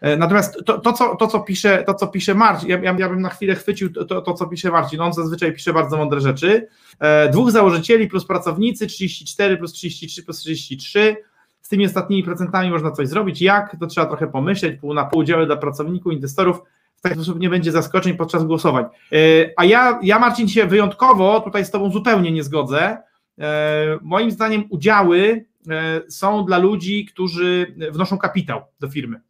E, 0.00 0.16
natomiast 0.16 0.64
to, 0.66 0.78
to, 0.78 0.92
co, 0.92 1.16
to, 1.16 1.26
co 1.26 1.40
pisze, 1.40 1.84
to, 1.86 1.94
co 1.94 2.06
pisze 2.06 2.34
Marcin, 2.34 2.68
ja, 2.68 2.78
ja, 2.78 2.96
ja 2.98 3.08
bym 3.08 3.20
na 3.20 3.28
chwilę 3.28 3.54
chwycił 3.54 3.92
to, 3.92 4.22
to, 4.22 4.34
co 4.34 4.46
pisze 4.46 4.70
Marcin, 4.70 5.00
on 5.00 5.12
zazwyczaj 5.12 5.52
pisze 5.52 5.72
bardzo 5.72 5.96
mądre 5.96 6.20
rzeczy. 6.20 6.68
E, 7.00 7.28
dwóch 7.28 7.50
założycieli 7.50 8.08
plus 8.08 8.24
pracownicy, 8.24 8.86
34 8.86 9.56
plus 9.56 9.72
33 9.72 10.22
plus 10.22 10.38
33. 10.38 11.16
Z 11.60 11.68
tymi 11.68 11.86
ostatnimi 11.86 12.22
procentami 12.22 12.70
można 12.70 12.90
coś 12.90 13.08
zrobić. 13.08 13.42
Jak? 13.42 13.76
To 13.80 13.86
trzeba 13.86 14.06
trochę 14.06 14.26
pomyśleć, 14.26 14.80
pół 14.80 14.94
na 14.94 15.04
pół 15.04 15.24
działy 15.24 15.46
dla 15.46 15.56
pracowników, 15.56 16.12
inwestorów. 16.12 16.62
W 17.00 17.02
taki 17.02 17.14
sposób 17.14 17.40
nie 17.40 17.50
będzie 17.50 17.72
zaskoczeń 17.72 18.16
podczas 18.16 18.44
głosowań. 18.44 18.84
E, 18.84 19.16
a 19.56 19.64
ja, 19.64 19.98
ja 20.02 20.18
Marcin, 20.18 20.48
się 20.48 20.66
wyjątkowo 20.66 21.40
tutaj 21.40 21.64
z 21.64 21.70
Tobą 21.70 21.90
zupełnie 21.92 22.32
nie 22.32 22.42
zgodzę. 22.42 22.98
E, 23.38 23.98
moim 24.02 24.30
zdaniem 24.30 24.64
udziały 24.70 25.44
e, 25.70 26.00
są 26.08 26.44
dla 26.44 26.58
ludzi, 26.58 27.04
którzy 27.04 27.74
wnoszą 27.90 28.18
kapitał 28.18 28.62
do 28.80 28.88
firmy. 28.88 29.20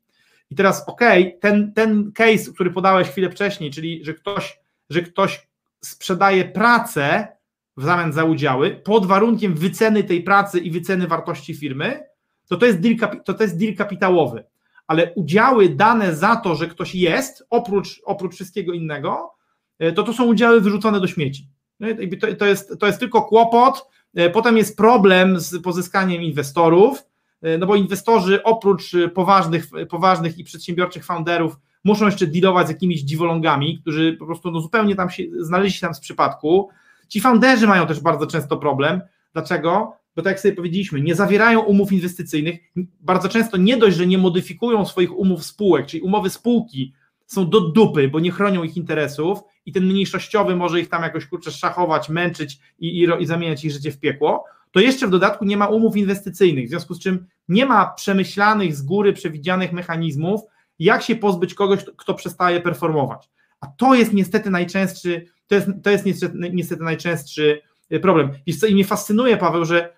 I 0.51 0.55
teraz, 0.55 0.89
ok, 0.89 1.01
ten, 1.41 1.73
ten 1.73 2.13
case, 2.13 2.53
który 2.55 2.71
podałeś 2.71 3.09
chwilę 3.09 3.31
wcześniej, 3.31 3.71
czyli 3.71 4.05
że 4.05 4.15
ktoś, 4.15 4.59
że 4.91 5.03
ktoś 5.03 5.49
sprzedaje 5.81 6.45
pracę 6.45 7.29
w 7.77 7.85
zamian 7.85 8.13
za 8.13 8.25
udziały 8.25 8.71
pod 8.71 9.07
warunkiem 9.07 9.55
wyceny 9.55 10.05
tej 10.05 10.23
pracy 10.23 10.59
i 10.59 10.71
wyceny 10.71 11.07
wartości 11.07 11.55
firmy, 11.55 12.01
to 12.49 12.57
to 12.57 12.67
jest 12.67 12.81
deal, 12.81 12.97
to, 13.25 13.35
to 13.35 13.43
jest 13.43 13.59
deal 13.59 13.75
kapitałowy. 13.75 14.45
Ale 14.91 15.15
udziały 15.15 15.69
dane 15.69 16.15
za 16.15 16.37
to, 16.37 16.55
że 16.55 16.67
ktoś 16.67 16.95
jest, 16.95 17.47
oprócz, 17.51 18.01
oprócz 18.05 18.35
wszystkiego 18.35 18.73
innego, 18.73 19.35
e, 19.79 19.93
to 19.93 20.03
to 20.03 20.13
są 20.13 20.25
udziały 20.25 20.61
wyrzucone 20.61 21.01
do 21.01 21.07
śmieci. 21.07 21.49
No 21.81 21.89
to, 22.21 22.35
to, 22.35 22.47
jest, 22.47 22.79
to 22.81 22.87
jest 22.87 23.01
tylko 23.01 23.23
kłopot. 23.23 23.87
E, 24.15 24.31
potem 24.31 24.57
jest 24.57 24.77
problem 24.77 25.41
z 25.41 25.63
pozyskaniem 25.63 26.23
inwestorów, 26.23 27.11
E, 27.43 27.59
no 27.59 27.67
bo 27.67 27.77
inwestorzy 27.77 28.43
oprócz 28.43 28.93
poważnych, 29.15 29.67
poważnych 29.89 30.39
i 30.39 30.45
przedsiębiorczych 30.45 31.05
founderów 31.05 31.57
muszą 31.85 32.07
jeszcze 32.07 32.27
dealować 32.27 32.67
z 32.67 32.71
jakimiś 32.71 33.01
dziwolągami, 33.01 33.79
którzy 33.81 34.17
po 34.19 34.27
prostu 34.27 34.51
no 34.51 34.61
zupełnie 34.61 34.97
tam 34.97 35.11
się 35.11 35.23
znaleźli 35.41 35.73
się 35.73 35.81
tam 35.81 35.95
z 35.95 36.01
przypadku. 36.01 36.69
Ci 37.09 37.21
founderzy 37.21 37.67
mają 37.67 37.87
też 37.87 38.01
bardzo 38.01 38.27
często 38.27 38.57
problem. 38.57 39.01
Dlaczego? 39.33 39.97
Bo 40.17 40.23
tak 40.23 40.31
jak 40.31 40.41
sobie 40.41 40.55
powiedzieliśmy, 40.55 41.01
nie 41.01 41.15
zawierają 41.15 41.61
umów 41.61 41.93
inwestycyjnych, 41.93 42.59
bardzo 43.01 43.29
często 43.29 43.57
nie 43.57 43.77
dość, 43.77 43.97
że 43.97 44.07
nie 44.07 44.19
modyfikują 44.19 44.87
swoich 44.87 45.19
umów 45.19 45.45
spółek, 45.45 45.87
czyli 45.87 46.03
umowy 46.03 46.31
spółki 46.31 46.93
są 47.27 47.51
do 47.51 47.61
dupy, 47.61 48.09
bo 48.09 48.21
nie 48.21 48.31
chronią 48.31 48.63
ich 48.63 48.77
interesów 48.77 49.39
i 49.67 49.73
ten 49.73 49.87
mniejszościowy 49.87 50.57
może 50.57 50.81
ich 50.81 50.89
tam 50.89 51.03
jakoś 51.03 51.27
kurczę 51.27 51.51
szachować, 51.51 52.09
męczyć 52.09 52.59
i, 52.79 53.03
i, 53.03 53.23
i 53.23 53.27
zamieniać 53.27 53.65
ich 53.65 53.73
życie 53.73 53.93
w 53.93 54.01
piekło, 54.01 54.45
to 54.71 54.81
jeszcze 54.81 55.07
w 55.07 55.11
dodatku 55.11 55.45
nie 55.45 55.57
ma 55.57 55.67
umów 55.67 55.97
inwestycyjnych, 55.97 56.67
w 56.67 56.69
związku 56.69 56.95
z 56.95 57.01
czym 57.01 57.27
nie 57.49 57.67
ma 57.67 57.87
przemyślanych 57.87 58.77
z 58.77 58.83
góry 58.83 59.13
przewidzianych 59.13 59.73
mechanizmów, 59.73 60.41
jak 60.79 61.03
się 61.03 61.17
pozbyć 61.17 61.55
kogoś, 61.55 61.85
kto 61.97 62.15
przestaje 62.15 62.61
performować. 62.61 63.31
A 63.61 63.67
to 63.67 63.95
jest 63.95 64.13
niestety 64.13 64.51
najczęstszy, 64.51 65.27
to 65.47 65.55
jest, 65.55 65.69
to 65.83 65.91
jest 65.91 66.07
niestety, 66.07 66.51
niestety 66.53 66.83
najczęstszy 66.83 67.61
problem. 68.03 68.31
I 68.47 68.75
mnie 68.75 68.85
fascynuje, 68.85 69.37
Paweł, 69.37 69.65
że 69.65 69.93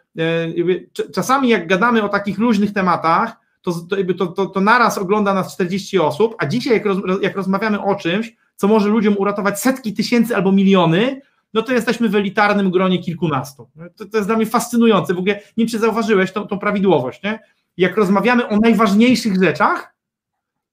czasami 1.15 1.49
jak 1.49 1.69
gadamy 1.69 2.03
o 2.03 2.09
takich 2.09 2.39
luźnych 2.39 2.73
tematach, 2.73 3.37
to, 3.63 3.73
to, 4.19 4.27
to, 4.27 4.47
to 4.47 4.61
naraz 4.61 4.99
ogląda 4.99 5.35
nas 5.35 5.55
40 5.55 5.99
osób, 5.99 6.35
a 6.39 6.47
dzisiaj 6.47 6.73
jak, 6.73 6.87
roz, 6.87 6.99
jak 7.23 7.37
rozmawiamy 7.37 7.83
o 7.83 7.95
czymś, 7.95 8.37
co 8.57 8.69
może 8.69 8.89
ludziom 8.89 9.17
uratować 9.19 9.61
setki 9.61 9.95
tysięcy 9.95 10.37
albo 10.37 10.53
miliony, 10.53 11.21
no 11.55 11.63
to 11.63 11.73
jesteśmy 11.73 12.09
w 12.09 12.15
elitarnym 12.15 12.71
gronie 12.71 12.99
kilkunastu. 12.99 13.69
To, 13.97 14.07
to 14.07 14.17
jest 14.17 14.29
dla 14.29 14.37
mnie 14.37 14.47
fascynujące. 14.47 15.15
W 15.15 15.19
ogóle 15.19 15.35
nie 15.35 15.43
wiem, 15.57 15.69
czy 15.69 15.79
zauważyłeś 15.79 16.33
tą, 16.33 16.47
tą 16.47 16.59
prawidłowość, 16.59 17.23
nie? 17.23 17.41
Jak 17.77 17.97
rozmawiamy 17.97 18.49
o 18.49 18.57
najważniejszych 18.57 19.43
rzeczach, 19.43 19.95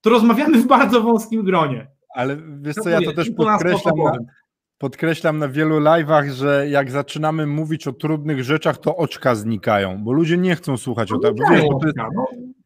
to 0.02 0.10
rozmawiamy 0.10 0.58
w 0.58 0.68
bardzo 0.68 1.02
wąskim 1.02 1.44
gronie. 1.44 1.88
Ale 2.16 2.38
wiesz 2.62 2.76
co, 2.76 2.90
ja 2.90 3.02
to 3.02 3.14
też 3.14 3.32
podkreślam, 3.32 3.96
podkreślam 4.80 5.38
na 5.38 5.50
wielu 5.50 5.80
live'ach, 5.80 6.32
że 6.32 6.70
jak 6.70 6.92
zaczynamy 6.92 7.48
mówić 7.48 7.88
o 7.88 7.94
trudnych 7.94 8.44
rzeczach, 8.44 8.78
to 8.78 8.96
oczka 8.96 9.36
znikają, 9.36 10.04
bo 10.04 10.12
ludzie 10.12 10.38
nie 10.38 10.56
chcą 10.56 10.78
słuchać 10.78 11.12
o 11.12 11.20
tym. 11.20 11.36
Bo 11.36 11.50
wiesz, 11.52 11.64
bo 11.72 11.80
to 11.80 11.88
jest 11.88 11.98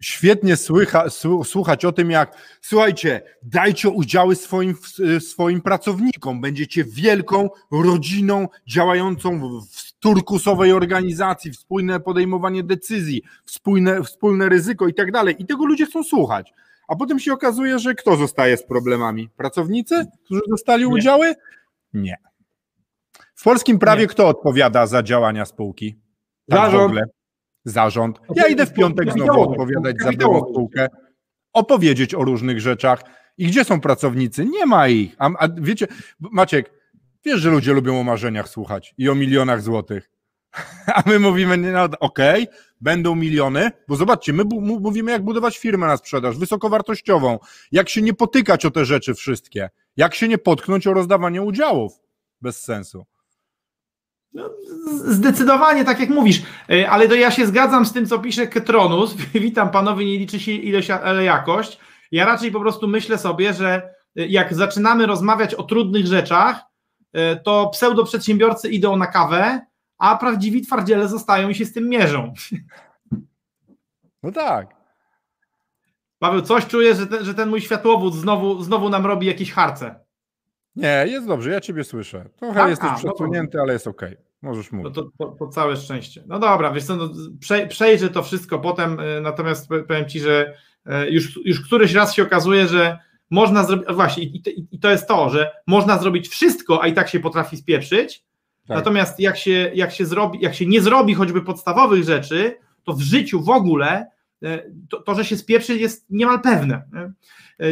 świetnie 0.01 0.55
słycha, 0.55 1.05
słuchać 1.43 1.85
o 1.85 1.91
tym, 1.91 2.11
jak 2.11 2.37
słuchajcie, 2.61 3.21
dajcie 3.43 3.89
udziały 3.89 4.35
swoim, 4.35 4.75
swoim 5.19 5.61
pracownikom, 5.61 6.41
będziecie 6.41 6.83
wielką 6.83 7.49
rodziną 7.71 8.47
działającą 8.67 9.59
w 9.71 9.93
turkusowej 9.99 10.73
organizacji, 10.73 11.51
wspólne 11.51 11.99
podejmowanie 11.99 12.63
decyzji, 12.63 13.21
wspólne, 13.45 14.03
wspólne 14.03 14.49
ryzyko 14.49 14.87
i 14.87 14.93
tak 14.93 15.11
dalej. 15.11 15.35
I 15.39 15.45
tego 15.45 15.65
ludzie 15.65 15.85
chcą 15.85 16.03
słuchać. 16.03 16.53
A 16.87 16.95
potem 16.95 17.19
się 17.19 17.33
okazuje, 17.33 17.79
że 17.79 17.95
kto 17.95 18.15
zostaje 18.15 18.57
z 18.57 18.63
problemami? 18.63 19.29
Pracownicy, 19.37 20.05
którzy 20.25 20.41
dostali 20.49 20.85
udziały? 20.85 21.27
Nie. 21.27 21.35
W 23.35 23.43
polskim 23.43 23.79
prawie 23.79 24.01
Nie. 24.01 24.07
kto 24.07 24.27
odpowiada 24.27 24.87
za 24.87 25.03
działania 25.03 25.45
spółki? 25.45 25.99
Tak 26.49 26.59
Zarząd. 26.59 26.95
Zarząd. 27.65 28.19
Ja 28.35 28.47
idę 28.47 28.65
w 28.65 28.73
piątek 28.73 29.11
znowu 29.11 29.41
odpowiadać 29.41 29.95
za 30.03 30.11
byłą 30.11 30.39
spółkę, 30.39 30.87
opowiedzieć 31.53 32.15
o 32.15 32.23
różnych 32.23 32.61
rzeczach. 32.61 33.03
I 33.37 33.47
gdzie 33.47 33.63
są 33.63 33.81
pracownicy? 33.81 34.45
Nie 34.45 34.65
ma 34.65 34.87
ich. 34.87 35.15
A, 35.17 35.29
a 35.39 35.47
wiecie, 35.57 35.87
Maciek, 36.19 36.71
wiesz, 37.25 37.39
że 37.39 37.49
ludzie 37.49 37.73
lubią 37.73 37.99
o 37.99 38.03
marzeniach 38.03 38.49
słuchać 38.49 38.93
i 38.97 39.09
o 39.09 39.15
milionach 39.15 39.61
złotych. 39.61 40.12
A 40.95 41.03
my 41.05 41.19
mówimy, 41.19 41.57
no, 41.57 41.87
okej, 41.99 42.47
będą 42.81 43.15
miliony, 43.15 43.71
bo 43.87 43.95
zobaczcie, 43.95 44.33
my 44.33 44.43
mówimy, 44.61 45.11
jak 45.11 45.23
budować 45.23 45.57
firmę 45.57 45.87
na 45.87 45.97
sprzedaż, 45.97 46.37
wysokowartościową, 46.37 47.39
jak 47.71 47.89
się 47.89 48.01
nie 48.01 48.13
potykać 48.13 48.65
o 48.65 48.71
te 48.71 48.85
rzeczy 48.85 49.13
wszystkie, 49.13 49.69
jak 49.97 50.15
się 50.15 50.27
nie 50.27 50.37
potknąć 50.37 50.87
o 50.87 50.93
rozdawanie 50.93 51.41
udziałów. 51.41 51.93
Bez 52.41 52.63
sensu. 52.63 53.05
No, 54.33 54.49
zdecydowanie, 54.95 55.85
tak 55.85 55.99
jak 55.99 56.09
mówisz, 56.09 56.41
e, 56.69 56.89
ale 56.89 57.07
to 57.07 57.15
ja 57.15 57.31
się 57.31 57.47
zgadzam 57.47 57.85
z 57.85 57.93
tym, 57.93 58.05
co 58.05 58.19
pisze 58.19 58.47
Ketronus. 58.47 59.15
Witam 59.33 59.71
panowie, 59.71 60.05
nie 60.05 60.17
liczy 60.17 60.39
się 60.39 60.51
ilość, 60.51 60.89
ale 60.89 61.23
jakość. 61.23 61.79
Ja 62.11 62.25
raczej 62.25 62.51
po 62.51 62.59
prostu 62.59 62.87
myślę 62.87 63.17
sobie, 63.17 63.53
że 63.53 63.81
e, 64.15 64.27
jak 64.27 64.53
zaczynamy 64.53 65.05
rozmawiać 65.05 65.55
o 65.55 65.63
trudnych 65.63 66.07
rzeczach, 66.07 66.61
e, 67.13 67.35
to 67.35 67.69
pseudo-przedsiębiorcy 67.73 68.69
idą 68.69 68.97
na 68.97 69.07
kawę, 69.07 69.61
a 70.03 70.17
prawdziwi 70.17 70.61
twardziele 70.61 71.07
zostają 71.07 71.49
i 71.49 71.55
się 71.55 71.65
z 71.65 71.73
tym 71.73 71.89
mierzą. 71.89 72.33
No 74.23 74.31
tak. 74.31 74.75
Paweł, 76.19 76.41
coś 76.41 76.67
czuję, 76.67 76.95
że 76.95 77.07
ten, 77.07 77.25
że 77.25 77.33
ten 77.33 77.49
mój 77.49 77.61
światłowód 77.61 78.15
znowu, 78.15 78.63
znowu 78.63 78.89
nam 78.89 79.05
robi 79.05 79.27
jakieś 79.27 79.51
harce. 79.51 79.95
Nie, 80.75 81.05
jest 81.07 81.27
dobrze, 81.27 81.51
ja 81.51 81.61
ciebie 81.61 81.83
słyszę. 81.83 82.29
Trochę 82.35 82.63
a, 82.63 82.69
jesteś 82.69 82.89
a, 82.89 82.93
no 82.93 83.13
przesunięty, 83.13 83.61
ale 83.61 83.73
jest 83.73 83.87
ok. 83.87 84.01
Możesz 84.41 84.71
mówić. 84.71 84.95
No 84.95 85.03
to, 85.03 85.09
to, 85.17 85.35
to, 85.39 85.47
całe 85.47 85.77
szczęście. 85.77 86.23
No 86.27 86.39
dobra, 86.39 86.71
wiesz 86.71 86.83
co, 86.83 86.95
no, 86.95 87.09
prze, 87.39 87.67
przejrzę 87.67 88.09
to 88.09 88.23
wszystko 88.23 88.59
potem, 88.59 88.99
y, 88.99 89.21
natomiast 89.21 89.69
powiem 89.87 90.09
Ci, 90.09 90.19
że 90.19 90.57
y, 90.87 91.09
już, 91.09 91.39
już 91.45 91.61
któryś 91.61 91.93
raz 91.93 92.13
się 92.13 92.23
okazuje, 92.23 92.67
że 92.67 92.99
można 93.29 93.63
zrobić, 93.63 93.87
właśnie 93.93 94.23
i, 94.23 94.49
i, 94.49 94.67
i 94.71 94.79
to 94.79 94.91
jest 94.91 95.07
to, 95.07 95.29
że 95.29 95.51
można 95.67 95.97
zrobić 95.97 96.27
wszystko, 96.27 96.83
a 96.83 96.87
i 96.87 96.93
tak 96.93 97.09
się 97.09 97.19
potrafi 97.19 97.57
spieprzyć, 97.57 98.23
tak. 98.67 98.77
natomiast 98.77 99.19
jak 99.19 99.37
się, 99.37 99.71
jak, 99.75 99.91
się 99.91 100.05
zrobi, 100.05 100.39
jak 100.41 100.55
się 100.55 100.65
nie 100.65 100.81
zrobi 100.81 101.13
choćby 101.13 101.41
podstawowych 101.41 102.03
rzeczy, 102.03 102.57
to 102.83 102.93
w 102.93 103.01
życiu 103.01 103.41
w 103.41 103.49
ogóle 103.49 104.07
y, 104.43 104.73
to, 104.89 105.01
to 105.01 105.15
że 105.15 105.25
się 105.25 105.37
spieprzy 105.37 105.77
jest 105.77 106.05
niemal 106.09 106.41
pewne. 106.41 106.83
Nie? 106.93 107.11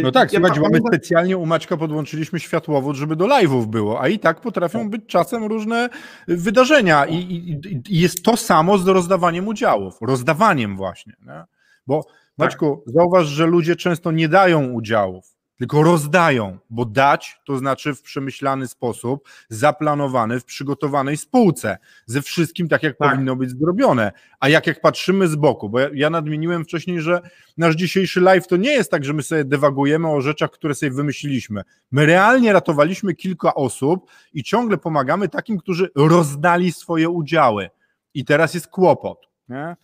No 0.03 0.11
tak, 0.11 0.33
ja 0.33 0.39
słuchajcie, 0.39 0.61
mamy 0.61 0.79
specjalnie 0.87 1.37
u 1.37 1.45
Maćka 1.45 1.77
podłączyliśmy 1.77 2.39
światłowód, 2.39 2.95
żeby 2.95 3.15
do 3.15 3.25
live'ów 3.25 3.65
było, 3.65 4.01
a 4.01 4.07
i 4.07 4.19
tak 4.19 4.41
potrafią 4.41 4.79
tak. 4.79 4.89
być 4.89 5.01
czasem 5.07 5.43
różne 5.43 5.89
wydarzenia 6.27 7.05
i, 7.05 7.15
i, 7.15 7.59
i 7.89 7.99
jest 7.99 8.23
to 8.23 8.37
samo 8.37 8.77
z 8.77 8.87
rozdawaniem 8.87 9.47
udziałów, 9.47 9.97
rozdawaniem 10.01 10.77
właśnie, 10.77 11.13
nie? 11.25 11.43
bo 11.87 12.05
Maćku, 12.37 12.83
tak. 12.85 12.93
zauważ, 12.93 13.27
że 13.27 13.45
ludzie 13.45 13.75
często 13.75 14.11
nie 14.11 14.29
dają 14.29 14.71
udziałów, 14.71 15.30
tylko 15.61 15.83
rozdają, 15.83 16.57
bo 16.69 16.85
dać 16.85 17.41
to 17.45 17.57
znaczy 17.57 17.95
w 17.95 18.01
przemyślany 18.01 18.67
sposób, 18.67 19.29
zaplanowany, 19.49 20.39
w 20.39 20.45
przygotowanej 20.45 21.17
spółce, 21.17 21.77
ze 22.05 22.21
wszystkim 22.21 22.69
tak, 22.69 22.83
jak 22.83 22.97
tak. 22.97 23.11
powinno 23.11 23.35
być 23.35 23.49
zrobione. 23.49 24.11
A 24.39 24.49
jak 24.49 24.67
jak 24.67 24.81
patrzymy 24.81 25.27
z 25.27 25.35
boku, 25.35 25.69
bo 25.69 25.79
ja, 25.79 25.89
ja 25.93 26.09
nadmieniłem 26.09 26.63
wcześniej, 26.63 27.01
że 27.01 27.21
nasz 27.57 27.75
dzisiejszy 27.75 28.21
live 28.21 28.47
to 28.47 28.57
nie 28.57 28.71
jest 28.71 28.91
tak, 28.91 29.05
że 29.05 29.13
my 29.13 29.23
sobie 29.23 29.43
dewagujemy 29.45 30.09
o 30.09 30.21
rzeczach, 30.21 30.51
które 30.51 30.75
sobie 30.75 30.91
wymyśliliśmy. 30.91 31.61
My 31.91 32.05
realnie 32.05 32.53
ratowaliśmy 32.53 33.15
kilka 33.15 33.53
osób 33.53 34.11
i 34.33 34.43
ciągle 34.43 34.77
pomagamy 34.77 35.29
takim, 35.29 35.57
którzy 35.57 35.89
rozdali 35.95 36.71
swoje 36.71 37.09
udziały. 37.09 37.69
I 38.13 38.25
teraz 38.25 38.53
jest 38.53 38.67
kłopot. 38.67 39.29
Nie? 39.49 39.75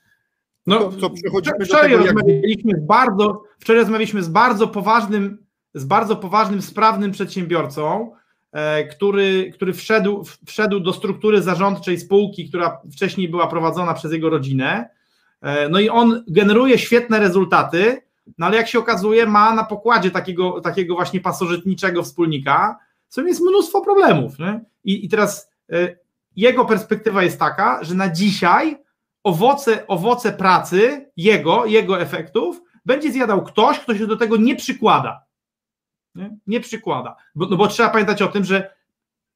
No, 0.68 0.80
to, 0.80 0.92
co 0.92 1.10
wczoraj, 1.66 1.92
tego, 1.92 2.04
rozmawialiśmy 2.04 2.72
jak... 2.72 2.86
bardzo, 2.86 3.44
wczoraj 3.60 3.80
rozmawialiśmy 3.82 4.24
z 4.24 4.30
bardzo 4.30 4.68
poważnym 4.68 5.47
z 5.80 5.86
bardzo 5.86 6.16
poważnym, 6.16 6.62
sprawnym 6.62 7.12
przedsiębiorcą, 7.12 8.12
e, 8.52 8.84
który, 8.84 9.52
który 9.54 9.74
wszedł, 9.74 10.24
wszedł 10.46 10.80
do 10.80 10.94
struktury 10.94 11.42
zarządczej 11.42 12.00
spółki, 12.00 12.50
która 12.50 12.82
wcześniej 12.92 13.30
była 13.30 13.48
prowadzona 13.48 13.94
przez 13.94 14.12
jego 14.12 14.30
rodzinę. 14.30 14.90
E, 15.42 15.70
no 15.70 15.80
i 15.80 15.90
on 15.90 16.24
generuje 16.28 16.78
świetne 16.78 17.20
rezultaty, 17.20 18.02
no 18.38 18.46
ale 18.46 18.58
jak 18.58 18.68
się 18.68 18.80
okazuje, 18.80 19.26
ma 19.26 19.54
na 19.54 19.64
pokładzie 19.64 20.12
takiego, 20.12 20.62
takiego 20.62 20.96
właśnie 20.96 21.22
pasożytniczego 21.22 22.04
wspólnika, 22.04 22.80
którym 23.12 23.28
jest 23.28 23.42
mnóstwo 23.42 23.82
problemów. 23.82 24.40
Nie? 24.40 24.62
I, 24.84 25.06
I 25.06 25.10
teraz 25.10 25.52
e, 25.72 25.96
jego 26.36 26.66
perspektywa 26.66 27.24
jest 27.24 27.40
taka, 27.40 27.84
że 27.84 27.96
na 27.96 28.10
dzisiaj 28.10 28.78
owoce, 29.24 29.88
owoce 29.88 30.32
pracy 30.32 31.12
jego, 31.18 31.66
jego 31.66 32.02
efektów 32.02 32.62
będzie 32.86 33.12
zjadał 33.12 33.44
ktoś, 33.44 33.80
kto 33.80 33.98
się 33.98 34.08
do 34.08 34.18
tego 34.18 34.38
nie 34.38 34.56
przykłada 34.56 35.27
nie, 36.18 36.38
nie 36.48 36.60
przykłada. 36.60 37.16
Bo, 37.36 37.46
no 37.46 37.58
bo 37.58 37.68
trzeba 37.68 37.90
pamiętać 37.90 38.22
o 38.22 38.28
tym, 38.28 38.44
że 38.44 38.74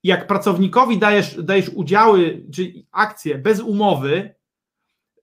jak 0.03 0.27
pracownikowi 0.27 0.97
dajesz, 0.97 1.43
dajesz 1.43 1.69
udziały 1.69 2.45
czy 2.55 2.73
akcje 2.91 3.37
bez 3.37 3.59
umowy, 3.59 4.35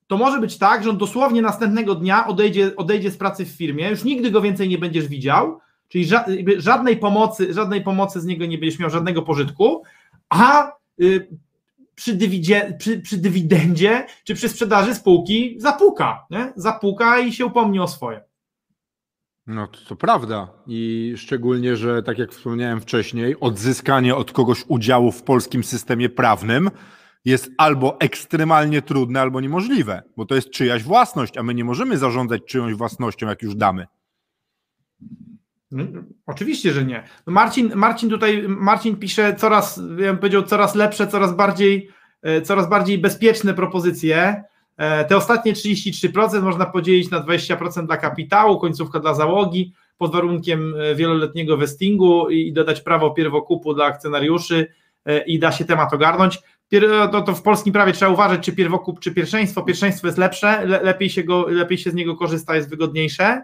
to 0.06 0.16
może 0.16 0.40
być 0.40 0.58
tak, 0.58 0.84
że 0.84 0.90
on 0.90 0.98
dosłownie 0.98 1.42
następnego 1.42 1.94
dnia 1.94 2.26
odejdzie, 2.26 2.76
odejdzie 2.76 3.10
z 3.10 3.16
pracy 3.16 3.44
w 3.44 3.48
firmie, 3.48 3.90
już 3.90 4.04
nigdy 4.04 4.30
go 4.30 4.40
więcej 4.40 4.68
nie 4.68 4.78
będziesz 4.78 5.08
widział, 5.08 5.60
czyli 5.88 6.08
żadnej 6.56 6.96
pomocy, 6.96 7.54
żadnej 7.54 7.82
pomocy 7.82 8.20
z 8.20 8.26
niego 8.26 8.46
nie 8.46 8.58
będziesz 8.58 8.78
miał, 8.78 8.90
żadnego 8.90 9.22
pożytku, 9.22 9.82
a 10.28 10.72
y, 11.02 11.28
przy, 11.94 12.14
dywidzie, 12.14 12.76
przy, 12.78 13.00
przy 13.00 13.18
dywidendzie 13.18 14.06
czy 14.24 14.34
przy 14.34 14.48
sprzedaży 14.48 14.94
spółki 14.94 15.56
zapuka, 15.58 16.26
nie? 16.30 16.52
zapuka 16.56 17.18
i 17.18 17.32
się 17.32 17.46
upomni 17.46 17.80
o 17.80 17.88
swoje. 17.88 18.27
No 19.48 19.66
to, 19.66 19.78
to, 19.88 19.96
prawda 19.96 20.48
i 20.66 21.14
szczególnie, 21.16 21.76
że 21.76 22.02
tak 22.02 22.18
jak 22.18 22.32
wspomniałem 22.32 22.80
wcześniej, 22.80 23.40
odzyskanie 23.40 24.16
od 24.16 24.32
kogoś 24.32 24.64
udziału 24.68 25.12
w 25.12 25.22
polskim 25.22 25.64
systemie 25.64 26.08
prawnym 26.08 26.70
jest 27.24 27.50
albo 27.58 28.00
ekstremalnie 28.00 28.82
trudne, 28.82 29.20
albo 29.20 29.40
niemożliwe, 29.40 30.02
bo 30.16 30.26
to 30.26 30.34
jest 30.34 30.50
czyjaś 30.50 30.82
własność, 30.82 31.38
a 31.38 31.42
my 31.42 31.54
nie 31.54 31.64
możemy 31.64 31.98
zarządzać 31.98 32.42
czyjąś 32.44 32.74
własnością, 32.74 33.26
jak 33.26 33.42
już 33.42 33.54
damy. 33.54 33.86
No, 35.70 35.84
oczywiście, 36.26 36.72
że 36.72 36.84
nie. 36.84 37.04
Marcin, 37.26 37.72
Marcin 37.74 38.10
tutaj 38.10 38.44
Marcin 38.48 38.96
pisze 38.96 39.34
coraz, 39.34 39.80
ja 39.98 40.12
bym 40.12 40.18
powiedział, 40.18 40.42
coraz 40.42 40.74
lepsze, 40.74 41.06
coraz 41.06 41.36
bardziej, 41.36 41.90
e, 42.22 42.42
coraz 42.42 42.68
bardziej 42.68 42.98
bezpieczne 42.98 43.54
propozycje. 43.54 44.44
E, 44.78 45.04
te 45.04 45.16
ostatnie 45.16 45.52
33% 45.52 46.42
można 46.42 46.66
podzielić 46.66 47.10
na 47.10 47.20
20% 47.20 47.86
dla 47.86 47.96
kapitału, 47.96 48.58
końcówka 48.58 49.00
dla 49.00 49.14
załogi, 49.14 49.72
pod 49.98 50.12
warunkiem 50.12 50.74
e, 50.80 50.94
wieloletniego 50.94 51.56
vestingu 51.56 52.30
i 52.30 52.52
dodać 52.52 52.80
prawo 52.80 53.10
pierwokupu 53.10 53.74
dla 53.74 53.84
akcjonariuszy 53.84 54.66
e, 55.06 55.18
i 55.18 55.38
da 55.38 55.52
się 55.52 55.64
temat 55.64 55.92
ogarnąć. 55.94 56.38
To, 57.12 57.22
to 57.22 57.34
w 57.34 57.42
polskim 57.42 57.72
prawie 57.72 57.92
trzeba 57.92 58.12
uważać, 58.12 58.40
czy 58.40 58.52
pierwokup, 58.52 59.00
czy 59.00 59.12
pierwszeństwo. 59.12 59.62
Pierwszeństwo 59.62 60.06
jest 60.06 60.18
lepsze, 60.18 60.66
lepiej 60.66 61.10
się, 61.10 61.24
go, 61.24 61.46
lepiej 61.48 61.78
się 61.78 61.90
z 61.90 61.94
niego 61.94 62.16
korzysta, 62.16 62.56
jest 62.56 62.70
wygodniejsze. 62.70 63.42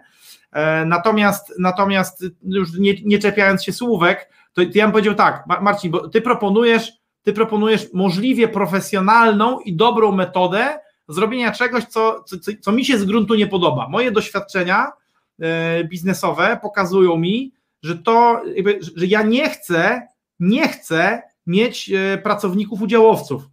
Natomiast, 0.85 1.53
natomiast 1.59 2.25
już 2.43 2.73
nie, 2.79 2.93
nie 3.05 3.19
czepiając 3.19 3.63
się 3.63 3.73
słówek, 3.73 4.29
to 4.53 4.61
ja 4.61 4.85
bym 4.85 4.91
powiedział 4.91 5.15
tak, 5.15 5.43
Marcin, 5.61 5.91
bo 5.91 6.09
ty 6.09 6.21
proponujesz, 6.21 6.91
ty 7.23 7.33
proponujesz 7.33 7.93
możliwie 7.93 8.47
profesjonalną 8.47 9.59
i 9.59 9.75
dobrą 9.75 10.11
metodę, 10.11 10.79
zrobienia 11.07 11.51
czegoś, 11.51 11.83
co, 11.83 12.23
co, 12.23 12.35
co 12.61 12.71
mi 12.71 12.85
się 12.85 12.97
z 12.97 13.05
gruntu 13.05 13.35
nie 13.35 13.47
podoba. 13.47 13.89
Moje 13.89 14.11
doświadczenia 14.11 14.91
e, 15.39 15.83
biznesowe 15.83 16.59
pokazują 16.61 17.17
mi, 17.17 17.53
że 17.83 17.97
to, 17.97 18.41
jakby, 18.55 18.79
że 18.95 19.05
ja 19.05 19.23
nie 19.23 19.49
chcę, 19.49 20.07
nie 20.39 20.67
chcę 20.67 21.21
mieć 21.47 21.91
e, 21.91 22.17
pracowników 22.17 22.81
udziałowców. 22.81 23.43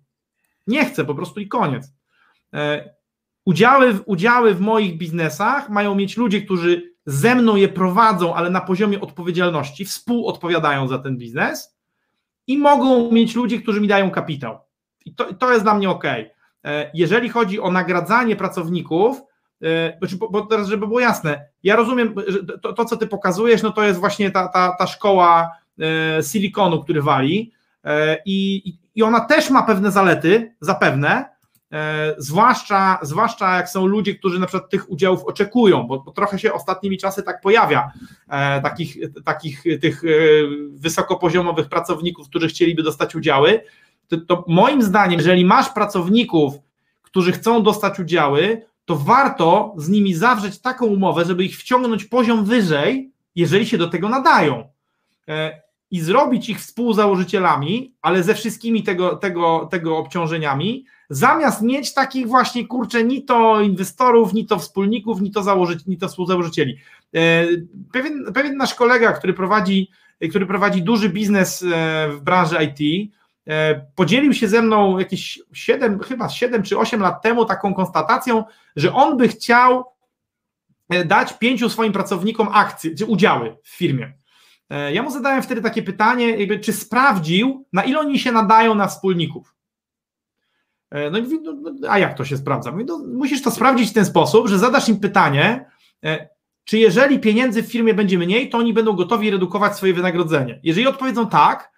Nie 0.66 0.84
chcę, 0.84 1.04
po 1.04 1.14
prostu 1.14 1.40
i 1.40 1.48
koniec. 1.48 1.92
E, 2.54 2.94
udziały, 3.44 3.98
udziały 4.06 4.54
w 4.54 4.60
moich 4.60 4.98
biznesach 4.98 5.68
mają 5.68 5.94
mieć 5.94 6.16
ludzie, 6.16 6.42
którzy 6.42 6.92
ze 7.06 7.34
mną 7.34 7.56
je 7.56 7.68
prowadzą, 7.68 8.34
ale 8.34 8.50
na 8.50 8.60
poziomie 8.60 9.00
odpowiedzialności, 9.00 9.84
współodpowiadają 9.84 10.88
za 10.88 10.98
ten 10.98 11.16
biznes 11.16 11.76
i 12.46 12.58
mogą 12.58 13.12
mieć 13.12 13.34
ludzi, 13.34 13.62
którzy 13.62 13.80
mi 13.80 13.88
dają 13.88 14.10
kapitał. 14.10 14.58
I 15.04 15.14
to, 15.14 15.34
to 15.34 15.52
jest 15.52 15.64
dla 15.64 15.74
mnie 15.74 15.90
ok. 15.90 16.04
Jeżeli 16.94 17.28
chodzi 17.28 17.60
o 17.60 17.70
nagradzanie 17.70 18.36
pracowników, 18.36 19.22
e, 19.62 19.98
znaczy, 19.98 20.16
bo 20.30 20.46
teraz, 20.46 20.68
żeby 20.68 20.86
było 20.86 21.00
jasne, 21.00 21.46
ja 21.62 21.76
rozumiem, 21.76 22.14
że 22.28 22.58
to, 22.62 22.72
to 22.72 22.84
co 22.84 22.96
ty 22.96 23.06
pokazujesz, 23.06 23.62
no 23.62 23.70
to 23.70 23.82
jest 23.82 24.00
właśnie 24.00 24.30
ta, 24.30 24.48
ta, 24.48 24.76
ta 24.78 24.86
szkoła 24.86 25.50
e, 26.18 26.22
silikonu, 26.22 26.82
który 26.82 27.02
wali 27.02 27.52
e, 27.84 28.18
i, 28.26 28.72
i 28.94 29.02
ona 29.02 29.20
też 29.20 29.50
ma 29.50 29.62
pewne 29.62 29.90
zalety, 29.90 30.54
zapewne, 30.60 31.32
zwłaszcza, 32.18 32.98
zwłaszcza 33.02 33.56
jak 33.56 33.68
są 33.68 33.86
ludzie, 33.86 34.14
którzy 34.14 34.38
na 34.38 34.46
przykład 34.46 34.70
tych 34.70 34.90
udziałów 34.90 35.24
oczekują, 35.24 35.82
bo, 35.86 36.00
bo 36.00 36.12
trochę 36.12 36.38
się 36.38 36.52
ostatnimi 36.52 36.98
czasy 36.98 37.22
tak 37.22 37.40
pojawia 37.40 37.92
takich, 38.62 38.96
takich 39.24 39.64
tych 39.80 40.02
wysokopoziomowych 40.70 41.68
pracowników, 41.68 42.28
którzy 42.28 42.48
chcieliby 42.48 42.82
dostać 42.82 43.14
udziały, 43.14 43.60
to, 44.08 44.16
to 44.16 44.44
moim 44.48 44.82
zdaniem, 44.82 45.18
jeżeli 45.18 45.44
masz 45.44 45.68
pracowników, 45.68 46.54
którzy 47.02 47.32
chcą 47.32 47.62
dostać 47.62 48.00
udziały, 48.00 48.62
to 48.84 48.96
warto 48.96 49.74
z 49.76 49.88
nimi 49.88 50.14
zawrzeć 50.14 50.58
taką 50.58 50.86
umowę, 50.86 51.24
żeby 51.24 51.44
ich 51.44 51.56
wciągnąć 51.56 52.04
poziom 52.04 52.44
wyżej, 52.44 53.10
jeżeli 53.34 53.66
się 53.66 53.78
do 53.78 53.88
tego 53.88 54.08
nadają. 54.08 54.64
E, 55.28 55.62
I 55.90 56.00
zrobić 56.00 56.48
ich 56.48 56.60
współzałożycielami, 56.60 57.94
ale 58.02 58.22
ze 58.22 58.34
wszystkimi 58.34 58.82
tego, 58.82 59.16
tego, 59.16 59.68
tego 59.70 59.98
obciążeniami, 59.98 60.84
zamiast 61.10 61.62
mieć 61.62 61.94
takich 61.94 62.28
właśnie 62.28 62.66
kurczę, 62.66 63.04
ni 63.04 63.24
to 63.24 63.60
inwestorów, 63.60 64.32
ni 64.32 64.46
to 64.46 64.58
wspólników, 64.58 65.20
ni 65.20 65.30
to, 65.30 65.42
założyć, 65.42 65.86
ni 65.86 65.96
to 65.98 66.08
współzałożycieli. 66.08 66.76
E, 67.14 67.44
pewien, 67.92 68.24
pewien 68.34 68.56
nasz 68.56 68.74
kolega, 68.74 69.12
który 69.12 69.34
prowadzi, 69.34 69.90
który 70.30 70.46
prowadzi 70.46 70.82
duży 70.82 71.08
biznes 71.08 71.62
e, 71.62 72.08
w 72.08 72.20
branży 72.20 72.56
IT, 72.64 73.12
podzielił 73.94 74.34
się 74.34 74.48
ze 74.48 74.62
mną 74.62 74.98
jakieś 74.98 75.40
7, 75.52 76.00
chyba 76.00 76.28
7 76.28 76.62
czy 76.62 76.78
8 76.78 77.00
lat 77.00 77.22
temu 77.22 77.44
taką 77.44 77.74
konstatacją, 77.74 78.44
że 78.76 78.94
on 78.94 79.16
by 79.16 79.28
chciał 79.28 79.84
e, 80.88 81.04
dać 81.04 81.38
pięciu 81.38 81.68
swoim 81.68 81.92
pracownikom 81.92 82.48
akcje, 82.52 82.94
czy 82.94 83.06
udziały 83.06 83.56
w 83.62 83.68
firmie. 83.68 84.12
E, 84.70 84.92
ja 84.92 85.02
mu 85.02 85.10
zadałem 85.10 85.42
wtedy 85.42 85.62
takie 85.62 85.82
pytanie, 85.82 86.36
jakby, 86.36 86.60
czy 86.60 86.72
sprawdził, 86.72 87.66
na 87.72 87.84
ile 87.84 88.00
oni 88.00 88.18
się 88.18 88.32
nadają 88.32 88.74
na 88.74 88.86
wspólników. 88.86 89.54
No 91.10 91.18
i 91.18 91.22
mówi, 91.22 91.40
no, 91.42 91.52
no, 91.52 91.90
a 91.90 91.98
jak 91.98 92.16
to 92.16 92.24
się 92.24 92.36
sprawdza? 92.36 92.72
Mówi, 92.72 92.84
no, 92.84 92.98
musisz 92.98 93.42
to 93.42 93.50
sprawdzić 93.50 93.90
w 93.90 93.92
ten 93.92 94.04
sposób, 94.04 94.48
że 94.48 94.58
zadasz 94.58 94.88
im 94.88 95.00
pytanie, 95.00 95.70
czy 96.64 96.78
jeżeli 96.78 97.18
pieniędzy 97.18 97.62
w 97.62 97.72
firmie 97.72 97.94
będzie 97.94 98.18
mniej, 98.18 98.50
to 98.50 98.58
oni 98.58 98.72
będą 98.72 98.92
gotowi 98.92 99.30
redukować 99.30 99.76
swoje 99.76 99.94
wynagrodzenie. 99.94 100.60
Jeżeli 100.62 100.86
odpowiedzą 100.86 101.28
tak, 101.28 101.72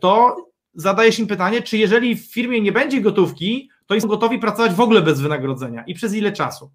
to 0.00 0.36
zadajesz 0.74 1.18
im 1.18 1.26
pytanie, 1.26 1.62
czy 1.62 1.78
jeżeli 1.78 2.16
w 2.16 2.32
firmie 2.32 2.60
nie 2.60 2.72
będzie 2.72 3.00
gotówki, 3.00 3.70
to 3.86 4.00
są 4.00 4.08
gotowi 4.08 4.38
pracować 4.38 4.72
w 4.72 4.80
ogóle 4.80 5.02
bez 5.02 5.20
wynagrodzenia 5.20 5.84
i 5.86 5.94
przez 5.94 6.14
ile 6.14 6.32
czasu. 6.32 6.70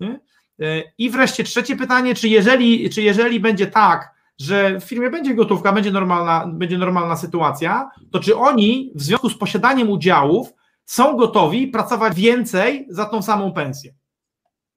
Nie? 0.00 0.20
E, 0.60 0.82
I 0.98 1.10
wreszcie 1.10 1.44
trzecie 1.44 1.76
pytanie, 1.76 2.14
czy 2.14 2.28
jeżeli, 2.28 2.90
czy 2.90 3.02
jeżeli 3.02 3.40
będzie 3.40 3.66
tak, 3.66 4.14
że 4.38 4.80
w 4.80 4.84
firmie 4.84 5.10
będzie 5.10 5.34
gotówka, 5.34 5.72
będzie 5.72 5.90
normalna, 5.90 6.46
będzie 6.46 6.78
normalna 6.78 7.16
sytuacja, 7.16 7.90
to 8.12 8.20
czy 8.20 8.36
oni 8.36 8.92
w 8.94 9.02
związku 9.02 9.30
z 9.30 9.38
posiadaniem 9.38 9.90
udziałów 9.90 10.52
są 10.84 11.16
gotowi 11.16 11.68
pracować 11.68 12.14
więcej 12.14 12.86
za 12.90 13.04
tą 13.04 13.22
samą 13.22 13.52
pensję? 13.52 13.94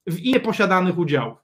W 0.07 0.19
ile 0.19 0.39
posiadanych 0.39 0.97
udziałów? 0.97 1.37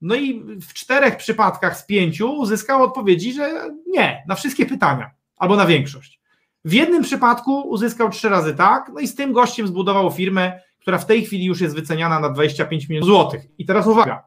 No 0.00 0.14
i 0.14 0.44
w 0.60 0.72
czterech 0.72 1.16
przypadkach 1.16 1.78
z 1.78 1.86
pięciu 1.86 2.32
uzyskał 2.32 2.82
odpowiedzi, 2.82 3.32
że 3.32 3.70
nie, 3.86 4.24
na 4.28 4.34
wszystkie 4.34 4.66
pytania 4.66 5.10
albo 5.40 5.56
na 5.56 5.66
większość. 5.66 6.20
W 6.64 6.72
jednym 6.72 7.02
przypadku 7.02 7.60
uzyskał 7.60 8.10
trzy 8.10 8.28
razy 8.28 8.54
tak, 8.54 8.90
no 8.94 9.00
i 9.00 9.06
z 9.06 9.14
tym 9.14 9.32
gościem 9.32 9.66
zbudował 9.66 10.10
firmę, 10.10 10.60
która 10.78 10.98
w 10.98 11.06
tej 11.06 11.24
chwili 11.24 11.44
już 11.44 11.60
jest 11.60 11.74
wyceniana 11.74 12.20
na 12.20 12.30
25 12.30 12.88
milionów 12.88 13.08
złotych. 13.08 13.42
I 13.58 13.66
teraz 13.66 13.86
uwaga. 13.86 14.24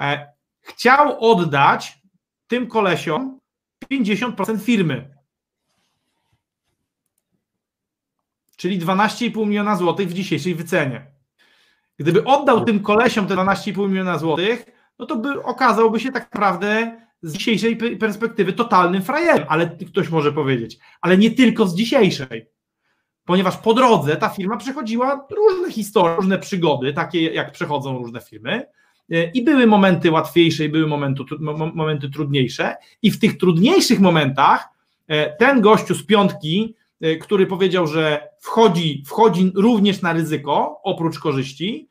E, 0.00 0.32
chciał 0.60 1.30
oddać 1.30 1.98
tym 2.46 2.66
kolesiom 2.66 3.40
50% 3.92 4.60
firmy. 4.60 5.14
Czyli 8.56 8.80
12,5 8.80 9.46
miliona 9.46 9.76
złotych 9.76 10.08
w 10.08 10.12
dzisiejszej 10.12 10.54
wycenie. 10.54 11.06
Gdyby 11.98 12.24
oddał 12.24 12.64
tym 12.64 12.82
kolesiom 12.82 13.26
te 13.26 13.34
12,5 13.34 13.88
miliona 13.88 14.18
złotych, 14.18 14.66
no 14.98 15.06
to 15.06 15.16
by 15.16 15.42
okazałby 15.42 16.00
się 16.00 16.12
tak 16.12 16.34
naprawdę 16.34 17.00
z 17.22 17.32
dzisiejszej 17.32 17.76
perspektywy 17.76 18.52
totalnym 18.52 19.02
frajerem, 19.02 19.46
ale 19.48 19.76
ktoś 19.86 20.08
może 20.08 20.32
powiedzieć, 20.32 20.78
ale 21.00 21.18
nie 21.18 21.30
tylko 21.30 21.66
z 21.66 21.74
dzisiejszej. 21.74 22.46
Ponieważ 23.24 23.56
po 23.56 23.74
drodze 23.74 24.16
ta 24.16 24.28
firma 24.28 24.56
przechodziła 24.56 25.26
różne 25.30 25.72
historie, 25.72 26.16
różne 26.16 26.38
przygody, 26.38 26.92
takie 26.92 27.22
jak 27.22 27.52
przechodzą 27.52 27.98
różne 27.98 28.20
firmy, 28.20 28.66
e, 29.10 29.30
i 29.30 29.42
były 29.42 29.66
momenty 29.66 30.10
łatwiejsze, 30.10 30.64
i 30.64 30.68
były 30.68 30.86
momenty, 30.86 31.22
momenty 31.74 32.10
trudniejsze, 32.10 32.76
i 33.02 33.10
w 33.10 33.18
tych 33.18 33.38
trudniejszych 33.38 34.00
momentach 34.00 34.68
e, 35.06 35.36
ten 35.36 35.60
gościu 35.60 35.94
z 35.94 36.06
piątki, 36.06 36.74
e, 37.00 37.16
który 37.16 37.46
powiedział, 37.46 37.86
że 37.86 38.28
wchodzi, 38.38 39.04
wchodzi 39.06 39.52
również 39.54 40.02
na 40.02 40.12
ryzyko, 40.12 40.80
oprócz 40.84 41.18
korzyści, 41.18 41.88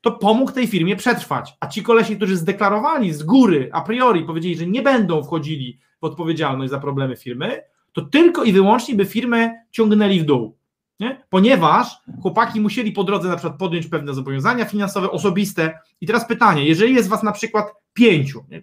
to 0.00 0.12
pomógł 0.12 0.52
tej 0.52 0.66
firmie 0.66 0.96
przetrwać. 0.96 1.56
A 1.60 1.66
ci 1.66 1.82
kolesi, 1.82 2.16
którzy 2.16 2.36
zdeklarowali 2.36 3.12
z 3.12 3.22
góry, 3.22 3.70
a 3.72 3.80
priori 3.80 4.24
powiedzieli, 4.24 4.56
że 4.56 4.66
nie 4.66 4.82
będą 4.82 5.22
wchodzili 5.22 5.78
w 6.00 6.04
odpowiedzialność 6.04 6.70
za 6.70 6.80
problemy 6.80 7.16
firmy, 7.16 7.62
to 7.92 8.02
tylko 8.02 8.44
i 8.44 8.52
wyłącznie 8.52 8.94
by 8.94 9.04
firmę 9.04 9.64
ciągnęli 9.70 10.20
w 10.20 10.24
dół. 10.24 10.56
Nie? 11.00 11.22
Ponieważ 11.30 11.96
chłopaki 12.22 12.60
musieli 12.60 12.92
po 12.92 13.04
drodze 13.04 13.28
na 13.28 13.36
przykład 13.36 13.58
podjąć 13.58 13.86
pewne 13.86 14.14
zobowiązania 14.14 14.64
finansowe, 14.64 15.10
osobiste. 15.10 15.78
I 16.00 16.06
teraz 16.06 16.28
pytanie, 16.28 16.64
jeżeli 16.64 16.94
jest 16.94 17.08
was 17.08 17.22
na 17.22 17.32
przykład 17.32 17.66
pięciu, 17.92 18.44
nie? 18.50 18.62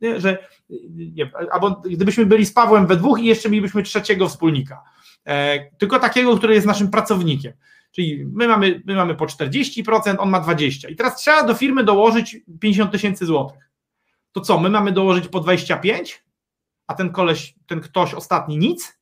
Nie? 0.00 0.20
że 0.20 0.38
nie, 0.90 1.30
albo 1.52 1.70
gdybyśmy 1.70 2.26
byli 2.26 2.46
z 2.46 2.52
Pawłem 2.52 2.86
we 2.86 2.96
dwóch 2.96 3.20
i 3.20 3.24
jeszcze 3.24 3.50
mielibyśmy 3.50 3.82
trzeciego 3.82 4.28
wspólnika, 4.28 4.82
e, 5.26 5.70
tylko 5.70 5.98
takiego, 5.98 6.36
który 6.36 6.54
jest 6.54 6.66
naszym 6.66 6.90
pracownikiem, 6.90 7.52
Czyli 7.90 8.24
my 8.32 8.48
mamy, 8.48 8.82
my 8.86 8.94
mamy 8.94 9.14
po 9.14 9.24
40%, 9.24 10.16
on 10.18 10.30
ma 10.30 10.40
20%. 10.40 10.90
I 10.90 10.96
teraz 10.96 11.16
trzeba 11.16 11.42
do 11.42 11.54
firmy 11.54 11.84
dołożyć 11.84 12.36
50 12.60 12.92
tysięcy 12.92 13.26
złotych. 13.26 13.70
To 14.32 14.40
co, 14.40 14.58
my 14.58 14.70
mamy 14.70 14.92
dołożyć 14.92 15.28
po 15.28 15.40
25? 15.40 16.24
A 16.86 16.94
ten 16.94 17.12
koleś, 17.12 17.54
ten 17.66 17.80
ktoś 17.80 18.14
ostatni 18.14 18.58
nic? 18.58 19.00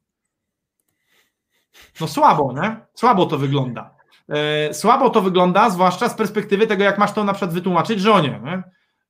No 2.01 2.09
słabo, 2.09 2.53
nie? 2.53 2.77
Słabo 2.94 3.27
to 3.27 3.38
wygląda. 3.38 3.94
E, 4.29 4.74
słabo 4.74 5.11
to 5.11 5.22
wygląda, 5.22 5.70
zwłaszcza 5.70 6.09
z 6.09 6.14
perspektywy 6.14 6.66
tego, 6.66 6.85
jak 6.85 6.98
masz 6.98 7.12
to 7.12 7.24
na 7.24 7.33
przykład 7.33 7.55
wytłumaczyć 7.55 8.01
żonie, 8.01 8.40
nie? 8.44 8.62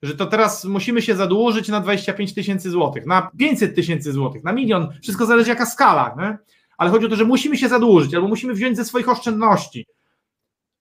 że 0.03 0.15
to 0.15 0.27
teraz 0.27 0.65
musimy 0.65 1.03
się 1.03 1.17
zadłużyć 1.17 1.69
na 1.69 1.81
25 1.81 2.35
tysięcy 2.35 2.71
złotych, 2.71 3.07
na 3.07 3.31
500 3.39 3.75
tysięcy 3.75 4.13
złotych, 4.13 4.45
na 4.45 4.53
milion, 4.53 4.89
wszystko 5.03 5.27
zależy 5.27 5.51
jaka 5.51 5.67
skala. 5.67 6.15
Nie? 6.19 6.39
Ale 6.79 6.91
chodzi 6.91 7.07
o 7.07 7.09
to, 7.09 7.17
że 7.17 7.25
musimy 7.25 7.57
się 7.57 7.69
zadłużyć 7.69 8.15
albo 8.15 8.29
musimy 8.29 8.55
wziąć 8.55 8.77
ze 8.77 8.85
swoich 8.85 9.09
oszczędności. 9.09 9.87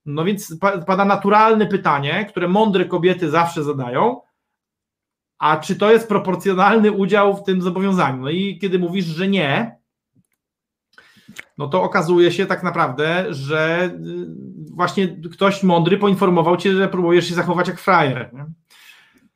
No 0.05 0.25
więc 0.25 0.57
pada 0.87 1.05
naturalne 1.05 1.65
pytanie, 1.65 2.25
które 2.29 2.47
mądre 2.47 2.85
kobiety 2.85 3.29
zawsze 3.29 3.63
zadają, 3.63 4.21
a 5.39 5.57
czy 5.57 5.75
to 5.75 5.91
jest 5.91 6.07
proporcjonalny 6.07 6.91
udział 6.91 7.37
w 7.37 7.43
tym 7.43 7.61
zobowiązaniu? 7.61 8.21
No 8.21 8.29
i 8.29 8.59
kiedy 8.61 8.79
mówisz, 8.79 9.05
że 9.05 9.27
nie, 9.27 9.77
no 11.57 11.67
to 11.67 11.83
okazuje 11.83 12.31
się 12.31 12.45
tak 12.45 12.63
naprawdę, 12.63 13.25
że 13.29 13.91
y, 14.05 14.27
właśnie 14.73 15.07
ktoś 15.07 15.63
mądry 15.63 15.97
poinformował 15.97 16.57
cię, 16.57 16.73
że 16.73 16.87
próbujesz 16.87 17.27
się 17.27 17.35
zachować 17.35 17.67
jak 17.67 17.79
frajer. 17.79 18.29
Nie? 18.33 18.45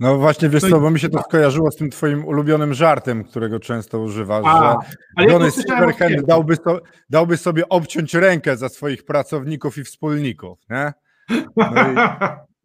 No 0.01 0.17
właśnie, 0.17 0.49
wiesz 0.49 0.63
no 0.63 0.69
co, 0.69 0.79
bo 0.79 0.91
mi 0.91 0.99
się 0.99 1.09
to 1.09 1.21
skojarzyło 1.21 1.71
z 1.71 1.75
tym 1.75 1.89
twoim 1.89 2.25
ulubionym 2.25 2.73
żartem, 2.73 3.23
którego 3.23 3.59
często 3.59 3.99
używasz, 3.99 4.45
A, 4.45 4.75
że 5.19 5.25
Johnny 5.25 5.51
Silverhand 5.51 6.25
dałby, 6.27 6.55
so, 6.55 6.79
dałby, 7.09 7.37
sobie 7.37 7.69
obciąć 7.69 8.13
rękę 8.13 8.57
za 8.57 8.69
swoich 8.69 9.05
pracowników 9.05 9.77
i 9.77 9.83
wspólników, 9.83 10.59
nie? 10.69 10.93
No 11.55 11.91
i, 11.91 11.95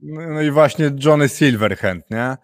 no 0.34 0.42
i 0.42 0.50
właśnie 0.50 0.90
Johnny 1.04 1.28
Silverhand, 1.28 2.10
nie? 2.10 2.36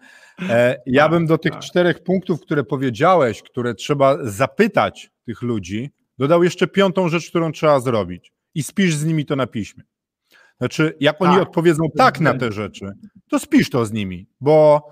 E, 0.49 0.81
ja 0.85 1.09
bym 1.09 1.25
do 1.25 1.37
tych 1.37 1.59
czterech 1.59 2.03
punktów, 2.03 2.41
które 2.41 2.63
powiedziałeś, 2.63 3.43
które 3.43 3.73
trzeba 3.73 4.17
zapytać 4.21 5.09
tych 5.25 5.41
ludzi, 5.41 5.91
dodał 6.17 6.43
jeszcze 6.43 6.67
piątą 6.67 7.09
rzecz, 7.09 7.29
którą 7.29 7.51
trzeba 7.51 7.79
zrobić 7.79 8.31
i 8.55 8.63
spisz 8.63 8.95
z 8.95 9.05
nimi 9.05 9.25
to 9.25 9.35
na 9.35 9.47
piśmie. 9.47 9.83
Znaczy, 10.57 10.97
jak 10.99 11.21
oni 11.21 11.33
tak. 11.33 11.41
odpowiedzą 11.41 11.83
tak 11.97 12.19
na 12.19 12.33
te 12.33 12.51
rzeczy, 12.51 12.85
to 13.29 13.39
spisz 13.39 13.69
to 13.69 13.85
z 13.85 13.91
nimi, 13.91 14.27
bo 14.41 14.87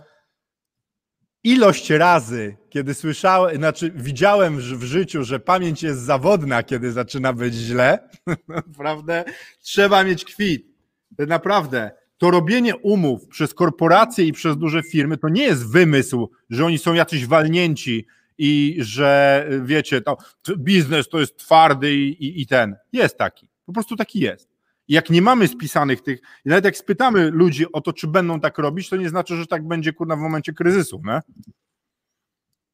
ilość 1.44 1.90
razy, 1.90 2.58
kiedy 2.70 2.94
słyszałem, 2.94 3.56
znaczy 3.56 3.92
widziałem 3.96 4.58
w 4.58 4.84
życiu, 4.84 5.24
że 5.24 5.40
pamięć 5.40 5.84
jest 5.84 6.02
zawodna, 6.02 6.64
kiedy 6.64 6.92
zaczyna 6.92 7.34
być 7.34 7.54
źle, 7.54 8.10
naprawdę 8.48 9.24
trzeba 9.62 10.04
mieć 10.04 10.26
kwit. 10.26 10.72
Naprawdę, 11.20 11.92
to 12.18 12.32
robienie 12.32 12.76
umów 12.76 13.28
przez 13.28 13.54
korporacje 13.54 14.26
i 14.26 14.32
przez 14.32 14.58
duże 14.58 14.84
firmy 14.84 15.18
to 15.18 15.30
nie 15.30 15.44
jest 15.44 15.72
wymysł, 15.72 16.30
że 16.50 16.66
oni 16.66 16.78
są 16.78 16.94
jacyś 16.94 17.26
walnięci 17.26 18.08
i 18.38 18.78
że 18.80 19.48
wiecie, 19.64 20.02
to 20.02 20.18
biznes 20.58 21.10
to 21.10 21.20
jest 21.20 21.38
twardy 21.38 21.96
i, 21.96 22.26
i, 22.26 22.42
i 22.42 22.48
ten. 22.48 22.76
Jest 22.94 23.18
taki. 23.18 23.50
Po 23.66 23.74
prostu 23.74 23.96
taki 23.96 24.20
jest. 24.20 24.51
Jak 24.92 25.10
nie 25.10 25.22
mamy 25.22 25.48
spisanych 25.48 26.02
tych, 26.02 26.22
nawet 26.46 26.66
jak 26.66 26.78
spytamy 26.78 27.30
ludzi 27.32 27.72
o 27.72 27.82
to, 27.82 27.94
czy 27.94 28.08
będą 28.08 28.40
tak 28.40 28.58
robić, 28.58 28.90
to 28.90 28.96
nie 28.96 29.10
znaczy, 29.10 29.36
że 29.36 29.48
tak 29.48 29.68
będzie 29.68 29.94
kurna 29.94 30.16
w 30.16 30.20
momencie 30.20 30.54
kryzysu, 30.54 31.02
nie? 31.06 31.20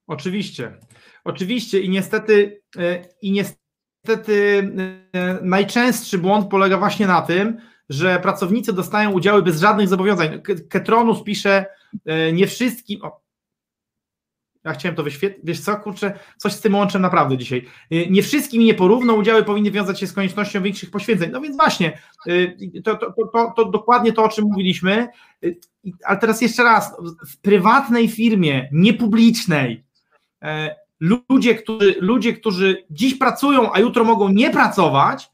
Oczywiście. 0.08 0.78
Oczywiście 1.24 1.80
i 1.80 1.90
niestety 1.90 2.62
e, 2.78 3.06
i 3.22 3.32
niestety 3.32 4.72
e, 5.14 5.40
najczęstszy 5.42 6.18
błąd 6.18 6.50
polega 6.50 6.78
właśnie 6.78 7.08
na 7.08 7.22
tym, 7.22 7.58
że 7.90 8.20
pracownicy 8.20 8.74
dostają 8.74 9.12
udziały 9.12 9.42
bez 9.42 9.60
żadnych 9.60 9.88
zobowiązań. 9.88 10.42
Ketronus 10.70 11.24
pisze 11.24 11.66
e, 12.06 12.34
nie 12.34 12.48
wszystkim. 12.48 13.00
Ja 14.68 14.74
chciałem 14.74 14.96
to 14.96 15.04
wyświetlić. 15.04 15.46
Wiesz 15.46 15.60
co, 15.60 15.76
kurczę, 15.76 16.20
coś 16.38 16.54
z 16.54 16.62
tym 16.62 16.76
łączem 16.76 17.02
naprawdę 17.02 17.38
dzisiaj. 17.38 17.66
Nie 18.10 18.24
wszystkim 18.24 18.64
nie 18.64 18.74
porówno 18.74 19.14
udziały 19.14 19.44
powinny 19.44 19.72
wiązać 19.72 20.00
się 20.00 20.08
z 20.08 20.14
koniecznością 20.14 20.62
większych 20.62 20.92
poświęceń. 20.92 21.30
No 21.32 21.42
więc 21.42 21.56
właśnie, 21.56 22.00
to, 22.84 22.96
to, 22.96 23.14
to, 23.34 23.54
to 23.56 23.66
dokładnie 23.66 24.14
to, 24.14 24.24
o 24.24 24.30
czym 24.30 24.46
mówiliśmy. 24.46 25.08
Ale 26.06 26.18
teraz 26.18 26.42
jeszcze 26.42 26.64
raz, 26.64 26.96
w 27.28 27.38
prywatnej 27.38 28.08
firmie, 28.08 28.70
niepublicznej, 28.72 29.84
ludzie, 31.30 31.56
którzy, 31.56 31.96
ludzie, 32.00 32.34
którzy 32.34 32.86
dziś 32.90 33.16
pracują, 33.16 33.74
a 33.74 33.80
jutro 33.80 34.04
mogą 34.04 34.30
nie 34.30 34.50
pracować, 34.50 35.30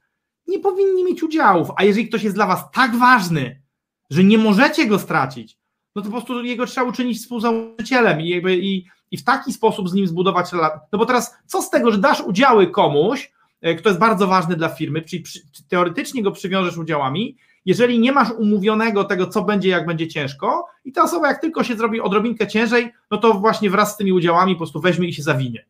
nie 0.47 0.59
powinni 0.59 1.03
mieć 1.03 1.23
udziałów. 1.23 1.67
A 1.75 1.83
jeżeli 1.83 2.07
ktoś 2.07 2.23
jest 2.23 2.35
dla 2.35 2.47
Was 2.47 2.71
tak 2.73 2.95
ważny, 2.95 3.61
że 4.09 4.23
nie 4.23 4.37
możecie 4.37 4.85
go 4.85 4.99
stracić, 4.99 5.57
no 5.95 6.01
to 6.01 6.05
po 6.05 6.11
prostu 6.11 6.43
jego 6.43 6.65
trzeba 6.65 6.87
uczynić 6.87 7.17
współzałożycielem 7.17 8.21
i, 8.21 8.29
jakby, 8.29 8.57
i, 8.57 8.85
i 9.11 9.17
w 9.17 9.23
taki 9.23 9.53
sposób 9.53 9.89
z 9.89 9.93
nim 9.93 10.07
zbudować 10.07 10.53
relacje. 10.53 10.79
No 10.91 10.99
bo 10.99 11.05
teraz 11.05 11.35
co 11.45 11.61
z 11.61 11.69
tego, 11.69 11.91
że 11.91 11.97
dasz 11.97 12.21
udziały 12.21 12.67
komuś, 12.67 13.31
e, 13.61 13.75
kto 13.75 13.89
jest 13.89 13.99
bardzo 13.99 14.27
ważny 14.27 14.55
dla 14.55 14.69
firmy, 14.69 15.01
czyli 15.01 15.23
przy, 15.23 15.39
teoretycznie 15.67 16.23
go 16.23 16.31
przywiążesz 16.31 16.77
udziałami, 16.77 17.37
jeżeli 17.65 17.99
nie 17.99 18.11
masz 18.11 18.31
umówionego 18.31 19.03
tego, 19.03 19.27
co 19.27 19.43
będzie, 19.43 19.69
jak 19.69 19.85
będzie 19.85 20.07
ciężko, 20.07 20.65
i 20.85 20.91
ta 20.91 21.03
osoba, 21.03 21.27
jak 21.27 21.41
tylko 21.41 21.63
się 21.63 21.75
zrobi 21.75 22.01
odrobinkę 22.01 22.47
ciężej, 22.47 22.91
no 23.11 23.17
to 23.17 23.33
właśnie 23.33 23.69
wraz 23.69 23.93
z 23.93 23.97
tymi 23.97 24.11
udziałami 24.11 24.53
po 24.53 24.57
prostu 24.57 24.81
weźmie 24.81 25.07
i 25.07 25.13
się 25.13 25.23
zawinie. 25.23 25.65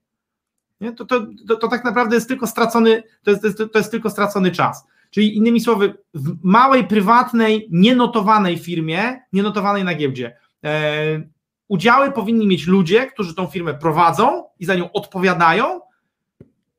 Nie? 0.81 0.91
To, 0.91 1.05
to, 1.05 1.25
to, 1.47 1.55
to 1.55 1.67
tak 1.67 1.83
naprawdę 1.83 2.15
jest 2.15 2.27
tylko 2.27 2.47
stracony, 2.47 3.03
to 3.23 3.31
jest, 3.31 3.41
to, 3.41 3.47
jest, 3.47 3.57
to 3.73 3.79
jest 3.79 3.91
tylko 3.91 4.09
stracony 4.09 4.51
czas. 4.51 4.87
Czyli 5.13 5.37
innymi 5.37 5.59
słowy, 5.61 5.93
w 6.13 6.35
małej, 6.43 6.87
prywatnej, 6.87 7.67
nienotowanej 7.71 8.57
firmie, 8.57 9.19
nienotowanej 9.33 9.83
na 9.83 9.95
giełdzie, 9.95 10.37
e, 10.63 11.23
udziały 11.67 12.11
powinni 12.11 12.47
mieć 12.47 12.67
ludzie, 12.67 13.07
którzy 13.07 13.35
tą 13.35 13.47
firmę 13.47 13.73
prowadzą 13.73 14.43
i 14.59 14.65
za 14.65 14.75
nią 14.75 14.91
odpowiadają, 14.91 15.79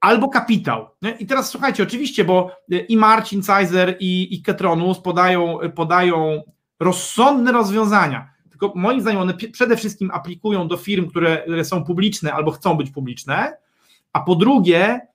albo 0.01 0.29
kapitał. 0.29 0.87
I 1.19 1.27
teraz 1.27 1.51
słuchajcie, 1.51 1.83
oczywiście, 1.83 2.25
bo 2.25 2.51
e, 2.73 2.79
i 2.79 2.97
Marcin 2.97 3.43
Cajzer 3.43 3.97
i, 4.01 4.35
i 4.35 4.43
Ketronus 4.43 5.01
podają, 5.01 5.59
podają 5.75 6.43
rozsądne 6.81 7.53
rozwiązania, 7.53 8.31
tylko 8.51 8.73
moim 8.75 9.01
zdaniem 9.01 9.21
one 9.21 9.35
przede 9.35 9.77
wszystkim 9.77 10.11
aplikują 10.11 10.69
do 10.69 10.77
firm, 10.77 11.11
które, 11.11 11.43
które 11.43 11.65
są 11.65 11.85
publiczne 11.85 12.33
albo 12.33 12.51
chcą 12.51 12.75
być 12.75 12.91
publiczne, 12.91 13.57
a 14.13 14.21
po 14.21 14.35
drugie, 14.35 14.85
e, 14.85 15.14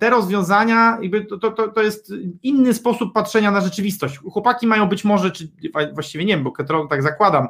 te 0.00 0.10
rozwiązania, 0.10 0.98
to, 1.40 1.50
to, 1.50 1.68
to 1.68 1.82
jest 1.82 2.12
inny 2.42 2.74
sposób 2.74 3.12
patrzenia 3.12 3.50
na 3.50 3.60
rzeczywistość. 3.60 4.18
Chłopaki 4.18 4.66
mają 4.66 4.88
być 4.88 5.04
może, 5.04 5.30
czy 5.30 5.48
właściwie 5.92 6.24
nie 6.24 6.34
wiem, 6.34 6.44
bo 6.44 6.52
Ketron, 6.52 6.88
tak 6.88 7.02
zakładam, 7.02 7.48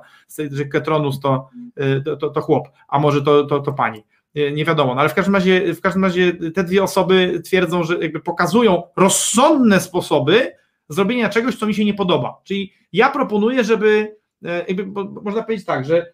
że 0.50 0.64
Ketronus 0.64 1.20
to, 1.20 1.50
e, 1.76 2.00
to, 2.00 2.30
to, 2.30 2.40
chłop, 2.40 2.68
a 2.88 2.98
może 2.98 3.22
to, 3.22 3.44
to, 3.44 3.60
to 3.60 3.72
pani 3.72 4.04
nie 4.52 4.64
wiadomo, 4.64 4.94
no 4.94 5.00
ale 5.00 5.10
w 5.10 5.14
każdym 5.14 5.34
razie, 5.34 5.74
w 5.74 5.80
każdym 5.80 6.04
razie 6.04 6.32
te 6.54 6.64
dwie 6.64 6.82
osoby 6.82 7.40
twierdzą, 7.44 7.84
że 7.84 7.98
jakby 7.98 8.20
pokazują 8.20 8.82
rozsądne 8.96 9.80
sposoby 9.80 10.52
zrobienia 10.88 11.28
czegoś, 11.28 11.56
co 11.56 11.66
mi 11.66 11.74
się 11.74 11.84
nie 11.84 11.94
podoba. 11.94 12.40
Czyli 12.44 12.72
ja 12.92 13.10
proponuję, 13.10 13.64
żeby 13.64 14.16
e, 14.44 14.64
jakby, 14.68 14.86
można 15.22 15.42
powiedzieć 15.42 15.66
tak, 15.66 15.84
że 15.84 16.12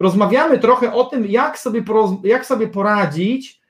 rozmawiamy 0.00 0.58
trochę 0.58 0.92
o 0.92 1.04
tym, 1.04 1.26
jak 1.26 1.58
sobie, 1.58 1.82
jak 2.24 2.46
sobie 2.46 2.68
poradzić 2.68 3.60
e, 3.60 3.63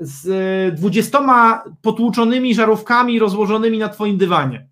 z 0.00 0.74
dwudziestoma 0.74 1.64
potłuczonymi 1.82 2.54
żarówkami 2.54 3.18
rozłożonymi 3.18 3.78
na 3.78 3.88
twoim 3.88 4.18
dywanie. 4.18 4.68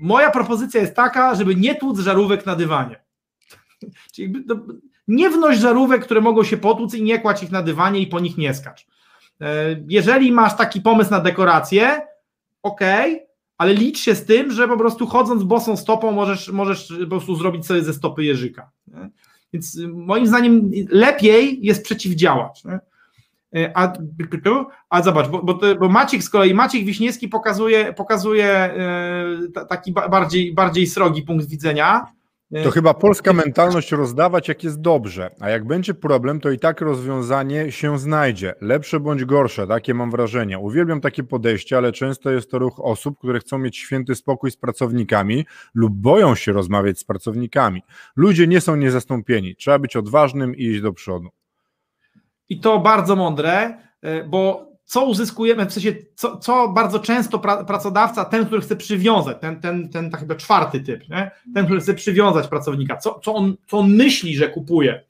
Moja 0.00 0.30
propozycja 0.30 0.80
jest 0.80 0.94
taka, 0.94 1.34
żeby 1.34 1.56
nie 1.56 1.74
tłuc 1.74 1.98
żarówek 1.98 2.46
na 2.46 2.56
dywanie. 2.56 3.02
Czyli 4.14 4.44
no, 4.46 4.56
nie 5.08 5.30
wnoś 5.30 5.58
żarówek, 5.58 6.04
które 6.04 6.20
mogą 6.20 6.44
się 6.44 6.56
potłuc 6.56 6.94
i 6.94 7.02
nie 7.02 7.18
kładź 7.18 7.42
ich 7.42 7.50
na 7.50 7.62
dywanie 7.62 8.00
i 8.00 8.06
po 8.06 8.20
nich 8.20 8.38
nie 8.38 8.54
skacz. 8.54 8.86
E, 9.40 9.76
jeżeli 9.88 10.32
masz 10.32 10.56
taki 10.56 10.80
pomysł 10.80 11.10
na 11.10 11.20
dekorację, 11.20 12.00
ok, 12.62 12.80
ale 13.58 13.74
licz 13.74 13.98
się 13.98 14.14
z 14.14 14.24
tym, 14.24 14.52
że 14.52 14.68
po 14.68 14.76
prostu 14.76 15.06
chodząc 15.06 15.42
bosą 15.42 15.76
stopą 15.76 16.12
możesz, 16.12 16.48
możesz 16.48 16.94
po 17.00 17.06
prostu 17.06 17.36
zrobić 17.36 17.66
sobie 17.66 17.82
ze 17.82 17.94
stopy 17.94 18.24
jeżyka. 18.24 18.70
Więc 19.52 19.78
moim 19.92 20.26
zdaniem 20.26 20.70
lepiej 20.88 21.58
jest 21.62 21.84
przeciwdziałać. 21.84 22.64
Nie? 22.64 22.78
E, 23.56 23.76
a, 23.76 23.92
a 24.90 25.02
zobacz, 25.02 25.28
bo, 25.28 25.42
bo, 25.42 25.58
bo 25.80 25.88
Maciek 25.88 26.22
z 26.22 26.30
kolei, 26.30 26.54
Maciek 26.54 26.84
Wiśniewski 26.84 27.28
pokazuje, 27.28 27.92
pokazuje 27.92 28.46
e, 28.46 29.64
taki 29.68 29.92
bardziej, 29.92 30.54
bardziej 30.54 30.86
srogi 30.86 31.22
punkt 31.22 31.48
widzenia, 31.48 32.06
to 32.64 32.70
chyba 32.70 32.94
polska 32.94 33.32
mentalność 33.32 33.92
rozdawać, 33.92 34.48
jak 34.48 34.64
jest 34.64 34.80
dobrze, 34.80 35.30
a 35.40 35.48
jak 35.48 35.66
będzie 35.66 35.94
problem, 35.94 36.40
to 36.40 36.50
i 36.50 36.58
tak 36.58 36.80
rozwiązanie 36.80 37.72
się 37.72 37.98
znajdzie. 37.98 38.54
Lepsze 38.60 39.00
bądź 39.00 39.24
gorsze, 39.24 39.66
takie 39.66 39.94
mam 39.94 40.10
wrażenie. 40.10 40.58
Uwielbiam 40.58 41.00
takie 41.00 41.22
podejście, 41.22 41.76
ale 41.76 41.92
często 41.92 42.30
jest 42.30 42.50
to 42.50 42.58
ruch 42.58 42.80
osób, 42.80 43.18
które 43.18 43.40
chcą 43.40 43.58
mieć 43.58 43.76
święty 43.76 44.14
spokój 44.14 44.50
z 44.50 44.56
pracownikami 44.56 45.46
lub 45.74 45.92
boją 45.92 46.34
się 46.34 46.52
rozmawiać 46.52 46.98
z 46.98 47.04
pracownikami. 47.04 47.82
Ludzie 48.16 48.46
nie 48.46 48.60
są 48.60 48.76
niezastąpieni. 48.76 49.56
Trzeba 49.56 49.78
być 49.78 49.96
odważnym 49.96 50.56
i 50.56 50.64
iść 50.64 50.80
do 50.80 50.92
przodu. 50.92 51.28
I 52.48 52.60
to 52.60 52.78
bardzo 52.78 53.16
mądre, 53.16 53.78
e, 54.02 54.24
bo 54.24 54.68
co 54.84 55.04
uzyskujemy, 55.04 55.66
w 55.66 55.72
sensie, 55.72 55.94
co, 56.14 56.36
co 56.36 56.68
bardzo 56.68 56.98
często 56.98 57.38
pra, 57.38 57.64
pracodawca, 57.64 58.24
ten, 58.24 58.46
który 58.46 58.60
chce 58.60 58.76
przywiązać, 58.76 59.36
ten, 59.40 59.60
ten, 59.60 59.88
ten 59.88 60.10
tak 60.10 60.20
chyba 60.20 60.34
czwarty 60.34 60.80
typ, 60.80 61.08
nie? 61.08 61.30
ten, 61.54 61.64
który 61.64 61.80
chce 61.80 61.94
przywiązać 61.94 62.48
pracownika, 62.48 62.96
co, 62.96 63.20
co, 63.20 63.34
on, 63.34 63.56
co 63.66 63.78
on 63.78 63.90
myśli, 63.90 64.36
że 64.36 64.48
kupuje? 64.48 65.04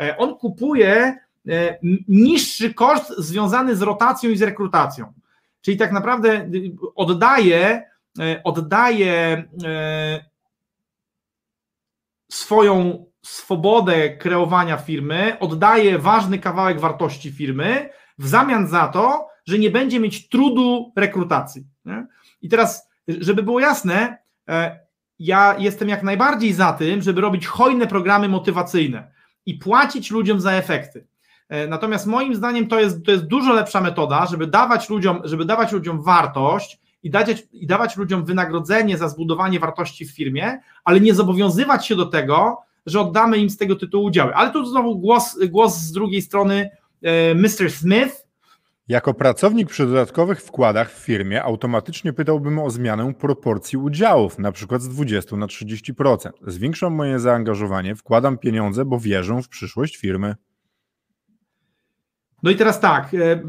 E, 0.00 0.16
on 0.16 0.36
kupuje 0.36 1.18
e, 1.48 1.78
niższy 2.08 2.74
koszt 2.74 3.18
związany 3.18 3.76
z 3.76 3.82
rotacją 3.82 4.30
i 4.30 4.36
z 4.36 4.42
rekrutacją. 4.42 5.12
Czyli 5.60 5.76
tak 5.76 5.92
naprawdę 5.92 6.50
oddaje, 6.94 7.82
e, 8.18 8.40
oddaje 8.44 9.44
swoją 12.30 13.04
swobodę 13.24 14.16
kreowania 14.16 14.76
firmy, 14.76 15.36
oddaje 15.40 15.98
ważny 15.98 16.38
kawałek 16.38 16.80
wartości 16.80 17.32
firmy, 17.32 17.88
w 18.18 18.28
zamian 18.28 18.66
za 18.66 18.88
to, 18.88 19.28
że 19.46 19.58
nie 19.58 19.70
będzie 19.70 20.00
mieć 20.00 20.28
trudu 20.28 20.92
rekrutacji. 20.96 21.66
Nie? 21.84 22.06
I 22.42 22.48
teraz, 22.48 22.88
żeby 23.08 23.42
było 23.42 23.60
jasne, 23.60 24.18
e, 24.48 24.80
ja 25.18 25.56
jestem 25.58 25.88
jak 25.88 26.02
najbardziej 26.02 26.52
za 26.52 26.72
tym, 26.72 27.02
żeby 27.02 27.20
robić 27.20 27.46
hojne 27.46 27.86
programy 27.86 28.28
motywacyjne 28.28 29.12
i 29.46 29.54
płacić 29.54 30.10
ludziom 30.10 30.40
za 30.40 30.52
efekty. 30.52 31.06
E, 31.48 31.66
natomiast 31.68 32.06
moim 32.06 32.34
zdaniem 32.34 32.68
to 32.68 32.80
jest, 32.80 33.04
to 33.04 33.10
jest 33.10 33.26
dużo 33.26 33.52
lepsza 33.52 33.80
metoda, 33.80 34.26
żeby 34.26 34.46
dawać 34.46 34.90
ludziom, 34.90 35.20
żeby 35.24 35.44
dawać 35.44 35.72
ludziom 35.72 36.02
wartość 36.02 36.80
i, 37.02 37.10
dać, 37.10 37.46
i 37.52 37.66
dawać 37.66 37.96
ludziom 37.96 38.24
wynagrodzenie 38.24 38.98
za 38.98 39.08
zbudowanie 39.08 39.60
wartości 39.60 40.06
w 40.06 40.14
firmie, 40.16 40.60
ale 40.84 41.00
nie 41.00 41.14
zobowiązywać 41.14 41.86
się 41.86 41.96
do 41.96 42.06
tego, 42.06 42.62
że 42.86 43.00
oddamy 43.00 43.38
im 43.38 43.50
z 43.50 43.56
tego 43.56 43.76
tytułu 43.76 44.04
udziały. 44.04 44.34
Ale 44.34 44.50
tu 44.50 44.66
znowu 44.66 44.98
głos, 44.98 45.38
głos 45.48 45.76
z 45.76 45.92
drugiej 45.92 46.22
strony 46.22 46.70
E, 47.04 47.34
Mr. 47.34 47.70
Smith. 47.70 48.26
Jako 48.88 49.14
pracownik 49.14 49.68
przy 49.68 49.86
dodatkowych 49.86 50.42
wkładach 50.42 50.92
w 50.92 51.04
firmie 51.04 51.42
automatycznie 51.42 52.12
pytałbym 52.12 52.58
o 52.58 52.70
zmianę 52.70 53.14
proporcji 53.14 53.78
udziałów, 53.78 54.38
na 54.38 54.52
przykład 54.52 54.82
z 54.82 54.88
20 54.88 55.36
na 55.36 55.46
30%. 55.46 56.30
Zwiększam 56.46 56.94
moje 56.94 57.18
zaangażowanie, 57.18 57.94
wkładam 57.94 58.38
pieniądze, 58.38 58.84
bo 58.84 59.00
wierzę 59.00 59.42
w 59.42 59.48
przyszłość 59.48 59.96
firmy. 59.96 60.34
No 62.42 62.50
i 62.50 62.56
teraz 62.56 62.80
tak, 62.80 63.14
e, 63.14 63.32
e, 63.32 63.40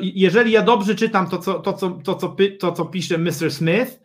jeżeli 0.00 0.52
ja 0.52 0.62
dobrze 0.62 0.94
czytam 0.94 1.28
to, 1.28 1.38
co, 1.38 1.54
to, 1.54 1.72
co, 1.72 1.90
to, 1.90 2.14
co, 2.14 2.36
to, 2.60 2.72
co 2.72 2.84
pisze 2.84 3.18
Mr. 3.18 3.50
Smith, 3.50 4.00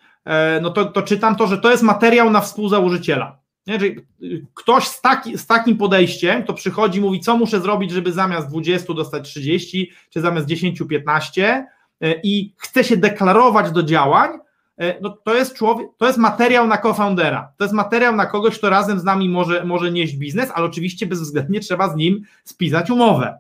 no 0.62 0.70
to, 0.70 0.86
to 0.86 1.02
czytam 1.02 1.36
to, 1.36 1.48
że 1.48 1.58
to 1.58 1.72
jest 1.72 1.84
materiał 1.84 2.30
na 2.30 2.42
współzałożyciela. 2.42 3.39
Nie? 3.70 3.80
Czyli 3.80 4.00
y, 4.24 4.46
ktoś 4.54 4.88
z, 4.88 5.02
taki, 5.02 5.38
z 5.38 5.48
takim 5.48 5.78
podejściem, 5.78 6.44
to 6.44 6.54
przychodzi, 6.54 7.02
mówi, 7.02 7.20
co 7.20 7.38
muszę 7.38 7.62
zrobić, 7.62 7.92
żeby 7.92 8.12
zamiast 8.12 8.50
20 8.50 8.94
dostać 8.94 9.30
30, 9.30 9.92
czy 10.10 10.22
zamiast 10.22 10.48
10, 10.48 10.84
15 10.90 11.66
y, 12.04 12.20
i 12.24 12.54
chce 12.58 12.84
się 12.84 12.98
deklarować 12.98 13.72
do 13.72 13.84
działań, 13.84 14.30
e, 14.78 15.02
no 15.02 15.10
to 15.10 15.36
jest 15.36 15.56
człowiek, 15.56 15.88
to 15.98 16.08
jest 16.08 16.18
materiał 16.18 16.68
na 16.68 16.78
co-foundera, 16.78 17.52
to 17.58 17.64
jest 17.64 17.74
materiał 17.74 18.16
na 18.16 18.26
kogoś, 18.26 18.58
kto 18.58 18.70
razem 18.70 19.00
z 19.00 19.04
nami 19.04 19.30
może, 19.30 19.66
może 19.66 19.92
nieść 19.92 20.16
biznes, 20.16 20.52
ale 20.54 20.66
oczywiście 20.66 21.06
bezwzględnie 21.06 21.60
trzeba 21.60 21.90
z 21.90 21.96
nim 21.96 22.22
spisać 22.44 22.90
umowę. 22.90 23.40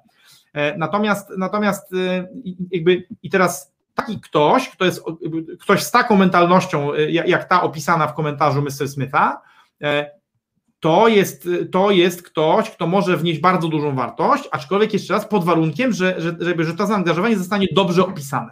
E, 0.53 0.77
natomiast, 0.77 1.29
natomiast 1.37 1.93
e, 1.93 2.27
jakby 2.71 3.07
i 3.23 3.29
teraz 3.29 3.71
taki 3.95 4.19
ktoś, 4.19 4.69
kto 4.69 4.85
jest 4.85 5.03
ktoś 5.59 5.83
z 5.83 5.91
taką 5.91 6.15
mentalnością, 6.15 6.93
jak 7.07 7.45
ta 7.45 7.61
opisana 7.61 8.07
w 8.07 8.13
komentarzu 8.13 8.61
Mr. 8.61 8.89
Smitha, 8.89 9.41
to 10.79 11.07
jest, 11.07 11.49
to 11.71 11.91
jest 11.91 12.23
ktoś, 12.23 12.71
kto 12.71 12.87
może 12.87 13.17
wnieść 13.17 13.39
bardzo 13.39 13.67
dużą 13.67 13.95
wartość, 13.95 14.43
aczkolwiek 14.51 14.93
jeszcze 14.93 15.13
raz 15.13 15.27
pod 15.27 15.43
warunkiem, 15.43 15.93
że, 15.93 16.21
że, 16.21 16.35
żeby, 16.39 16.63
że 16.63 16.73
to 16.73 16.87
zaangażowanie 16.87 17.37
zostanie 17.37 17.67
dobrze 17.71 18.05
opisane. 18.05 18.51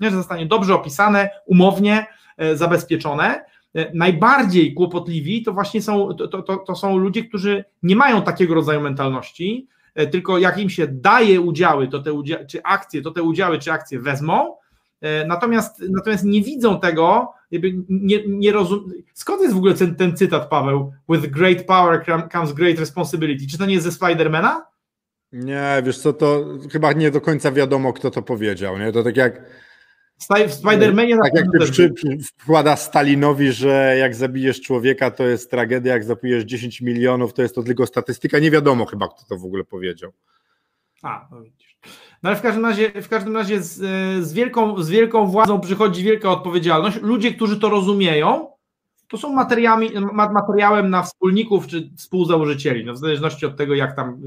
Nie, 0.00 0.10
że 0.10 0.16
zostanie 0.16 0.46
dobrze 0.46 0.74
opisane, 0.74 1.30
umownie 1.46 2.06
e, 2.36 2.56
zabezpieczone. 2.56 3.44
E, 3.74 3.90
najbardziej 3.94 4.74
kłopotliwi 4.74 5.42
to 5.42 5.52
właśnie 5.52 5.82
są, 5.82 6.14
to, 6.14 6.42
to, 6.42 6.56
to 6.56 6.74
są 6.74 6.98
ludzie, 6.98 7.24
którzy 7.24 7.64
nie 7.82 7.96
mają 7.96 8.22
takiego 8.22 8.54
rodzaju 8.54 8.80
mentalności, 8.80 9.68
e, 9.94 10.06
tylko 10.06 10.38
jak 10.38 10.58
im 10.58 10.70
się 10.70 10.86
daje 10.88 11.40
udziały, 11.40 11.88
to 11.88 11.98
te 11.98 12.12
udziały, 12.12 12.46
czy 12.46 12.62
akcje, 12.62 13.02
to 13.02 13.10
te 13.10 13.22
udziały 13.22 13.58
czy 13.58 13.72
akcje 13.72 14.00
wezmą, 14.00 14.56
natomiast, 15.26 15.82
natomiast 15.90 16.24
nie 16.24 16.42
widzą 16.42 16.80
tego, 16.80 17.32
nie, 17.88 18.22
nie 18.26 18.52
rozum... 18.52 18.92
Skąd 19.14 19.42
jest 19.42 19.54
w 19.54 19.58
ogóle 19.58 19.74
ten, 19.74 19.94
ten 19.94 20.16
cytat, 20.16 20.48
Paweł? 20.48 20.92
With 21.08 21.26
great 21.26 21.66
power 21.66 22.04
comes 22.32 22.52
great 22.52 22.78
responsibility. 22.78 23.46
Czy 23.46 23.58
to 23.58 23.66
nie 23.66 23.74
jest 23.74 23.84
ze 23.86 23.92
Spidermana? 23.92 24.66
Nie, 25.32 25.82
wiesz 25.84 25.98
co, 25.98 26.12
to 26.12 26.44
chyba 26.72 26.92
nie 26.92 27.10
do 27.10 27.20
końca 27.20 27.52
wiadomo, 27.52 27.92
kto 27.92 28.10
to 28.10 28.22
powiedział. 28.22 28.78
Nie? 28.78 28.92
To 28.92 29.02
tak 29.02 29.16
jak 29.16 29.42
w 30.48 30.52
Spidermanie 30.52 31.16
tak 31.16 31.32
jak 31.34 31.46
ty 32.00 32.18
wkłada 32.38 32.76
Stalinowi, 32.76 33.52
że 33.52 33.96
jak 33.98 34.14
zabijesz 34.14 34.60
człowieka, 34.60 35.10
to 35.10 35.26
jest 35.26 35.50
tragedia, 35.50 35.92
jak 35.92 36.04
zabijesz 36.04 36.44
10 36.44 36.80
milionów, 36.80 37.32
to 37.32 37.42
jest 37.42 37.54
to 37.54 37.62
tylko 37.62 37.86
statystyka. 37.86 38.38
Nie 38.38 38.50
wiadomo 38.50 38.86
chyba, 38.86 39.08
kto 39.08 39.24
to 39.28 39.38
w 39.38 39.44
ogóle 39.44 39.64
powiedział. 39.64 40.12
A, 41.02 41.28
no 41.30 41.42
widzisz. 41.42 41.65
No 42.22 42.30
ale 42.30 42.38
w 42.38 42.42
każdym 42.42 42.64
razie, 42.64 43.02
w 43.02 43.08
każdym 43.08 43.36
razie 43.36 43.62
z, 43.62 43.74
z, 44.26 44.32
wielką, 44.32 44.82
z 44.82 44.90
wielką 44.90 45.26
władzą 45.26 45.60
przychodzi 45.60 46.02
wielka 46.02 46.30
odpowiedzialność. 46.30 47.02
Ludzie, 47.02 47.34
którzy 47.34 47.60
to 47.60 47.68
rozumieją, 47.68 48.46
to 49.08 49.18
są 49.18 49.32
materiałami, 49.32 49.90
materiałem 50.12 50.90
na 50.90 51.02
wspólników 51.02 51.66
czy 51.66 51.90
współzałożycieli, 51.96 52.84
no 52.84 52.92
w 52.92 52.98
zależności 52.98 53.46
od 53.46 53.56
tego, 53.56 53.74
jak 53.74 53.96
tam, 53.96 54.22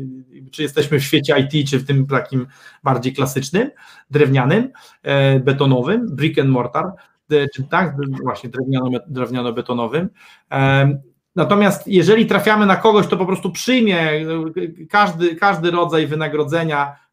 czy 0.51 0.61
jesteśmy 0.61 0.99
w 0.99 1.03
świecie 1.03 1.35
IT, 1.39 1.69
czy 1.69 1.79
w 1.79 1.87
tym 1.87 2.07
takim 2.07 2.47
bardziej 2.83 3.13
klasycznym, 3.13 3.69
drewnianym, 4.11 4.69
e, 5.03 5.39
betonowym, 5.39 6.15
brick 6.15 6.39
and 6.39 6.49
mortar, 6.49 6.91
czy 7.55 7.63
tak, 7.63 7.95
właśnie 8.23 8.49
drewniano-betonowym. 9.07 10.07
E, 10.51 10.99
natomiast 11.35 11.87
jeżeli 11.87 12.25
trafiamy 12.25 12.65
na 12.65 12.75
kogoś, 12.75 13.07
to 13.07 13.17
po 13.17 13.25
prostu 13.25 13.51
przyjmie 13.51 14.25
każdy, 14.89 15.35
każdy 15.35 15.71
rodzaj 15.71 16.07
wynagrodzenia 16.07 16.95
E, 16.95 17.09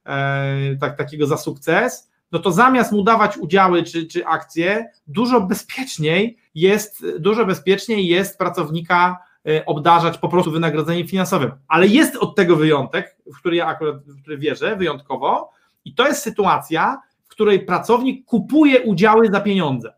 tak, 0.80 0.96
takiego 0.96 1.26
za 1.26 1.36
sukces, 1.36 2.10
no 2.32 2.38
to 2.38 2.52
zamiast 2.52 2.92
mu 2.92 3.02
dawać 3.02 3.36
udziały 3.36 3.82
czy, 3.82 4.06
czy 4.06 4.26
akcje, 4.26 4.90
dużo 5.06 5.40
bezpieczniej 5.40 6.38
jest, 6.54 7.06
dużo 7.18 7.46
bezpieczniej 7.46 8.06
jest 8.06 8.38
pracownika 8.38 9.18
e, 9.48 9.66
obdarzać 9.66 10.18
po 10.18 10.28
prostu 10.28 10.50
wynagrodzeniem 10.50 11.08
finansowym. 11.08 11.52
Ale 11.68 11.86
jest 11.86 12.16
od 12.16 12.36
tego 12.36 12.56
wyjątek, 12.56 13.16
w 13.34 13.38
który 13.38 13.56
ja 13.56 13.66
akurat 13.66 13.96
w 13.96 14.22
który 14.22 14.38
wierzę 14.38 14.76
wyjątkowo, 14.76 15.50
i 15.84 15.94
to 15.94 16.06
jest 16.06 16.22
sytuacja, 16.22 17.02
w 17.24 17.28
której 17.28 17.60
pracownik 17.60 18.24
kupuje 18.24 18.80
udziały 18.82 19.30
za 19.30 19.40
pieniądze. 19.40 19.94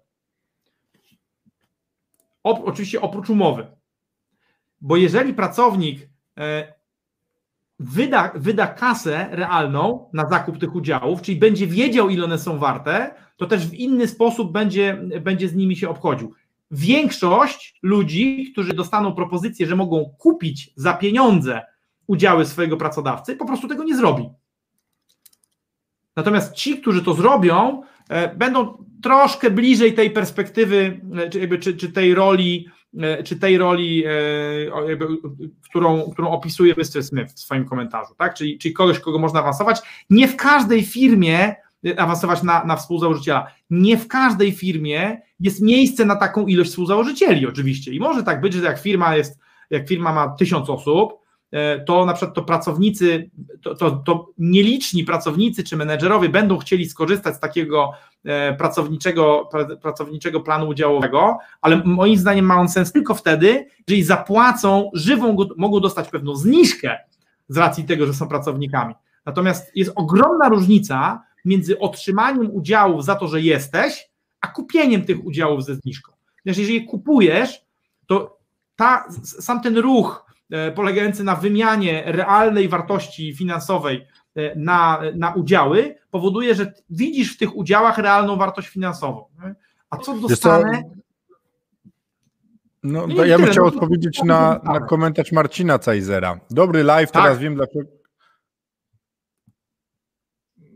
Oczywiście 2.42 3.00
oprócz 3.00 3.30
umowy. 3.30 3.66
Bo 4.80 4.96
jeżeli 4.96 5.34
pracownik 5.34 6.08
e, 6.38 6.74
wyda, 7.78 8.32
wyda 8.34 8.66
kasę 8.66 9.28
realną 9.30 10.10
na 10.12 10.28
zakup 10.28 10.58
tych 10.58 10.74
udziałów, 10.74 11.22
czyli 11.22 11.38
będzie 11.38 11.66
wiedział, 11.66 12.08
ile 12.08 12.24
one 12.24 12.38
są 12.38 12.58
warte, 12.58 13.14
to 13.36 13.46
też 13.46 13.66
w 13.66 13.74
inny 13.74 14.08
sposób 14.08 14.52
będzie, 14.52 15.02
będzie 15.20 15.48
z 15.48 15.54
nimi 15.54 15.76
się 15.76 15.88
obchodził. 15.88 16.32
Większość 16.70 17.78
ludzi, 17.82 18.50
którzy 18.52 18.72
dostaną 18.72 19.14
propozycję, 19.14 19.66
że 19.66 19.76
mogą 19.76 20.14
kupić 20.18 20.70
za 20.76 20.94
pieniądze 20.94 21.62
udziały 22.06 22.46
swojego 22.46 22.76
pracodawcy, 22.76 23.36
po 23.36 23.46
prostu 23.46 23.68
tego 23.68 23.84
nie 23.84 23.96
zrobi. 23.96 24.28
Natomiast 26.16 26.54
ci, 26.54 26.78
którzy 26.78 27.02
to 27.02 27.14
zrobią, 27.14 27.82
e, 28.08 28.36
będą 28.36 28.84
troszkę 29.02 29.50
bliżej 29.50 29.94
tej 29.94 30.10
perspektywy, 30.10 31.00
e, 31.16 31.30
czy, 31.30 31.58
czy, 31.58 31.76
czy 31.76 31.92
tej 31.92 32.14
roli 32.14 32.68
czy 33.24 33.38
tej 33.38 33.58
roli, 33.58 34.04
e, 34.06 34.10
którą, 35.64 36.10
którą 36.12 36.30
opisuje 36.30 36.74
Mr. 36.76 37.04
Smith 37.04 37.34
w 37.34 37.40
swoim 37.40 37.64
komentarzu, 37.64 38.14
tak? 38.18 38.34
Czyli, 38.34 38.58
czyli 38.58 38.74
kogoś, 38.74 38.98
kogo 38.98 39.18
można 39.18 39.40
awansować. 39.40 39.80
Nie 40.10 40.28
w 40.28 40.36
każdej 40.36 40.82
firmie 40.82 41.54
e, 41.86 42.00
awansować 42.00 42.42
na, 42.42 42.64
na 42.64 42.76
współzałożyciela. 42.76 43.46
Nie 43.70 43.96
w 43.96 44.08
każdej 44.08 44.52
firmie 44.52 45.20
jest 45.40 45.62
miejsce 45.62 46.04
na 46.04 46.16
taką 46.16 46.46
ilość 46.46 46.70
współzałożycieli, 46.70 47.46
oczywiście. 47.46 47.92
I 47.92 48.00
może 48.00 48.22
tak 48.22 48.40
być, 48.40 48.54
że 48.54 48.64
jak 48.64 48.78
firma 48.78 49.16
jest, 49.16 49.38
jak 49.70 49.88
firma 49.88 50.12
ma 50.12 50.28
tysiąc 50.28 50.70
osób, 50.70 51.12
E, 51.12 51.27
to 51.86 52.06
na 52.06 52.12
przykład 52.12 52.34
to 52.34 52.42
pracownicy, 52.42 53.30
to, 53.62 53.74
to, 53.74 53.90
to 53.90 54.30
nieliczni 54.38 55.04
pracownicy 55.04 55.64
czy 55.64 55.76
menedżerowie 55.76 56.28
będą 56.28 56.58
chcieli 56.58 56.88
skorzystać 56.88 57.36
z 57.36 57.40
takiego 57.40 57.92
e, 58.24 58.54
pracowniczego, 58.54 59.48
pracowniczego 59.82 60.40
planu 60.40 60.68
udziałowego, 60.68 61.38
ale 61.60 61.82
moim 61.84 62.16
zdaniem 62.16 62.44
ma 62.44 62.56
on 62.56 62.68
sens 62.68 62.92
tylko 62.92 63.14
wtedy, 63.14 63.66
jeżeli 63.88 64.04
zapłacą 64.04 64.90
żywą, 64.94 65.36
mogą 65.56 65.80
dostać 65.80 66.08
pewną 66.08 66.36
zniżkę 66.36 66.96
z 67.48 67.56
racji 67.56 67.84
tego, 67.84 68.06
że 68.06 68.14
są 68.14 68.28
pracownikami. 68.28 68.94
Natomiast 69.26 69.76
jest 69.76 69.92
ogromna 69.94 70.48
różnica 70.48 71.22
między 71.44 71.78
otrzymaniem 71.78 72.50
udziałów 72.54 73.04
za 73.04 73.14
to, 73.14 73.28
że 73.28 73.40
jesteś, 73.40 74.10
a 74.40 74.46
kupieniem 74.46 75.04
tych 75.04 75.24
udziałów 75.24 75.64
ze 75.64 75.74
zniżką. 75.74 76.12
Jeżeli 76.44 76.84
kupujesz, 76.84 77.60
to 78.06 78.38
ta, 78.76 79.04
sam 79.22 79.60
ten 79.60 79.78
ruch 79.78 80.27
E, 80.27 80.27
polegający 80.74 81.24
na 81.24 81.36
wymianie 81.36 82.02
realnej 82.06 82.68
wartości 82.68 83.34
finansowej 83.34 84.06
e, 84.34 84.56
na, 84.56 85.00
na 85.14 85.34
udziały, 85.34 85.94
powoduje, 86.10 86.54
że 86.54 86.72
widzisz 86.90 87.34
w 87.34 87.38
tych 87.38 87.56
udziałach 87.56 87.98
realną 87.98 88.36
wartość 88.36 88.68
finansową. 88.68 89.24
A 89.90 89.96
co 89.96 90.14
dostanę? 90.14 90.82
No, 92.82 93.24
ja 93.24 93.38
bym 93.38 93.46
chciał 93.46 93.64
no, 93.64 93.70
odpowiedzieć 93.70 94.22
na, 94.22 94.60
na 94.64 94.80
komentarz 94.80 95.32
Marcina 95.32 95.78
Cajzera. 95.78 96.40
Dobry 96.50 96.82
live, 96.82 97.12
teraz 97.12 97.30
tak. 97.30 97.38
wiem 97.38 97.54
dlaczego. 97.54 97.97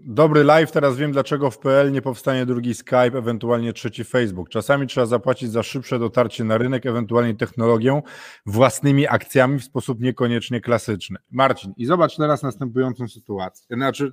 Dobry 0.05 0.45
live, 0.45 0.73
teraz 0.73 0.97
wiem 0.97 1.13
dlaczego 1.13 1.51
w 1.51 1.59
PL 1.59 1.93
nie 1.93 2.03
powstanie 2.03 2.47
drugi 2.47 2.75
Skype, 2.75 3.19
ewentualnie 3.19 3.73
trzeci 3.73 4.05
Facebook. 4.05 4.49
Czasami 4.49 4.87
trzeba 4.87 5.07
zapłacić 5.07 5.51
za 5.51 5.63
szybsze 5.63 5.99
dotarcie 5.99 6.45
na 6.45 6.59
rynek, 6.59 6.87
ewentualnie 6.87 7.35
technologią, 7.35 8.03
własnymi 8.47 9.09
akcjami 9.09 9.59
w 9.59 9.65
sposób 9.65 10.01
niekoniecznie 10.01 10.61
klasyczny. 10.61 11.19
Marcin, 11.31 11.73
i 11.77 11.87
zobacz 11.87 12.17
teraz 12.17 12.43
następującą 12.43 13.09
sytuację. 13.09 13.77
Znaczy, 13.77 14.13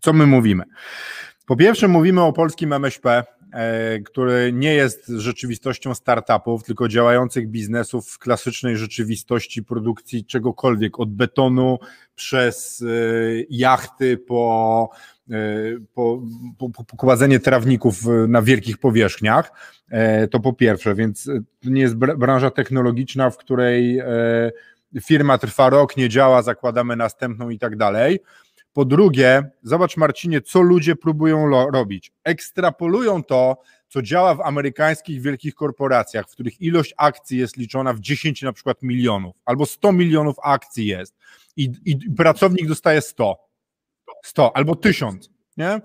co 0.00 0.12
my 0.12 0.26
mówimy? 0.26 0.64
Po 1.46 1.56
pierwsze, 1.56 1.88
mówimy 1.88 2.22
o 2.22 2.32
polskim 2.32 2.72
MŚP, 2.72 3.24
e, 3.52 4.00
który 4.00 4.52
nie 4.52 4.74
jest 4.74 5.08
rzeczywistością 5.08 5.94
startupów, 5.94 6.64
tylko 6.64 6.88
działających 6.88 7.48
biznesów 7.48 8.10
w 8.10 8.18
klasycznej 8.18 8.76
rzeczywistości 8.76 9.62
produkcji 9.62 10.24
czegokolwiek, 10.24 11.00
od 11.00 11.14
betonu 11.14 11.78
przez 12.14 12.82
e, 12.82 12.86
jachty 13.50 14.18
po 14.18 14.90
po, 15.94 16.22
po, 16.58 16.84
po 16.84 17.16
trawników 17.40 18.00
na 18.28 18.42
wielkich 18.42 18.78
powierzchniach, 18.78 19.52
e, 19.90 20.28
to 20.28 20.40
po 20.40 20.52
pierwsze, 20.52 20.94
więc 20.94 21.24
to 21.60 21.70
nie 21.70 21.80
jest 21.80 21.94
branża 21.94 22.50
technologiczna, 22.50 23.30
w 23.30 23.36
której 23.36 23.98
e, 23.98 24.06
firma 25.00 25.38
trwa 25.38 25.70
rok, 25.70 25.96
nie 25.96 26.08
działa, 26.08 26.42
zakładamy 26.42 26.96
następną 26.96 27.50
i 27.50 27.58
tak 27.58 27.76
dalej. 27.76 28.20
Po 28.72 28.84
drugie, 28.84 29.50
zobacz 29.62 29.96
Marcinie, 29.96 30.40
co 30.40 30.60
ludzie 30.60 30.96
próbują 30.96 31.70
robić. 31.70 32.12
Ekstrapolują 32.24 33.22
to, 33.22 33.60
co 33.88 34.02
działa 34.02 34.34
w 34.34 34.40
amerykańskich 34.40 35.22
wielkich 35.22 35.54
korporacjach, 35.54 36.26
w 36.28 36.32
których 36.32 36.60
ilość 36.60 36.94
akcji 36.96 37.38
jest 37.38 37.56
liczona 37.56 37.92
w 37.92 38.00
10 38.00 38.42
na 38.42 38.52
przykład 38.52 38.82
milionów, 38.82 39.36
albo 39.44 39.66
100 39.66 39.92
milionów 39.92 40.36
akcji 40.42 40.86
jest 40.86 41.14
i, 41.56 41.72
i 41.84 42.10
pracownik 42.10 42.68
dostaje 42.68 43.00
100 43.00 43.45
100 44.26 44.56
albo 44.56 44.76
1000, 44.76 45.30
nie? 45.56 45.80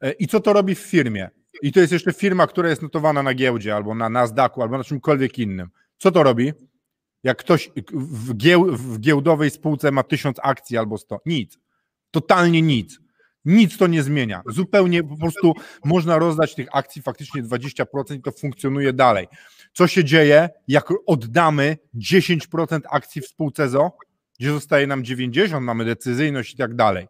E, 0.00 0.12
I 0.12 0.26
co 0.26 0.40
to 0.40 0.52
robi 0.52 0.74
w 0.74 0.78
firmie? 0.78 1.30
I 1.62 1.72
to 1.72 1.80
jest 1.80 1.92
jeszcze 1.92 2.12
firma, 2.12 2.46
która 2.46 2.68
jest 2.68 2.82
notowana 2.82 3.22
na 3.22 3.34
giełdzie 3.34 3.74
albo 3.74 3.94
na 3.94 4.08
Nasdaqu 4.08 4.62
albo 4.62 4.78
na 4.78 4.84
czymkolwiek 4.84 5.38
innym. 5.38 5.68
Co 5.98 6.10
to 6.10 6.22
robi? 6.22 6.52
Jak 7.22 7.38
ktoś 7.38 7.70
w, 7.92 8.36
gieł, 8.36 8.66
w 8.76 9.00
giełdowej 9.00 9.50
spółce 9.50 9.90
ma 9.92 10.02
1000 10.02 10.36
akcji 10.42 10.78
albo 10.78 10.98
100, 10.98 11.20
nic. 11.26 11.58
Totalnie 12.10 12.62
nic. 12.62 12.98
Nic 13.44 13.78
to 13.78 13.86
nie 13.86 14.02
zmienia. 14.02 14.42
Zupełnie 14.46 15.04
po 15.04 15.16
prostu 15.16 15.54
można 15.84 16.18
rozdać 16.18 16.54
tych 16.54 16.68
akcji 16.72 17.02
faktycznie 17.02 17.42
20% 17.42 18.14
i 18.14 18.22
to 18.22 18.32
funkcjonuje 18.32 18.92
dalej. 18.92 19.28
Co 19.72 19.86
się 19.86 20.04
dzieje, 20.04 20.48
jak 20.68 20.88
oddamy 21.06 21.76
10% 21.94 22.80
akcji 22.90 23.22
w 23.22 23.26
spółce 23.26 23.68
ZO, 23.68 23.92
gdzie 24.38 24.52
zostaje 24.52 24.86
nam 24.86 25.04
90, 25.04 25.64
mamy 25.64 25.84
decyzyjność 25.84 26.54
i 26.54 26.56
tak 26.56 26.74
dalej. 26.74 27.06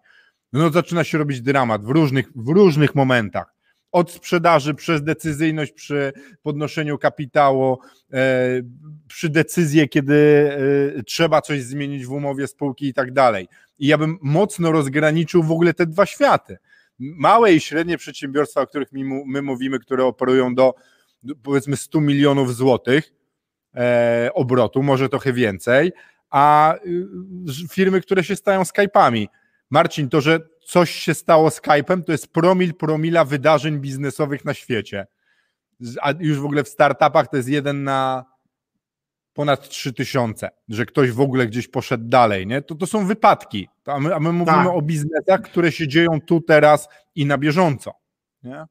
No 0.55 0.71
zaczyna 0.71 1.05
się 1.05 1.19
robić 1.19 1.41
dramat 1.41 1.85
w 1.85 1.89
różnych, 1.89 2.27
w 2.37 2.49
różnych 2.49 2.95
momentach. 2.95 3.55
Od 3.93 4.11
sprzedaży 4.11 4.75
przez 4.75 5.03
decyzyjność 5.03 5.73
przy 5.73 6.13
podnoszeniu 6.43 6.99
kapitału, 6.99 7.79
e, 8.13 8.63
przy 9.09 9.29
decyzji, 9.29 9.89
kiedy 9.89 10.15
e, 10.99 11.03
trzeba 11.03 11.41
coś 11.41 11.63
zmienić 11.63 12.07
w 12.07 12.13
umowie 12.13 12.47
spółki 12.47 12.87
i 12.89 12.95
tak 12.95 13.13
dalej. 13.13 13.49
I 13.79 13.87
ja 13.87 13.99
bym 13.99 14.19
mocno 14.23 14.73
rozgraniczył 14.73 15.43
w 15.43 15.51
ogóle 15.51 15.75
te 15.75 15.87
dwa 15.87 16.07
światy. 16.07 16.57
Małe 16.99 17.53
i 17.53 17.61
średnie 17.61 17.99
przedsiębiorstwa, 17.99 18.61
o 18.61 18.67
których 18.67 18.89
my 19.27 19.43
mówimy, 19.43 19.79
które 19.79 20.05
operują 20.05 20.55
do 20.55 20.75
powiedzmy 21.43 21.77
100 21.77 22.01
milionów 22.01 22.57
złotych 22.57 23.13
e, 23.75 24.31
obrotu, 24.35 24.83
może 24.83 25.09
trochę 25.09 25.33
więcej, 25.33 25.93
a 26.31 26.75
y, 26.87 27.69
firmy, 27.71 28.01
które 28.01 28.25
się 28.25 28.37
stają 28.37 28.63
Skype'ami. 28.63 29.27
Marcin, 29.71 30.09
to, 30.09 30.21
że 30.21 30.41
coś 30.67 30.91
się 30.91 31.15
stało 31.15 31.49
Skype'em, 31.49 32.05
to 32.05 32.13
jest 32.13 32.33
promil 32.33 32.75
promila 32.75 33.25
wydarzeń 33.25 33.79
biznesowych 33.79 34.45
na 34.45 34.55
świecie. 34.55 35.07
A 36.03 36.13
już 36.21 36.39
w 36.39 36.45
ogóle 36.45 36.65
w 36.65 36.69
startupach 36.69 37.29
to 37.29 37.37
jest 37.37 37.49
jeden 37.49 37.85
na 37.85 38.25
ponad 39.33 39.69
3000, 39.69 40.49
że 40.69 40.87
ktoś 40.87 41.11
w 41.11 41.21
ogóle 41.21 41.47
gdzieś 41.47 41.69
poszedł 41.69 42.05
dalej, 42.09 42.47
nie? 42.47 42.63
To, 42.63 42.75
to 42.75 42.87
są 42.87 43.07
wypadki, 43.07 43.69
a 43.87 44.01
my, 44.01 44.15
a 44.15 44.21
my 44.21 44.33
mówimy 44.33 44.65
tak. 44.65 44.75
o 44.75 44.83
biznesach, 44.83 45.41
które 45.43 45.73
się 45.73 45.89
dzieją 45.89 46.21
tu, 46.21 46.41
teraz 46.41 46.89
i 47.15 47.27
na 47.27 47.39
bieżąco, 47.39 47.93
nie? 48.43 48.65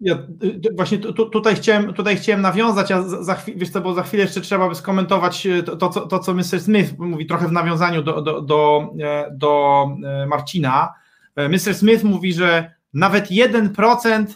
Ja 0.00 0.14
y, 0.42 0.74
właśnie 0.76 0.98
tu, 0.98 1.30
tutaj, 1.30 1.56
chciałem, 1.56 1.94
tutaj 1.94 2.16
chciałem 2.16 2.42
nawiązać, 2.42 2.92
a 2.92 3.02
za, 3.02 3.36
wiesz 3.56 3.70
co, 3.70 3.80
bo 3.80 3.94
za 3.94 4.02
chwilę 4.02 4.22
jeszcze 4.22 4.40
trzeba 4.40 4.68
by 4.68 4.74
skomentować 4.74 5.46
y, 5.46 5.62
to, 5.62 5.76
to, 5.76 5.88
co, 5.88 6.06
to 6.06 6.18
co 6.18 6.34
Mr. 6.34 6.60
Smith 6.60 6.98
mówi 6.98 7.26
trochę 7.26 7.48
w 7.48 7.52
nawiązaniu 7.52 8.02
do, 8.02 8.22
do, 8.22 8.40
do, 8.40 8.88
e, 9.00 9.30
do 9.32 9.86
e, 10.04 10.26
Marcina. 10.26 10.94
E, 11.36 11.48
Mr. 11.48 11.74
Smith 11.74 12.04
mówi, 12.04 12.32
że 12.32 12.74
nawet 12.94 13.30
1%, 13.30 14.26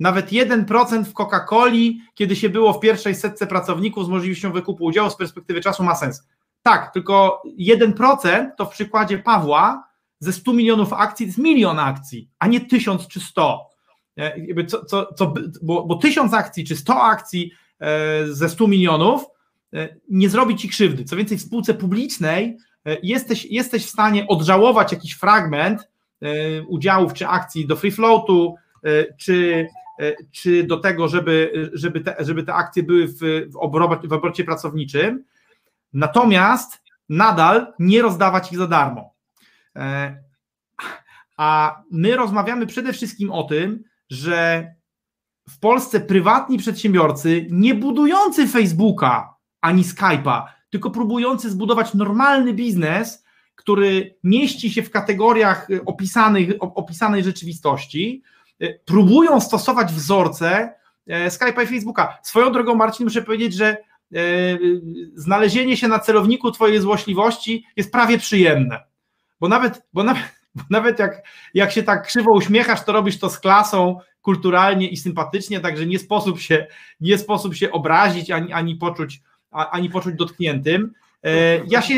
nawet 0.00 0.32
1% 0.32 1.04
w 1.04 1.12
Coca-Coli, 1.12 1.98
kiedy 2.14 2.36
się 2.36 2.48
było 2.48 2.72
w 2.72 2.80
pierwszej 2.80 3.14
setce 3.14 3.46
pracowników 3.46 4.06
z 4.06 4.08
możliwością 4.08 4.52
wykupu 4.52 4.84
udziału 4.84 5.10
z 5.10 5.16
perspektywy 5.16 5.60
czasu 5.60 5.82
ma 5.82 5.94
sens. 5.94 6.28
Tak, 6.62 6.92
tylko 6.92 7.42
1% 7.60 8.50
to 8.56 8.66
w 8.66 8.70
przykładzie 8.70 9.18
Pawła 9.18 9.88
ze 10.18 10.32
100 10.32 10.52
milionów 10.52 10.92
akcji 10.92 11.26
to 11.26 11.28
jest 11.28 11.38
milion 11.38 11.78
akcji, 11.78 12.30
a 12.38 12.46
nie 12.46 12.60
1000 12.60 13.08
czy 13.08 13.20
100. 13.20 13.73
Co, 14.68 14.84
co, 14.84 15.14
co, 15.14 15.34
bo, 15.62 15.86
bo 15.86 15.94
1000 15.94 16.34
akcji 16.34 16.64
czy 16.64 16.76
100 16.76 17.02
akcji 17.02 17.52
ze 18.24 18.48
100 18.48 18.68
milionów 18.68 19.24
nie 20.10 20.28
zrobi 20.28 20.56
ci 20.56 20.68
krzywdy. 20.68 21.04
Co 21.04 21.16
więcej, 21.16 21.38
w 21.38 21.42
spółce 21.42 21.74
publicznej 21.74 22.58
jesteś, 23.02 23.44
jesteś 23.44 23.86
w 23.86 23.90
stanie 23.90 24.26
odżałować 24.26 24.92
jakiś 24.92 25.12
fragment 25.12 25.88
E, 26.24 26.62
udziałów 26.62 27.14
czy 27.14 27.28
akcji 27.28 27.66
do 27.66 27.76
free 27.76 27.92
floatu, 27.92 28.54
e, 28.84 29.14
czy, 29.14 29.68
e, 30.00 30.12
czy 30.32 30.64
do 30.64 30.76
tego, 30.76 31.08
żeby, 31.08 31.70
żeby, 31.72 32.00
te, 32.00 32.16
żeby 32.18 32.42
te 32.42 32.54
akcje 32.54 32.82
były 32.82 33.08
w, 33.08 33.18
w, 33.52 33.56
obrocie, 33.56 34.08
w 34.08 34.12
obrocie 34.12 34.44
pracowniczym, 34.44 35.24
natomiast 35.92 36.82
nadal 37.08 37.72
nie 37.78 38.02
rozdawać 38.02 38.52
ich 38.52 38.58
za 38.58 38.66
darmo. 38.66 39.14
A 41.36 41.80
my 41.90 42.16
rozmawiamy 42.16 42.66
przede 42.66 42.92
wszystkim 42.92 43.32
o 43.32 43.42
tym, 43.42 43.84
że 44.10 44.70
w 45.48 45.58
Polsce 45.58 46.00
prywatni 46.00 46.58
przedsiębiorcy, 46.58 47.46
nie 47.50 47.74
budujący 47.74 48.46
Facebooka 48.48 49.34
ani 49.60 49.82
Skype'a, 49.82 50.42
tylko 50.70 50.90
próbujący 50.90 51.50
zbudować 51.50 51.94
normalny 51.94 52.52
biznes, 52.52 53.24
który 53.54 54.16
mieści 54.24 54.70
się 54.70 54.82
w 54.82 54.90
kategoriach 54.90 55.70
e, 55.70 55.84
opisanych, 55.84 56.50
opisanej 56.60 57.24
rzeczywistości, 57.24 58.22
e, 58.60 58.74
próbują 58.74 59.40
stosować 59.40 59.92
wzorce 59.92 60.74
e, 61.06 61.28
Skype'a 61.28 61.64
i 61.64 61.66
Facebooka. 61.66 62.18
Swoją 62.22 62.52
drogą, 62.52 62.74
Marcin, 62.74 63.06
muszę 63.06 63.22
powiedzieć, 63.22 63.54
że 63.54 63.76
znalezienie 65.14 65.76
się 65.76 65.88
na 65.88 65.98
celowniku 65.98 66.50
Twojej 66.50 66.80
złośliwości 66.80 67.66
jest 67.76 67.92
prawie 67.92 68.18
przyjemne. 68.18 68.80
Bo 69.40 69.48
nawet, 69.48 69.86
bo 69.92 70.04
nawet, 70.04 70.22
bo 70.54 70.62
nawet 70.70 70.98
jak, 70.98 71.22
jak 71.54 71.72
się 71.72 71.82
tak 71.82 72.06
krzywo 72.06 72.32
uśmiechasz, 72.32 72.84
to 72.84 72.92
robisz 72.92 73.18
to 73.18 73.30
z 73.30 73.38
klasą, 73.38 74.00
kulturalnie 74.24 74.88
i 74.88 74.96
sympatycznie, 74.96 75.60
także 75.60 75.86
nie 75.86 75.98
sposób 75.98 76.40
się, 76.40 76.66
nie 77.00 77.18
sposób 77.18 77.54
się 77.54 77.70
obrazić 77.70 78.30
ani, 78.30 78.52
ani, 78.52 78.76
poczuć, 78.76 79.22
ani 79.50 79.90
poczuć 79.90 80.14
dotkniętym. 80.14 80.92
E, 81.24 81.60
ja 81.66 81.82
się, 81.82 81.94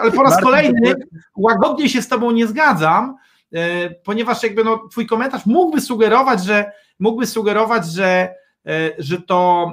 ale 0.00 0.12
po 0.12 0.22
raz 0.22 0.40
kolejny 0.40 0.94
łagodnie 1.36 1.88
się 1.88 2.02
z 2.02 2.08
Tobą 2.08 2.30
nie 2.30 2.46
zgadzam, 2.46 3.16
e, 3.52 3.90
ponieważ 3.90 4.42
jakby 4.42 4.64
no, 4.64 4.88
Twój 4.90 5.06
komentarz 5.06 5.46
mógłby 5.46 5.80
sugerować, 5.80 6.44
że 6.44 6.72
mógłby 6.98 7.26
sugerować, 7.26 7.86
że, 7.86 8.34
e, 8.66 8.90
że, 8.98 9.22
to, 9.22 9.72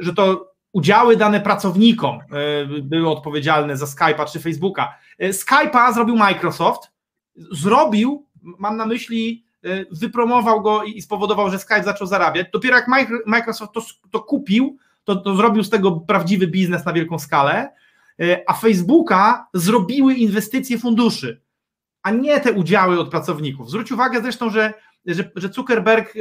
że 0.00 0.14
to 0.14 0.52
udziały 0.72 1.16
dane 1.16 1.40
pracownikom 1.40 2.18
były 2.82 3.08
odpowiedzialne 3.08 3.76
za 3.76 3.86
Skype'a 3.86 4.32
czy 4.32 4.40
Facebooka. 4.40 4.98
Skype'a 5.20 5.94
zrobił 5.94 6.16
Microsoft, 6.16 6.90
zrobił, 7.36 8.26
mam 8.42 8.76
na 8.76 8.86
myśli, 8.86 9.44
wypromował 9.90 10.62
go 10.62 10.84
i 10.84 11.02
spowodował, 11.02 11.50
że 11.50 11.58
Skype 11.58 11.84
zaczął 11.84 12.06
zarabiać. 12.06 12.46
Dopiero 12.52 12.76
jak 12.76 12.88
Microsoft 13.26 13.72
to, 13.72 13.82
to 14.10 14.20
kupił, 14.20 14.78
to, 15.08 15.16
to 15.16 15.36
zrobił 15.36 15.64
z 15.64 15.70
tego 15.70 15.92
prawdziwy 15.92 16.46
biznes 16.46 16.84
na 16.84 16.92
wielką 16.92 17.18
skalę, 17.18 17.72
e, 18.20 18.44
a 18.46 18.52
Facebooka 18.52 19.48
zrobiły 19.54 20.14
inwestycje 20.14 20.78
funduszy, 20.78 21.40
a 22.02 22.10
nie 22.10 22.40
te 22.40 22.52
udziały 22.52 23.00
od 23.00 23.10
pracowników. 23.10 23.70
Zwróć 23.70 23.92
uwagę 23.92 24.22
zresztą, 24.22 24.50
że, 24.50 24.74
że, 25.06 25.30
że 25.36 25.48
Zuckerberg, 25.48 26.16
e, 26.16 26.20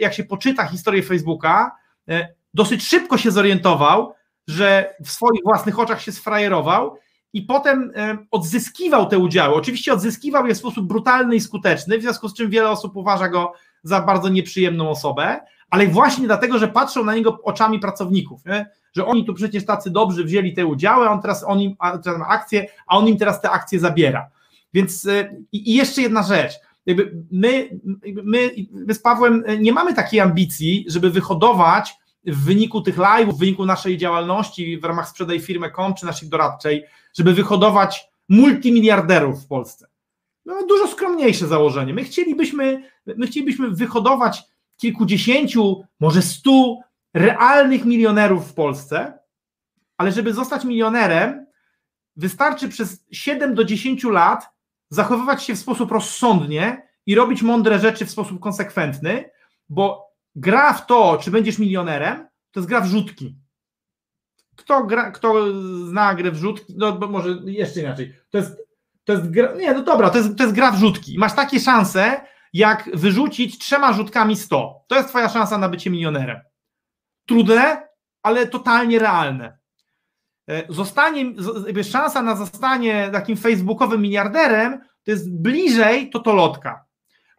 jak 0.00 0.14
się 0.14 0.24
poczyta 0.24 0.66
historię 0.66 1.02
Facebooka, 1.02 1.76
e, 2.08 2.28
dosyć 2.54 2.84
szybko 2.88 3.18
się 3.18 3.30
zorientował, 3.30 4.14
że 4.48 4.94
w 5.04 5.10
swoich 5.10 5.42
własnych 5.44 5.78
oczach 5.78 6.02
się 6.02 6.12
sfrajerował 6.12 6.98
i 7.36 7.42
potem 7.42 7.92
odzyskiwał 8.30 9.06
te 9.06 9.18
udziały. 9.18 9.54
Oczywiście 9.54 9.92
odzyskiwał 9.92 10.46
je 10.46 10.54
w 10.54 10.58
sposób 10.58 10.86
brutalny 10.86 11.36
i 11.36 11.40
skuteczny, 11.40 11.98
w 11.98 12.02
związku 12.02 12.28
z 12.28 12.34
czym 12.34 12.50
wiele 12.50 12.70
osób 12.70 12.96
uważa 12.96 13.28
go 13.28 13.52
za 13.82 14.00
bardzo 14.00 14.28
nieprzyjemną 14.28 14.90
osobę, 14.90 15.40
ale 15.70 15.86
właśnie 15.86 16.26
dlatego, 16.26 16.58
że 16.58 16.68
patrzą 16.68 17.04
na 17.04 17.14
niego 17.14 17.42
oczami 17.42 17.78
pracowników, 17.78 18.44
nie? 18.46 18.66
że 18.92 19.06
oni 19.06 19.24
tu 19.24 19.34
przecież 19.34 19.64
tacy 19.64 19.90
dobrzy 19.90 20.24
wzięli 20.24 20.54
te 20.54 20.66
udziały, 20.66 21.08
on 21.08 21.22
teraz 21.22 21.44
on 21.44 21.60
im, 21.60 21.76
a, 21.78 21.98
akcje, 22.28 22.66
a 22.86 22.96
on 22.96 23.08
im 23.08 23.16
teraz 23.16 23.40
te 23.40 23.50
akcje 23.50 23.80
zabiera. 23.80 24.30
Więc 24.74 25.06
e, 25.06 25.36
i, 25.52 25.74
jeszcze 25.74 26.02
jedna 26.02 26.22
rzecz. 26.22 26.52
Jakby 26.86 27.24
my, 27.32 27.80
my, 28.04 28.50
my 28.72 28.94
z 28.94 28.98
Pawłem 28.98 29.44
nie 29.58 29.72
mamy 29.72 29.94
takiej 29.94 30.20
ambicji, 30.20 30.84
żeby 30.88 31.10
wyhodować 31.10 31.94
w 32.26 32.44
wyniku 32.44 32.80
tych 32.80 32.96
live'ów, 32.96 33.34
w 33.34 33.38
wyniku 33.38 33.66
naszej 33.66 33.98
działalności 33.98 34.78
w 34.78 34.84
ramach 34.84 35.08
sprzedaj 35.08 35.40
firmy.com 35.40 35.94
czy 35.94 36.06
naszej 36.06 36.28
doradczej, 36.28 36.84
żeby 37.18 37.34
wyhodować 37.34 38.08
multimiliarderów 38.28 39.44
w 39.44 39.46
Polsce. 39.46 39.86
Mamy 40.44 40.66
dużo 40.66 40.88
skromniejsze 40.88 41.46
założenie. 41.46 41.94
My 41.94 42.04
chcielibyśmy, 42.04 42.90
my 43.06 43.26
chcielibyśmy 43.26 43.70
wyhodować 43.70 44.42
kilkudziesięciu, 44.76 45.84
może 46.00 46.22
stu 46.22 46.80
realnych 47.14 47.84
milionerów 47.84 48.50
w 48.50 48.54
Polsce, 48.54 49.18
ale 49.98 50.12
żeby 50.12 50.32
zostać 50.32 50.64
milionerem, 50.64 51.46
wystarczy 52.16 52.68
przez 52.68 53.04
7 53.12 53.54
do 53.54 53.64
10 53.64 54.04
lat 54.04 54.48
zachowywać 54.90 55.42
się 55.42 55.54
w 55.54 55.58
sposób 55.58 55.92
rozsądnie 55.92 56.88
i 57.06 57.14
robić 57.14 57.42
mądre 57.42 57.78
rzeczy 57.78 58.06
w 58.06 58.10
sposób 58.10 58.40
konsekwentny, 58.40 59.30
bo 59.68 60.12
gra 60.34 60.72
w 60.72 60.86
to, 60.86 61.18
czy 61.22 61.30
będziesz 61.30 61.58
milionerem, 61.58 62.28
to 62.50 62.60
jest 62.60 62.68
gra 62.68 62.80
w 62.80 62.86
rzutki. 62.86 63.36
Kto, 64.56 64.84
gra, 64.84 65.10
kto 65.10 65.52
zna 65.86 66.14
grę 66.14 66.30
w 66.30 66.36
rzutki, 66.36 66.74
no 66.76 66.98
może 67.08 67.28
jeszcze 67.44 67.80
inaczej, 67.80 68.14
to 68.30 68.38
jest, 68.38 68.56
to 69.04 69.12
jest 69.12 69.30
gra, 69.30 69.54
nie, 69.54 69.72
no 69.72 69.82
dobra, 69.82 70.10
to 70.10 70.18
jest, 70.18 70.36
to 70.36 70.42
jest 70.42 70.54
gra 70.54 70.72
w 70.72 70.78
rzutki. 70.78 71.18
Masz 71.18 71.34
takie 71.34 71.60
szanse, 71.60 72.20
jak 72.52 72.90
wyrzucić 72.94 73.58
trzema 73.58 73.92
rzutkami 73.92 74.36
100. 74.36 74.84
To 74.86 74.96
jest 74.96 75.08
Twoja 75.08 75.28
szansa 75.28 75.58
na 75.58 75.68
bycie 75.68 75.90
milionerem. 75.90 76.40
Trudne, 77.26 77.88
ale 78.22 78.46
totalnie 78.46 78.98
realne. 78.98 79.58
E, 80.48 80.62
zostanie, 80.68 81.24
szansa 81.84 82.22
na 82.22 82.36
zostanie 82.36 83.08
takim 83.12 83.36
facebookowym 83.36 84.02
miliarderem 84.02 84.80
to 85.04 85.10
jest 85.10 85.36
bliżej 85.36 86.10
totolotka. 86.10 86.84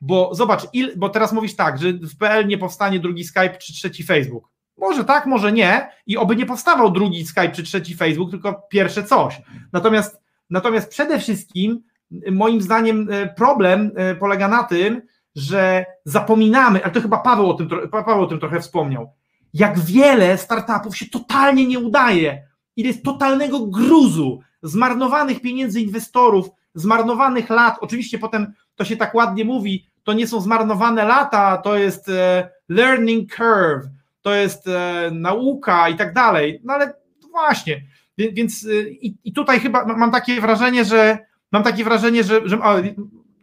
Bo 0.01 0.35
zobacz, 0.35 0.67
il, 0.73 0.93
bo 0.97 1.09
teraz 1.09 1.33
mówisz 1.33 1.55
tak, 1.55 1.77
że 1.77 1.93
w 1.93 2.17
PL 2.17 2.47
nie 2.47 2.57
powstanie 2.57 2.99
drugi 2.99 3.23
Skype 3.23 3.57
czy 3.57 3.73
trzeci 3.73 4.03
Facebook. 4.03 4.49
Może 4.77 5.03
tak, 5.03 5.25
może 5.25 5.51
nie 5.51 5.89
i 6.05 6.17
oby 6.17 6.35
nie 6.35 6.45
powstawał 6.45 6.91
drugi 6.91 7.25
Skype 7.25 7.51
czy 7.51 7.63
trzeci 7.63 7.95
Facebook, 7.95 8.31
tylko 8.31 8.67
pierwsze 8.69 9.03
coś. 9.03 9.41
Natomiast, 9.73 10.21
natomiast 10.49 10.89
przede 10.89 11.19
wszystkim 11.19 11.83
moim 12.31 12.61
zdaniem 12.61 13.07
problem 13.35 13.91
polega 14.19 14.47
na 14.47 14.63
tym, 14.63 15.01
że 15.35 15.85
zapominamy, 16.05 16.83
ale 16.83 16.93
to 16.93 17.01
chyba 17.01 17.17
Paweł 17.17 17.49
o 17.49 17.53
tym, 17.53 17.69
Paweł 17.91 18.23
o 18.23 18.27
tym 18.27 18.39
trochę 18.39 18.59
wspomniał, 18.59 19.13
jak 19.53 19.79
wiele 19.79 20.37
startupów 20.37 20.97
się 20.97 21.05
totalnie 21.05 21.67
nie 21.67 21.79
udaje, 21.79 22.47
ile 22.75 22.87
jest 22.87 23.03
totalnego 23.03 23.67
gruzu, 23.67 24.39
zmarnowanych 24.63 25.41
pieniędzy 25.41 25.81
inwestorów, 25.81 26.49
zmarnowanych 26.75 27.49
lat. 27.49 27.77
Oczywiście 27.81 28.19
potem 28.19 28.53
to 28.75 28.85
się 28.85 28.97
tak 28.97 29.15
ładnie 29.15 29.45
mówi, 29.45 29.87
to 30.03 30.13
nie 30.13 30.27
są 30.27 30.41
zmarnowane 30.41 31.05
lata, 31.05 31.57
to 31.57 31.77
jest 31.77 32.09
e, 32.09 32.49
learning 32.69 33.35
curve, 33.35 33.89
to 34.27 34.35
jest 34.35 34.67
e, 34.67 35.09
nauka 35.13 35.89
i 35.89 35.95
tak 35.95 36.13
dalej. 36.13 36.61
No 36.63 36.73
ale 36.73 36.93
właśnie, 37.31 37.81
więc 38.17 38.65
e, 38.65 38.89
i, 38.89 39.17
i 39.23 39.33
tutaj 39.33 39.59
chyba 39.59 39.85
mam 39.85 40.11
takie 40.11 40.41
wrażenie, 40.41 40.85
że 40.85 41.17
mam 41.51 41.63
takie 41.63 41.83
wrażenie, 41.83 42.23
że, 42.23 42.41
że 42.45 42.59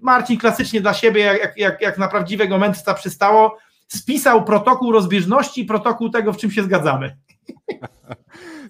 Marcin 0.00 0.38
klasycznie 0.38 0.80
dla 0.80 0.94
siebie, 0.94 1.20
jak, 1.20 1.56
jak, 1.56 1.80
jak 1.80 1.98
na 1.98 2.08
prawdziwego 2.08 2.58
mędrca 2.58 2.94
przystało, 2.94 3.58
spisał 3.88 4.44
protokół 4.44 4.92
rozbieżności 4.92 5.60
i 5.60 5.64
protokół 5.64 6.10
tego, 6.10 6.32
w 6.32 6.36
czym 6.36 6.50
się 6.50 6.62
zgadzamy. 6.62 7.16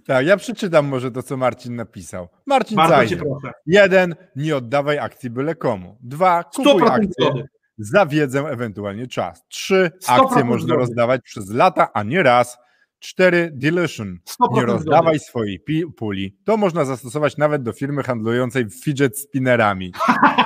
Tak, 0.06 0.26
ja 0.26 0.36
przeczytam 0.36 0.86
może 0.86 1.10
to, 1.10 1.22
co 1.22 1.36
Marcin 1.36 1.76
napisał. 1.76 2.28
Marcin 2.46 2.78
Zajdzie. 2.88 3.20
Jeden, 3.66 4.14
nie 4.36 4.56
oddawaj 4.56 4.98
akcji 4.98 5.30
byle 5.30 5.54
komu. 5.54 5.96
Dwa, 6.00 6.44
kupuj 6.44 6.82
akcje 6.82 7.08
zgody. 7.10 7.48
Za 7.78 8.06
wiedzę, 8.06 8.40
ewentualnie 8.40 9.06
czas. 9.06 9.44
Trzy, 9.48 9.90
akcje 10.06 10.44
można 10.44 10.66
zgody. 10.66 10.80
rozdawać 10.80 11.20
przez 11.24 11.50
lata, 11.50 11.92
a 11.94 12.02
nie 12.02 12.22
raz. 12.22 12.58
Cztery, 12.98 13.50
dilution. 13.54 14.18
Nie 14.52 14.62
rozdawaj 14.62 15.18
zgody. 15.18 15.18
swojej 15.18 15.64
puli. 15.96 16.36
To 16.44 16.56
można 16.56 16.84
zastosować 16.84 17.36
nawet 17.36 17.62
do 17.62 17.72
firmy 17.72 18.02
handlującej 18.02 18.70
fidget 18.70 19.18
spinnerami. 19.18 19.92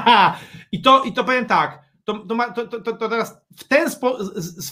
I 0.72 0.82
to, 0.82 1.04
I 1.04 1.12
to 1.12 1.24
powiem 1.24 1.46
tak, 1.46 1.88
to, 2.04 2.18
to, 2.54 2.80
to, 2.80 2.92
to, 2.92 3.08
teraz 3.08 3.40
w 3.56 3.68
ten, 3.68 3.90
spo, 3.90 4.18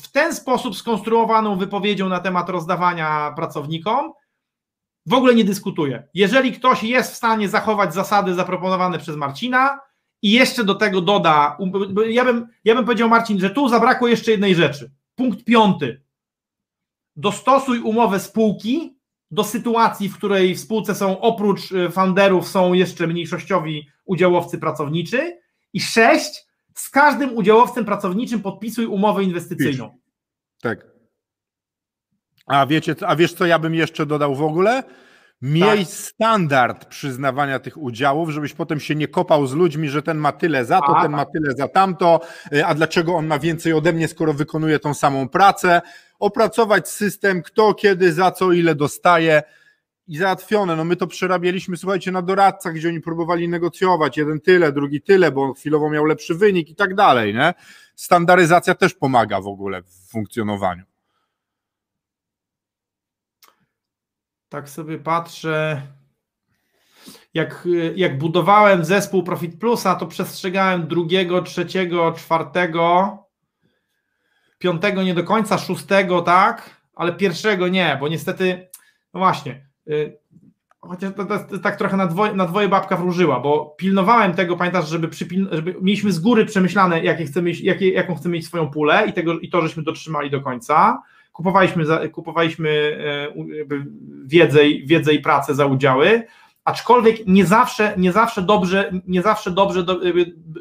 w 0.03 0.13
ten 0.13 0.35
sposób 0.35 0.77
skonstruowaną 0.77 1.57
wypowiedzią 1.57 2.09
na 2.09 2.21
temat 2.21 2.49
rozdawania 2.49 3.33
pracownikom 3.37 4.13
w 5.07 5.15
ogóle 5.15 5.35
nie 5.35 5.45
dyskutuję. 5.45 6.09
Jeżeli 6.15 6.53
ktoś 6.53 6.83
jest 6.83 7.13
w 7.13 7.17
stanie 7.17 7.49
zachować 7.49 7.95
zasady 7.95 8.35
zaproponowane 8.35 8.99
przez 8.99 9.17
Marcina 9.17 9.81
i 10.23 10.31
jeszcze 10.31 10.65
do 10.65 10.75
tego 10.75 11.01
doda, 11.01 11.59
ja 12.09 12.25
bym, 12.25 12.47
ja 12.65 12.75
bym 12.75 12.85
powiedział 12.85 13.09
Marcin, 13.09 13.41
że 13.41 13.51
tu 13.51 13.69
zabrakło 13.69 14.09
jeszcze 14.09 14.31
jednej 14.31 14.55
rzeczy. 14.55 14.91
Punkt 15.15 15.45
piąty. 15.45 16.03
Dostosuj 17.17 17.81
umowę 17.81 18.21
spółki 18.21 18.97
do 19.31 19.45
sytuacji, 19.45 20.09
w 20.09 20.17
której 20.17 20.55
w 20.55 20.61
spółce 20.61 20.95
są 20.95 21.21
oprócz 21.21 21.73
y, 21.73 21.91
funderów 21.91 22.49
są 22.49 22.73
jeszcze 22.73 23.07
mniejszościowi 23.07 23.89
udziałowcy 24.05 24.59
pracowniczy 24.59 25.41
i 25.73 25.81
sześć, 25.81 26.47
z 26.75 26.91
każdym 26.91 27.37
udziałowcem 27.37 27.85
pracowniczym 27.85 28.43
podpisuj 28.43 28.87
umowę 28.87 29.25
inwestycyjną. 29.25 29.99
Tak. 30.63 30.87
A 32.47 32.67
wiecie, 32.67 32.95
a 33.07 33.17
wiesz 33.17 33.33
co 33.33 33.47
ja 33.47 33.59
bym 33.59 33.75
jeszcze 33.75 34.07
dodał 34.07 34.35
w 34.35 34.43
ogóle? 34.43 34.83
Miej 35.43 35.79
tak. 35.79 35.95
standard 35.95 36.85
przyznawania 36.85 37.59
tych 37.59 37.77
udziałów, 37.77 38.31
żebyś 38.31 38.53
potem 38.53 38.81
się 38.81 38.95
nie 38.95 39.09
kopał 39.09 39.47
z 39.47 39.55
ludźmi, 39.55 39.89
że 39.89 40.03
ten 40.03 40.19
ma 40.19 40.33
tyle 40.33 40.65
za 40.65 40.81
to, 40.81 40.97
a, 40.97 41.03
ten 41.03 41.13
ma 41.13 41.25
tyle 41.25 41.55
za 41.57 41.69
tamto, 41.69 42.21
y, 42.53 42.67
a 42.67 42.75
dlaczego 42.75 43.15
on 43.15 43.27
ma 43.27 43.39
więcej 43.39 43.73
ode 43.73 43.93
mnie, 43.93 44.09
skoro 44.09 44.35
wykonuje 44.35 44.79
tą 44.79 44.95
samą 44.95 45.29
pracę. 45.29 45.83
Opracować 46.19 46.89
system, 46.89 47.43
kto, 47.43 47.75
kiedy, 47.75 48.13
za 48.13 48.31
co, 48.31 48.53
ile 48.53 48.75
dostaje 48.75 49.43
i 50.09 50.17
załatwione. 50.17 50.77
No 50.77 50.85
my 50.85 50.97
to 50.97 51.07
przerabialiśmy, 51.07 51.77
słuchajcie, 51.77 52.13
na 52.13 52.23
doradcach, 52.23 52.75
gdzie 52.75 52.89
oni 52.89 53.01
próbowali 53.01 53.49
negocjować, 53.49 54.17
jeden 54.17 54.41
tyle, 54.41 54.73
drugi 54.73 55.03
tyle, 55.03 55.33
bo 55.33 55.43
on 55.43 55.55
chwilowo 55.55 55.91
miał 55.91 56.05
lepszy 56.05 56.35
wynik 56.35 56.71
i 56.71 56.75
tak 56.75 56.95
dalej, 56.95 57.35
nie? 57.35 57.55
Standaryzacja 57.97 58.75
też 58.75 58.95
pomaga 58.95 59.41
w 59.41 59.47
ogóle 59.47 59.83
w 59.83 60.11
funkcjonowaniu. 60.11 60.96
Tak 64.49 64.69
sobie 64.69 64.99
patrzę, 64.99 65.83
jak, 67.35 67.69
jak 67.97 68.19
budowałem 68.19 68.85
zespół 68.85 69.23
Profit 69.23 69.59
Plusa, 69.59 69.95
to 69.95 70.07
przestrzegałem 70.07 70.87
drugiego, 70.87 71.43
trzeciego, 71.43 72.13
czwartego, 72.13 73.19
piątego 74.59 75.03
nie 75.03 75.15
do 75.15 75.25
końca, 75.25 75.59
szóstego, 75.59 76.23
tak, 76.23 76.71
ale 76.95 77.13
pierwszego 77.13 77.69
nie, 77.69 77.97
bo 78.01 78.09
niestety, 78.09 78.69
no 79.15 79.21
właśnie, 79.21 79.67
y, 79.89 80.19
chociaż 80.81 81.15
to, 81.15 81.25
to, 81.25 81.39
to, 81.39 81.59
tak 81.59 81.77
trochę 81.77 81.97
na 81.97 82.07
dwoje, 82.07 82.33
na 82.33 82.47
dwoje 82.47 82.69
babka 82.69 82.97
wróżyła, 82.97 83.41
bo 83.41 83.75
pilnowałem 83.79 84.35
tego, 84.35 84.57
pamiętasz, 84.57 84.89
żeby, 84.89 85.09
żeby 85.51 85.77
mieliśmy 85.81 86.13
z 86.13 86.19
góry 86.19 86.45
przemyślane, 86.45 87.05
jakie 87.05 87.25
chcemy, 87.25 87.51
jakie, 87.53 87.91
jaką 87.91 88.15
chcemy 88.15 88.33
mieć 88.33 88.47
swoją 88.47 88.71
pulę 88.71 89.07
i, 89.09 89.13
tego, 89.13 89.39
i 89.39 89.49
to, 89.49 89.63
żeśmy 89.63 89.83
dotrzymali 89.83 90.31
do 90.31 90.41
końca 90.41 91.03
kupowaliśmy, 91.37 91.85
kupowaliśmy 92.13 92.71
e, 92.71 93.45
wiedzę, 94.27 94.61
wiedzę 94.85 95.15
i 95.15 95.19
pracę 95.19 95.55
za 95.55 95.67
udziały, 95.67 96.27
aczkolwiek 96.65 97.27
nie 97.27 97.47
zawsze, 97.47 97.95
nie 97.97 98.13
zawsze 98.13 98.43
dobrze, 98.43 98.93
nie 99.07 99.23
zawsze 99.23 99.51
dobrze 99.51 99.83
do, 99.83 100.01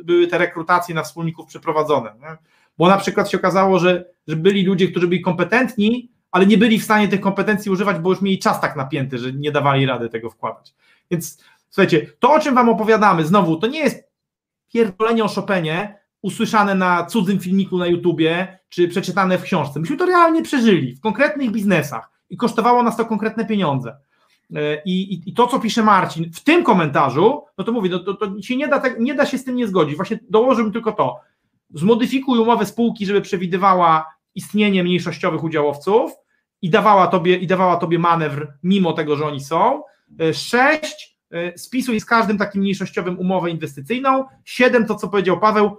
były 0.03 0.27
te 0.27 0.37
rekrutacje 0.37 0.95
na 0.95 1.03
wspólników 1.03 1.45
przeprowadzone. 1.45 2.13
Nie? 2.21 2.37
Bo 2.77 2.87
na 2.87 2.97
przykład 2.97 3.29
się 3.29 3.37
okazało, 3.37 3.79
że, 3.79 4.05
że 4.27 4.35
byli 4.35 4.63
ludzie, 4.65 4.87
którzy 4.87 5.07
byli 5.07 5.21
kompetentni, 5.21 6.11
ale 6.31 6.45
nie 6.45 6.57
byli 6.57 6.79
w 6.79 6.83
stanie 6.83 7.07
tych 7.07 7.21
kompetencji 7.21 7.71
używać, 7.71 7.99
bo 7.99 8.09
już 8.09 8.21
mieli 8.21 8.39
czas 8.39 8.61
tak 8.61 8.75
napięty, 8.75 9.17
że 9.17 9.33
nie 9.33 9.51
dawali 9.51 9.85
rady 9.85 10.09
tego 10.09 10.29
wkładać. 10.29 10.73
Więc 11.11 11.43
słuchajcie, 11.69 12.07
to 12.19 12.33
o 12.33 12.39
czym 12.39 12.55
wam 12.55 12.69
opowiadamy, 12.69 13.25
znowu, 13.25 13.55
to 13.55 13.67
nie 13.67 13.79
jest 13.79 14.09
pierdolenie 14.73 15.23
o 15.23 15.27
Chopinie, 15.27 15.99
usłyszane 16.21 16.75
na 16.75 17.05
cudzym 17.05 17.39
filmiku 17.39 17.77
na 17.77 17.87
YouTubie, 17.87 18.59
czy 18.75 18.87
przeczytane 18.87 19.37
w 19.37 19.43
książce. 19.43 19.79
Myśmy 19.79 19.97
to 19.97 20.05
realnie 20.05 20.41
przeżyli 20.41 20.95
w 20.95 21.01
konkretnych 21.01 21.51
biznesach 21.51 22.09
i 22.29 22.37
kosztowało 22.37 22.83
nas 22.83 22.97
to 22.97 23.05
konkretne 23.05 23.45
pieniądze. 23.45 23.97
E, 24.55 24.81
I, 24.85 25.13
i, 25.13 25.29
i 25.29 25.33
to, 25.33 25.47
co 25.47 25.59
pisze 25.59 25.83
Marcin 25.83 26.31
w 26.33 26.43
tym 26.43 26.63
komentarzu, 26.63 27.41
no 27.57 27.63
to 27.63 27.71
mówię, 27.71 27.89
no 27.89 27.99
to, 27.99 28.13
to 28.13 28.41
się 28.41 28.55
nie 28.55 28.67
da, 28.67 28.81
nie 28.99 29.13
da 29.13 29.25
się 29.25 29.37
z 29.37 29.43
tym 29.43 29.55
nie 29.55 29.67
zgodzić. 29.67 29.95
Właśnie 29.95 30.19
dołożyłbym 30.29 30.73
tylko 30.73 30.91
to. 30.91 31.19
Zmodyfikuj 31.73 32.39
umowę 32.39 32.65
spółki, 32.65 33.05
żeby 33.05 33.21
przewidywała 33.21 34.05
istnienie 34.35 34.83
mniejszościowych 34.83 35.43
udziałowców 35.43 36.11
i 36.61 36.69
dawała 36.69 37.07
tobie, 37.07 37.37
i 37.37 37.47
dawała 37.47 37.77
tobie 37.77 37.99
manewr 37.99 38.53
mimo 38.63 38.93
tego, 38.93 39.15
że 39.15 39.25
oni 39.25 39.41
są. 39.41 39.83
E, 40.19 40.33
sześć, 40.33 41.17
e, 41.31 41.57
spisuj 41.57 41.99
z 41.99 42.05
każdym 42.05 42.37
takim 42.37 42.61
mniejszościowym 42.61 43.19
umowę 43.19 43.49
inwestycyjną. 43.49 44.25
Siedem, 44.45 44.85
to 44.85 44.95
co 44.95 45.07
powiedział 45.07 45.39
Paweł, 45.39 45.77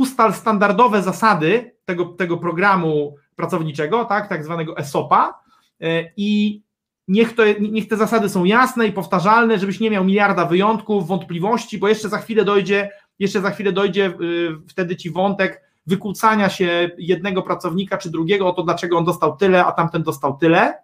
ustal 0.00 0.34
standardowe 0.34 1.02
zasady 1.02 1.76
tego, 1.84 2.04
tego 2.04 2.36
programu 2.36 3.16
pracowniczego, 3.36 4.04
tak, 4.04 4.28
tak 4.28 4.44
zwanego 4.44 4.78
ESOP-a 4.78 5.40
e, 5.80 6.12
i 6.16 6.62
niech, 7.08 7.34
to, 7.34 7.42
niech 7.60 7.88
te 7.88 7.96
zasady 7.96 8.28
są 8.28 8.44
jasne 8.44 8.86
i 8.86 8.92
powtarzalne, 8.92 9.58
żebyś 9.58 9.80
nie 9.80 9.90
miał 9.90 10.04
miliarda 10.04 10.46
wyjątków, 10.46 11.06
wątpliwości, 11.06 11.78
bo 11.78 11.88
jeszcze 11.88 12.08
za 12.08 12.18
chwilę 12.18 12.44
dojdzie, 12.44 12.90
jeszcze 13.18 13.40
za 13.40 13.50
chwilę 13.50 13.72
dojdzie 13.72 14.06
y, 14.06 14.48
wtedy 14.68 14.96
ci 14.96 15.10
wątek 15.10 15.62
wykłócania 15.86 16.48
się 16.48 16.90
jednego 16.98 17.42
pracownika 17.42 17.98
czy 17.98 18.10
drugiego 18.10 18.48
o 18.48 18.52
to, 18.52 18.62
dlaczego 18.62 18.98
on 18.98 19.04
dostał 19.04 19.36
tyle, 19.36 19.64
a 19.64 19.72
tamten 19.72 20.02
dostał 20.02 20.36
tyle. 20.38 20.74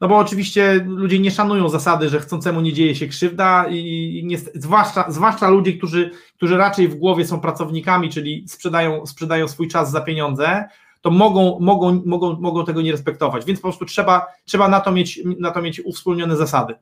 No 0.00 0.08
bo 0.08 0.18
oczywiście 0.18 0.84
ludzie 0.86 1.18
nie 1.18 1.30
szanują 1.30 1.68
zasady, 1.68 2.08
że 2.08 2.20
chcącemu 2.20 2.60
nie 2.60 2.72
dzieje 2.72 2.94
się 2.94 3.06
krzywda 3.06 3.66
i 3.70 4.22
nie, 4.24 4.38
zwłaszcza, 4.38 5.04
zwłaszcza 5.08 5.48
ludzie, 5.48 5.72
którzy, 5.72 6.10
którzy 6.36 6.56
raczej 6.56 6.88
w 6.88 6.94
głowie 6.94 7.26
są 7.26 7.40
pracownikami, 7.40 8.10
czyli 8.10 8.44
sprzedają, 8.48 9.06
sprzedają 9.06 9.48
swój 9.48 9.68
czas 9.68 9.90
za 9.90 10.00
pieniądze, 10.00 10.64
to 11.00 11.10
mogą, 11.10 11.58
mogą, 11.60 12.02
mogą, 12.06 12.40
mogą 12.40 12.64
tego 12.64 12.82
nie 12.82 12.92
respektować, 12.92 13.44
więc 13.44 13.60
po 13.60 13.68
prostu 13.68 13.84
trzeba, 13.84 14.26
trzeba 14.44 14.68
na, 14.68 14.80
to 14.80 14.92
mieć, 14.92 15.20
na 15.38 15.50
to 15.50 15.62
mieć 15.62 15.80
uwspólnione 15.80 16.36
zasady. 16.36 16.74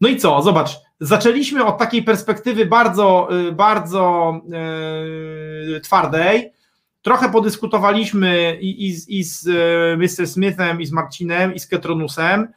No 0.00 0.08
i 0.08 0.16
co, 0.16 0.42
zobacz, 0.42 0.70
zaczęliśmy 1.00 1.64
od 1.64 1.78
takiej 1.78 2.02
perspektywy 2.02 2.66
bardzo, 2.66 3.28
y, 3.48 3.52
bardzo 3.52 4.34
yy, 5.68 5.80
twardej, 5.80 6.52
trochę 7.02 7.32
podyskutowaliśmy 7.32 8.58
i, 8.60 8.86
i, 8.86 9.18
i 9.18 9.24
z 9.24 9.46
y, 9.46 9.96
Mr. 9.96 10.28
Smithem, 10.28 10.80
i 10.80 10.86
z 10.86 10.92
Marcinem, 10.92 11.54
i 11.54 11.58
z 11.58 11.66
Ketronusem, 11.66 12.48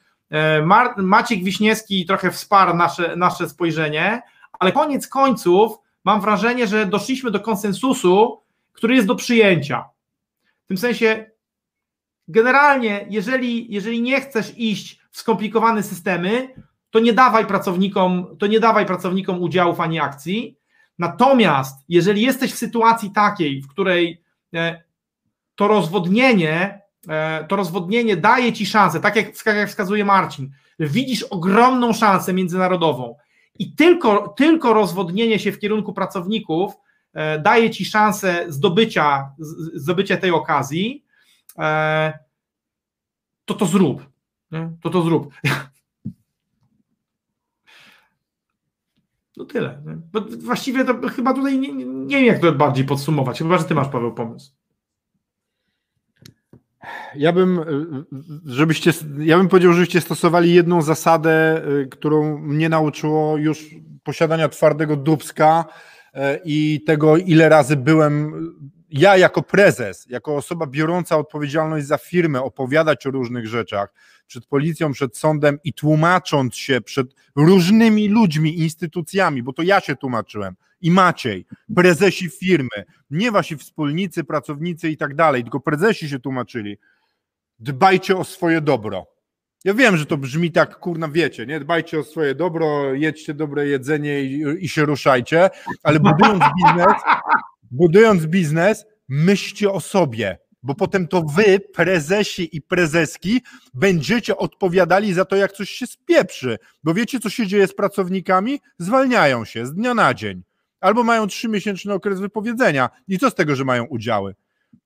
Maciek 0.98 1.44
Wiśniewski 1.44 2.06
trochę 2.06 2.32
wsparł 2.32 2.78
nasze, 2.78 3.16
nasze 3.16 3.50
spojrzenie, 3.50 4.22
ale 4.60 4.72
koniec 4.72 5.08
końców 5.08 5.78
mam 6.04 6.22
wrażenie, 6.22 6.68
że 6.68 6.86
doszliśmy 6.86 7.32
do 7.32 7.40
konsensusu, 7.40 8.42
który 8.74 8.96
jest 8.96 9.08
do 9.08 9.16
przyjęcia. 9.16 9.90
W 10.66 10.68
tym 10.68 10.78
sensie, 10.78 11.32
generalnie, 12.28 13.06
jeżeli, 13.10 13.74
jeżeli 13.74 14.02
nie 14.02 14.22
chcesz 14.22 14.58
iść 14.58 15.00
w 15.12 15.18
skomplikowane 15.18 15.84
systemy, 15.84 16.50
to 16.90 17.00
nie 17.00 17.14
dawaj 17.14 17.46
pracownikom, 17.46 18.38
to 18.40 18.48
nie 18.48 18.60
dawaj 18.60 18.86
pracownikom 18.86 19.42
udziałów 19.42 19.80
ani 19.80 20.00
akcji. 20.00 20.58
Natomiast 21.00 21.86
jeżeli 21.90 22.22
jesteś 22.22 22.54
w 22.54 22.58
sytuacji 22.58 23.12
takiej, 23.12 23.62
w 23.62 23.68
której 23.68 24.24
e, 24.54 24.84
to 25.56 25.68
rozwodnienie 25.68 26.80
E, 26.80 26.85
to 27.48 27.56
rozwodnienie 27.56 28.18
daje 28.18 28.54
ci 28.54 28.66
szansę, 28.66 29.00
tak 29.00 29.16
jak, 29.16 29.38
tak 29.44 29.56
jak 29.56 29.70
wskazuje 29.70 30.06
Marcin, 30.06 30.52
widzisz 30.80 31.24
ogromną 31.24 31.94
szansę 31.94 32.34
międzynarodową 32.34 33.16
I 33.60 33.76
tylko, 33.76 34.28
tylko 34.28 34.74
rozwodnienie 34.74 35.40
się 35.40 35.52
w 35.52 35.60
kierunku 35.60 35.94
pracowników 35.94 36.74
e, 37.14 37.40
daje 37.40 37.70
ci 37.70 37.86
szansę 37.86 38.46
zdobycia, 38.48 39.32
zdobycia 39.74 40.18
tej 40.18 40.32
okazji, 40.32 41.06
e, 41.60 42.20
to 43.46 43.54
to 43.54 43.66
zrób. 43.66 44.10
To 44.82 44.90
to 44.90 45.02
zrób. 45.02 45.34
No 49.38 49.46
tyle. 49.46 49.82
Właściwie 50.40 50.86
to 50.86 51.10
chyba 51.10 51.34
tutaj 51.34 51.60
nie, 51.60 51.74
nie 51.86 52.18
wiem, 52.18 52.26
jak 52.26 52.40
to 52.40 52.52
bardziej 52.52 52.86
podsumować. 52.86 53.38
Chyba, 53.38 53.58
że 53.58 53.64
ty 53.64 53.76
masz, 53.76 53.88
Paweł, 53.88 54.14
pomysł. 54.14 54.52
Ja 57.16 57.34
bym, 57.34 57.60
żebyście, 58.46 58.92
ja 59.20 59.38
bym 59.38 59.48
powiedział, 59.48 59.74
żebyście 59.74 60.02
stosowali 60.02 60.54
jedną 60.54 60.82
zasadę, 60.82 61.62
y, 61.82 61.88
którą 61.88 62.38
mnie 62.40 62.70
nauczyło 62.70 63.38
już 63.38 63.66
posiadania 64.04 64.50
twardego 64.50 64.96
dubska 64.96 65.66
y, 66.16 66.20
i 66.46 66.84
tego, 66.88 67.18
ile 67.18 67.50
razy 67.50 67.76
byłem 67.76 68.34
ja 68.90 69.18
jako 69.18 69.42
prezes, 69.42 70.06
jako 70.10 70.36
osoba 70.36 70.68
biorąca 70.68 71.18
odpowiedzialność 71.18 71.86
za 71.86 71.98
firmę, 71.98 72.42
opowiadać 72.42 73.08
o 73.08 73.12
różnych 73.12 73.48
rzeczach 73.48 73.94
przed 74.28 74.46
policją, 74.46 74.92
przed 74.92 75.18
sądem 75.18 75.60
i 75.64 75.74
tłumacząc 75.74 76.56
się 76.56 76.82
przed 76.82 77.16
różnymi 77.36 78.08
ludźmi, 78.10 78.60
instytucjami, 78.60 79.44
bo 79.44 79.54
to 79.54 79.62
ja 79.62 79.82
się 79.82 79.96
tłumaczyłem 79.96 80.56
i 80.82 80.92
Maciej, 80.92 81.46
prezesi 81.76 82.30
firmy, 82.30 82.86
nie 83.10 83.32
wasi 83.32 83.58
wspólnicy, 83.58 84.24
pracownicy 84.24 84.90
i 84.90 84.98
tak 84.98 85.16
dalej, 85.16 85.44
tylko 85.44 85.60
prezesi 85.60 86.10
się 86.10 86.20
tłumaczyli. 86.20 86.78
Dbajcie 87.60 88.18
o 88.18 88.24
swoje 88.24 88.62
dobro. 88.62 89.08
Ja 89.64 89.74
wiem, 89.74 89.98
że 89.98 90.06
to 90.06 90.18
brzmi 90.18 90.52
tak, 90.52 90.80
kurna, 90.80 91.08
wiecie, 91.08 91.46
nie? 91.46 91.60
Dbajcie 91.60 92.00
o 92.00 92.04
swoje 92.04 92.36
dobro, 92.36 92.94
jedźcie 92.94 93.34
dobre 93.34 93.68
jedzenie 93.68 94.22
i, 94.22 94.44
i 94.60 94.70
się 94.70 94.86
ruszajcie, 94.86 95.50
ale 95.84 96.00
budując 96.00 96.44
biznes, 96.64 96.94
budując 97.72 98.26
biznes, 98.26 98.86
myślcie 99.10 99.72
o 99.72 99.80
sobie, 99.80 100.38
bo 100.64 100.76
potem 100.76 101.08
to 101.08 101.22
wy, 101.22 101.60
prezesi 101.60 102.58
i 102.58 102.62
prezeski, 102.62 103.42
będziecie 103.74 104.38
odpowiadali 104.38 105.14
za 105.14 105.26
to, 105.26 105.36
jak 105.36 105.52
coś 105.52 105.70
się 105.70 105.88
spieprzy. 105.88 106.58
Bo 106.84 106.94
wiecie, 106.94 107.20
co 107.20 107.30
się 107.30 107.48
dzieje 107.48 107.68
z 107.68 107.76
pracownikami? 107.76 108.60
Zwalniają 108.80 109.46
się 109.46 109.66
z 109.66 109.74
dnia 109.74 109.94
na 109.94 110.14
dzień. 110.14 110.44
Albo 110.80 111.04
mają 111.04 111.28
trzymiesięczny 111.28 111.94
okres 111.94 112.20
wypowiedzenia. 112.20 112.90
I 113.08 113.20
co 113.20 113.30
z 113.30 113.36
tego, 113.36 113.56
że 113.56 113.66
mają 113.66 113.86
udziały? 113.86 114.36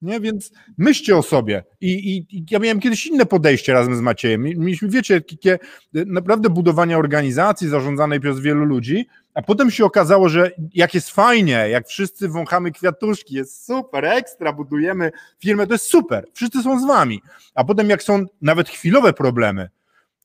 Nie? 0.01 0.19
Więc 0.19 0.51
myślcie 0.77 1.17
o 1.17 1.21
sobie. 1.21 1.63
I, 1.81 1.91
i, 1.91 2.37
I, 2.37 2.45
ja 2.51 2.59
miałem 2.59 2.79
kiedyś 2.79 3.07
inne 3.07 3.25
podejście 3.25 3.73
razem 3.73 3.95
z 3.95 4.01
Maciejem. 4.01 4.41
Mieliśmy, 4.41 4.89
wiecie, 4.89 5.21
takie 5.21 5.59
naprawdę 5.93 6.49
budowanie 6.49 6.97
organizacji 6.97 7.69
zarządzanej 7.69 8.19
przez 8.19 8.39
wielu 8.39 8.65
ludzi, 8.65 9.07
a 9.33 9.41
potem 9.41 9.71
się 9.71 9.85
okazało, 9.85 10.29
że 10.29 10.51
jak 10.73 10.93
jest 10.93 11.11
fajnie, 11.11 11.69
jak 11.69 11.87
wszyscy 11.87 12.29
wąchamy 12.29 12.71
kwiatuszki, 12.71 13.35
jest 13.35 13.65
super, 13.65 14.05
ekstra, 14.05 14.53
budujemy 14.53 15.11
firmę, 15.39 15.67
to 15.67 15.73
jest 15.73 15.85
super, 15.85 16.25
wszyscy 16.33 16.61
są 16.61 16.79
z 16.79 16.85
wami. 16.87 17.21
A 17.55 17.63
potem 17.63 17.89
jak 17.89 18.03
są 18.03 18.25
nawet 18.41 18.69
chwilowe 18.69 19.13
problemy, 19.13 19.69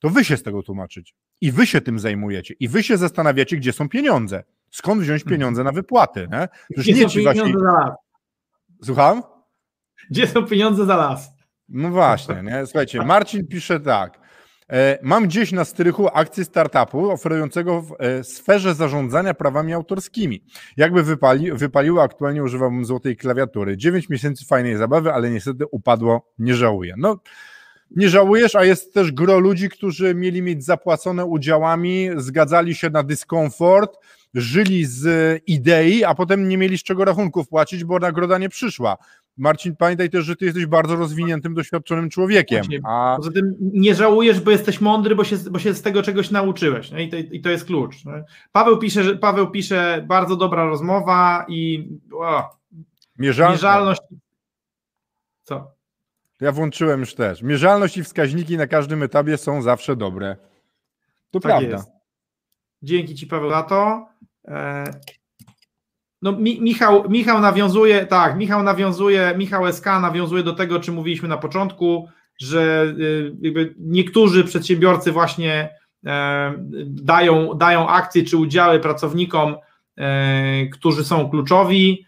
to 0.01 0.11
wy 0.11 0.25
się 0.25 0.37
z 0.37 0.43
tego 0.43 0.63
tłumaczycie. 0.63 1.15
I 1.41 1.53
wy 1.53 1.67
się 1.67 1.81
tym 1.81 1.99
zajmujecie. 1.99 2.55
I 2.61 2.69
wy 2.69 2.83
się 2.83 2.97
zastanawiacie, 2.97 3.57
gdzie 3.57 3.73
są 3.73 3.89
pieniądze. 3.89 4.45
Skąd 4.71 5.03
wziąć 5.03 5.23
mhm. 5.23 5.37
pieniądze 5.37 5.65
na 5.65 5.73
wypłaty? 5.73 6.29
Nie? 6.33 6.49
Gdzie 6.71 6.93
nie 6.93 7.09
są 7.09 7.15
pieniądze 7.15 7.43
wasi... 7.43 7.53
za 7.53 7.73
las? 7.73 7.95
Słucham? 8.85 9.23
Gdzie 10.11 10.27
są 10.27 10.47
pieniądze 10.47 10.87
za 10.87 10.97
las? 10.97 11.31
No 11.69 11.91
właśnie, 11.91 12.43
nie? 12.43 12.67
Słuchajcie, 12.67 13.05
Marcin 13.05 13.47
pisze 13.47 13.81
tak. 13.81 14.24
E, 14.73 14.99
mam 15.03 15.27
gdzieś 15.27 15.53
na 15.53 15.65
strychu 15.65 16.09
akcję 16.09 16.45
startupu 16.45 17.11
oferującego 17.11 17.83
w 17.83 17.95
e, 17.99 18.25
sferze 18.25 18.75
zarządzania 18.75 19.35
prawami 19.35 19.73
autorskimi. 19.73 20.45
Jakby 20.77 21.03
wypali, 21.03 21.53
wypaliło, 21.53 22.03
aktualnie 22.03 22.43
używam 22.43 22.85
złotej 22.85 23.17
klawiatury. 23.17 23.77
9 23.77 24.09
miesięcy 24.09 24.45
fajnej 24.45 24.77
zabawy, 24.77 25.13
ale 25.13 25.31
niestety 25.31 25.67
upadło, 25.67 26.33
nie 26.39 26.55
żałuję. 26.55 26.95
No, 26.99 27.21
nie 27.91 28.09
żałujesz, 28.09 28.55
a 28.55 28.65
jest 28.65 28.95
też 28.95 29.13
gro 29.13 29.39
ludzi, 29.39 29.69
którzy 29.69 30.15
mieli 30.15 30.43
mieć 30.43 30.65
zapłacone 30.65 31.25
udziałami, 31.25 32.09
zgadzali 32.17 32.75
się 32.75 32.91
na 32.91 33.03
dyskomfort, 33.03 33.99
żyli 34.35 34.85
z 34.85 35.43
idei, 35.47 36.05
a 36.05 36.15
potem 36.15 36.49
nie 36.49 36.59
mieli 36.59 36.79
z 36.79 36.83
czego 36.83 37.05
rachunków 37.05 37.49
płacić, 37.49 37.85
bo 37.85 37.99
nagroda 37.99 38.39
nie 38.39 38.49
przyszła. 38.49 38.97
Marcin, 39.37 39.77
pamiętaj 39.77 40.11
też, 40.11 40.25
że 40.25 40.37
ty 40.37 40.45
jesteś 40.45 40.67
bardzo 40.67 40.97
rozwiniętym, 40.97 41.55
doświadczonym 41.55 42.11
człowiekiem. 42.11 42.65
A... 42.85 43.15
Poza 43.17 43.31
tym 43.31 43.55
nie 43.61 43.95
żałujesz, 43.95 44.41
bo 44.41 44.51
jesteś 44.51 44.81
mądry, 44.81 45.17
bo 45.17 45.25
się, 45.25 45.37
bo 45.51 45.59
się 45.59 45.75
z 45.75 45.83
tego 45.83 46.03
czegoś 46.03 46.31
nauczyłeś. 46.31 46.93
I, 46.99 47.09
to, 47.09 47.17
I 47.17 47.41
to 47.41 47.51
jest 47.51 47.65
klucz. 47.65 47.97
Paweł 48.53 48.79
pisze, 48.79 49.05
że 49.05 49.17
Paweł 49.17 49.51
pisze, 49.51 50.05
bardzo 50.09 50.37
dobra 50.37 50.65
rozmowa 50.65 51.47
i 51.49 51.89
o, 52.13 52.57
mierzalność. 53.19 54.01
Co? 55.43 55.75
Ja 56.41 56.53
włączyłem 56.53 57.01
już 57.01 57.15
też. 57.15 57.43
Mierzalność 57.43 57.97
i 57.97 58.05
wskaźniki 58.05 58.57
na 58.57 58.67
każdym 58.67 59.03
etapie 59.03 59.37
są 59.37 59.63
zawsze 59.63 59.97
dobre. 59.97 60.37
To 61.31 61.41
tak 61.41 61.43
prawda. 61.43 61.69
Jest. 61.69 61.91
Dzięki 62.83 63.15
Ci, 63.15 63.27
Paweł, 63.27 63.51
za 63.51 63.63
to. 63.63 64.07
E, 64.49 64.85
no, 66.25 66.33
Mi, 66.33 66.61
Michał, 66.61 67.05
Michał 67.09 67.41
nawiązuje, 67.41 68.07
tak, 68.07 68.37
Michał 68.37 68.63
nawiązuje, 68.63 69.35
Michał 69.39 69.73
SK 69.73 69.87
nawiązuje 69.87 70.43
do 70.43 70.53
tego, 70.53 70.81
czym 70.81 70.95
mówiliśmy 70.95 71.29
na 71.29 71.37
początku, 71.37 72.09
że 72.39 72.95
y, 72.99 73.37
jakby 73.41 73.75
niektórzy 73.79 74.45
przedsiębiorcy 74.45 75.13
właśnie 75.13 75.71
e, 76.07 76.55
dają, 76.87 77.55
dają 77.55 77.89
akcje 77.89 78.25
czy 78.25 78.37
udziały 78.37 78.81
pracownikom, 78.81 79.57
e, 79.97 80.67
którzy 80.67 81.05
są 81.05 81.31
kluczowi. 81.31 82.07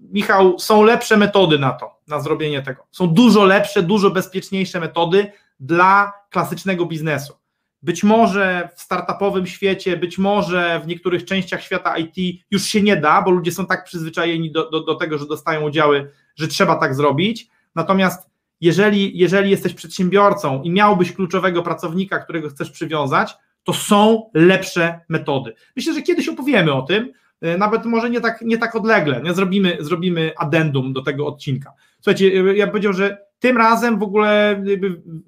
Michał, 0.00 0.58
są 0.58 0.82
lepsze 0.82 1.16
metody 1.16 1.58
na 1.58 1.70
to, 1.70 1.98
na 2.08 2.20
zrobienie 2.20 2.62
tego. 2.62 2.86
Są 2.90 3.06
dużo 3.06 3.44
lepsze, 3.44 3.82
dużo 3.82 4.10
bezpieczniejsze 4.10 4.80
metody 4.80 5.32
dla 5.60 6.12
klasycznego 6.30 6.86
biznesu. 6.86 7.39
Być 7.82 8.04
może 8.04 8.68
w 8.76 8.80
startupowym 8.80 9.46
świecie, 9.46 9.96
być 9.96 10.18
może 10.18 10.80
w 10.84 10.86
niektórych 10.86 11.24
częściach 11.24 11.62
świata 11.62 11.94
IT 11.98 12.44
już 12.50 12.62
się 12.62 12.82
nie 12.82 12.96
da, 12.96 13.22
bo 13.22 13.30
ludzie 13.30 13.52
są 13.52 13.66
tak 13.66 13.84
przyzwyczajeni 13.84 14.52
do, 14.52 14.70
do, 14.70 14.84
do 14.84 14.94
tego, 14.94 15.18
że 15.18 15.26
dostają 15.26 15.60
udziały, 15.60 16.10
że 16.36 16.48
trzeba 16.48 16.76
tak 16.76 16.94
zrobić. 16.94 17.48
Natomiast 17.74 18.30
jeżeli, 18.60 19.18
jeżeli 19.18 19.50
jesteś 19.50 19.74
przedsiębiorcą 19.74 20.62
i 20.62 20.70
miałbyś 20.70 21.12
kluczowego 21.12 21.62
pracownika, 21.62 22.18
którego 22.18 22.48
chcesz 22.48 22.70
przywiązać, 22.70 23.36
to 23.64 23.72
są 23.72 24.30
lepsze 24.34 25.00
metody. 25.08 25.54
Myślę, 25.76 25.94
że 25.94 26.02
kiedyś 26.02 26.28
opowiemy 26.28 26.72
o 26.72 26.82
tym, 26.82 27.12
e, 27.40 27.58
nawet 27.58 27.84
może 27.84 28.10
nie 28.10 28.20
tak, 28.20 28.42
nie 28.42 28.58
tak 28.58 28.76
odlegle, 28.76 29.22
nie? 29.22 29.34
Zrobimy, 29.34 29.76
zrobimy 29.80 30.32
addendum 30.36 30.92
do 30.92 31.02
tego 31.02 31.26
odcinka. 31.26 31.72
Słuchajcie, 32.00 32.26
e, 32.26 32.56
ja 32.56 32.66
bym 32.66 32.70
powiedział, 32.72 32.92
że 32.92 33.18
tym 33.38 33.56
razem 33.56 33.98
w 33.98 34.02
ogóle 34.02 34.62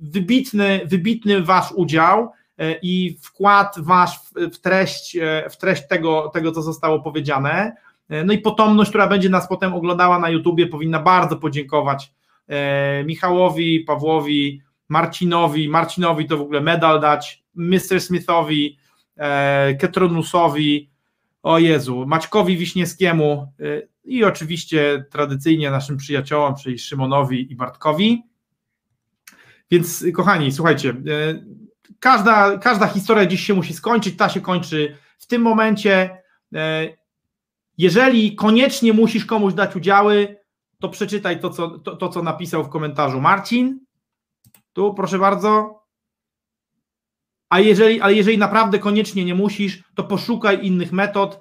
wybitny, 0.01 0.81
wybitny 0.87 1.43
wasz 1.43 1.73
udział, 1.73 2.31
i 2.83 3.19
wkład 3.23 3.75
wasz 3.79 4.21
w 4.53 4.59
treść, 4.59 5.17
e, 5.17 5.51
w 5.51 5.57
treść 5.57 5.89
tego, 5.89 6.31
tego, 6.35 6.53
co 6.53 6.63
zostało 6.63 7.01
powiedziane. 7.01 7.73
E, 8.09 8.25
no 8.25 8.33
i 8.33 8.39
potomność, 8.39 8.91
która 8.91 9.07
będzie 9.07 9.29
nas 9.29 9.49
potem 9.49 9.75
oglądała 9.75 10.19
na 10.19 10.31
YouTubie, 10.31 10.67
powinna 10.67 10.99
bardzo 10.99 11.37
podziękować 11.37 12.13
Michałowi, 13.05 13.81
Pawłowi, 13.81 14.63
Marcinowi. 14.89 15.69
Marcinowi 15.69 16.27
to 16.27 16.37
w 16.37 16.41
ogóle 16.41 16.61
medal 16.61 17.01
dać, 17.01 17.45
Mr. 17.55 18.01
Smithowi, 18.01 18.79
Ketronusowi, 19.81 20.91
o 21.43 21.59
Jezu, 21.59 22.05
Maćkowi 22.07 22.57
Wiśniewskiemu 22.57 23.53
i 24.05 24.25
oczywiście 24.25 25.05
tradycyjnie 25.11 25.71
naszym 25.71 25.97
przyjaciołom, 25.97 26.55
czyli 26.55 26.79
Szymonowi 26.79 27.53
i 27.53 27.57
Bartkowi. 27.57 28.23
Więc 29.71 30.05
kochani, 30.15 30.53
słuchajcie, 30.53 30.95
każda, 32.01 32.59
każda 32.59 32.87
historia 32.87 33.27
dziś 33.27 33.47
się 33.47 33.55
musi 33.55 33.75
skończyć, 33.75 34.17
ta 34.17 34.29
się 34.29 34.41
kończy 34.41 34.97
w 35.19 35.27
tym 35.27 35.43
momencie. 35.43 36.23
E, 36.55 36.89
jeżeli 37.79 38.37
koniecznie 38.37 38.93
musisz 38.93 39.25
komuś 39.25 39.55
dać 39.55 39.77
udziały, 39.77 40.37
to 40.81 40.89
przeczytaj 40.89 41.41
to, 41.41 41.51
co, 41.51 41.79
to, 41.79 41.97
to, 41.97 42.09
co 42.09 42.23
napisał 42.23 42.65
w 42.65 42.69
komentarzu 42.69 43.21
Marcin. 43.21 43.81
Tu, 44.73 44.95
proszę 44.95 45.19
bardzo. 45.19 45.83
A 47.49 47.61
jeżeli, 47.61 48.01
ale 48.01 48.15
jeżeli 48.15 48.39
naprawdę 48.39 48.79
koniecznie 48.79 49.25
nie 49.25 49.35
musisz, 49.35 49.83
to 49.95 50.05
poszukaj 50.05 50.67
innych 50.67 50.93
metod. 50.93 51.41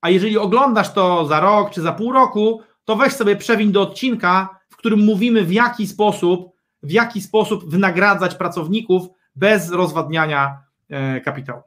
A 0.00 0.10
jeżeli 0.10 0.38
oglądasz 0.38 0.92
to 0.92 1.26
za 1.26 1.40
rok 1.40 1.70
czy 1.70 1.82
za 1.82 1.92
pół 1.92 2.12
roku, 2.12 2.62
to 2.84 2.96
weź 2.96 3.12
sobie 3.12 3.36
przewin 3.36 3.72
do 3.72 3.82
odcinka, 3.82 4.60
w 4.68 4.76
którym 4.76 5.00
mówimy 5.00 5.44
w 5.44 5.52
jaki 5.52 5.86
sposób, 5.86 6.50
w 6.82 6.90
jaki 6.90 7.20
sposób 7.20 7.70
wynagradzać 7.70 8.34
pracowników, 8.34 9.08
bez 9.40 9.70
rozwadniania 9.70 10.64
e, 10.90 11.20
kapitału. 11.20 11.62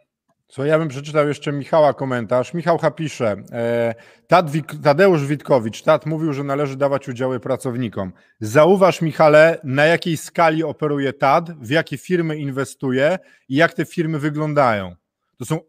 Co 0.48 0.66
ja 0.66 0.80
bym 0.80 0.88
przeczytał 0.88 1.28
jeszcze 1.28 1.52
Michała 1.52 1.94
komentarz. 1.94 2.54
Michał 2.54 2.80
pisze, 2.96 3.36
e, 3.52 3.96
Tadeusz 4.84 5.26
Witkowicz, 5.26 5.82
Tad 5.82 6.06
mówił, 6.06 6.34
że 6.34 6.44
należy 6.44 6.78
dawać 6.78 7.10
udziały 7.10 7.40
pracownikom. 7.40 8.14
Zauważ 8.40 9.02
Michale, 9.02 9.60
na 9.64 9.86
jakiej 9.86 10.18
skali 10.18 10.64
operuje 10.64 11.14
TAD, 11.14 11.52
w 11.52 11.70
jakie 11.70 11.98
firmy 11.98 12.38
inwestuje 12.38 13.20
i 13.50 13.56
jak 13.56 13.74
te 13.74 13.86
firmy 13.86 14.20
wyglądają. 14.20 14.96
To 15.38 15.46
są 15.46 15.60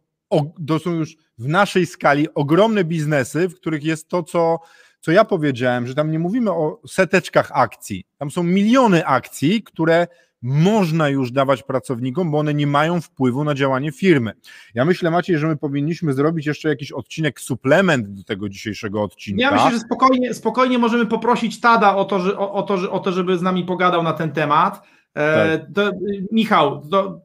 to 0.66 0.78
są 0.78 0.90
już 0.90 1.16
w 1.38 1.48
naszej 1.48 1.86
skali 1.86 2.34
ogromne 2.34 2.84
biznesy, 2.84 3.48
w 3.48 3.54
których 3.54 3.84
jest 3.84 4.08
to, 4.08 4.22
co, 4.22 4.58
co 5.00 5.12
ja 5.12 5.24
powiedziałem, 5.24 5.86
że 5.86 5.94
tam 5.94 6.10
nie 6.10 6.18
mówimy 6.18 6.50
o 6.50 6.80
seteczkach 6.88 7.50
akcji. 7.54 8.06
Tam 8.18 8.30
są 8.30 8.42
miliony 8.42 9.06
akcji, 9.06 9.62
które 9.62 10.06
można 10.44 11.08
już 11.08 11.30
dawać 11.32 11.62
pracownikom, 11.62 12.30
bo 12.30 12.38
one 12.38 12.54
nie 12.54 12.66
mają 12.66 13.00
wpływu 13.00 13.44
na 13.44 13.54
działanie 13.54 13.92
firmy. 13.92 14.32
Ja 14.74 14.84
myślę, 14.84 15.10
Maciej, 15.10 15.38
że 15.38 15.46
my 15.46 15.56
powinniśmy 15.56 16.12
zrobić 16.12 16.46
jeszcze 16.46 16.68
jakiś 16.68 16.92
odcinek, 16.92 17.40
suplement 17.40 18.08
do 18.08 18.24
tego 18.24 18.48
dzisiejszego 18.48 19.02
odcinka. 19.02 19.42
Ja 19.42 19.50
myślę, 19.50 19.70
że 19.70 19.78
spokojnie, 19.78 20.34
spokojnie 20.34 20.78
możemy 20.78 21.06
poprosić 21.06 21.60
Tada 21.60 21.96
o 21.96 22.04
to, 22.04 22.20
że, 22.20 22.38
o, 22.38 22.52
o 22.52 22.62
to, 22.62 22.92
o 22.92 23.00
to, 23.00 23.12
żeby 23.12 23.38
z 23.38 23.42
nami 23.42 23.64
pogadał 23.64 24.02
na 24.02 24.12
ten 24.12 24.32
temat. 24.32 24.82
E, 25.14 25.58
tak. 25.58 25.68
to, 25.74 25.90
Michał, 26.32 26.88
to, 26.90 27.20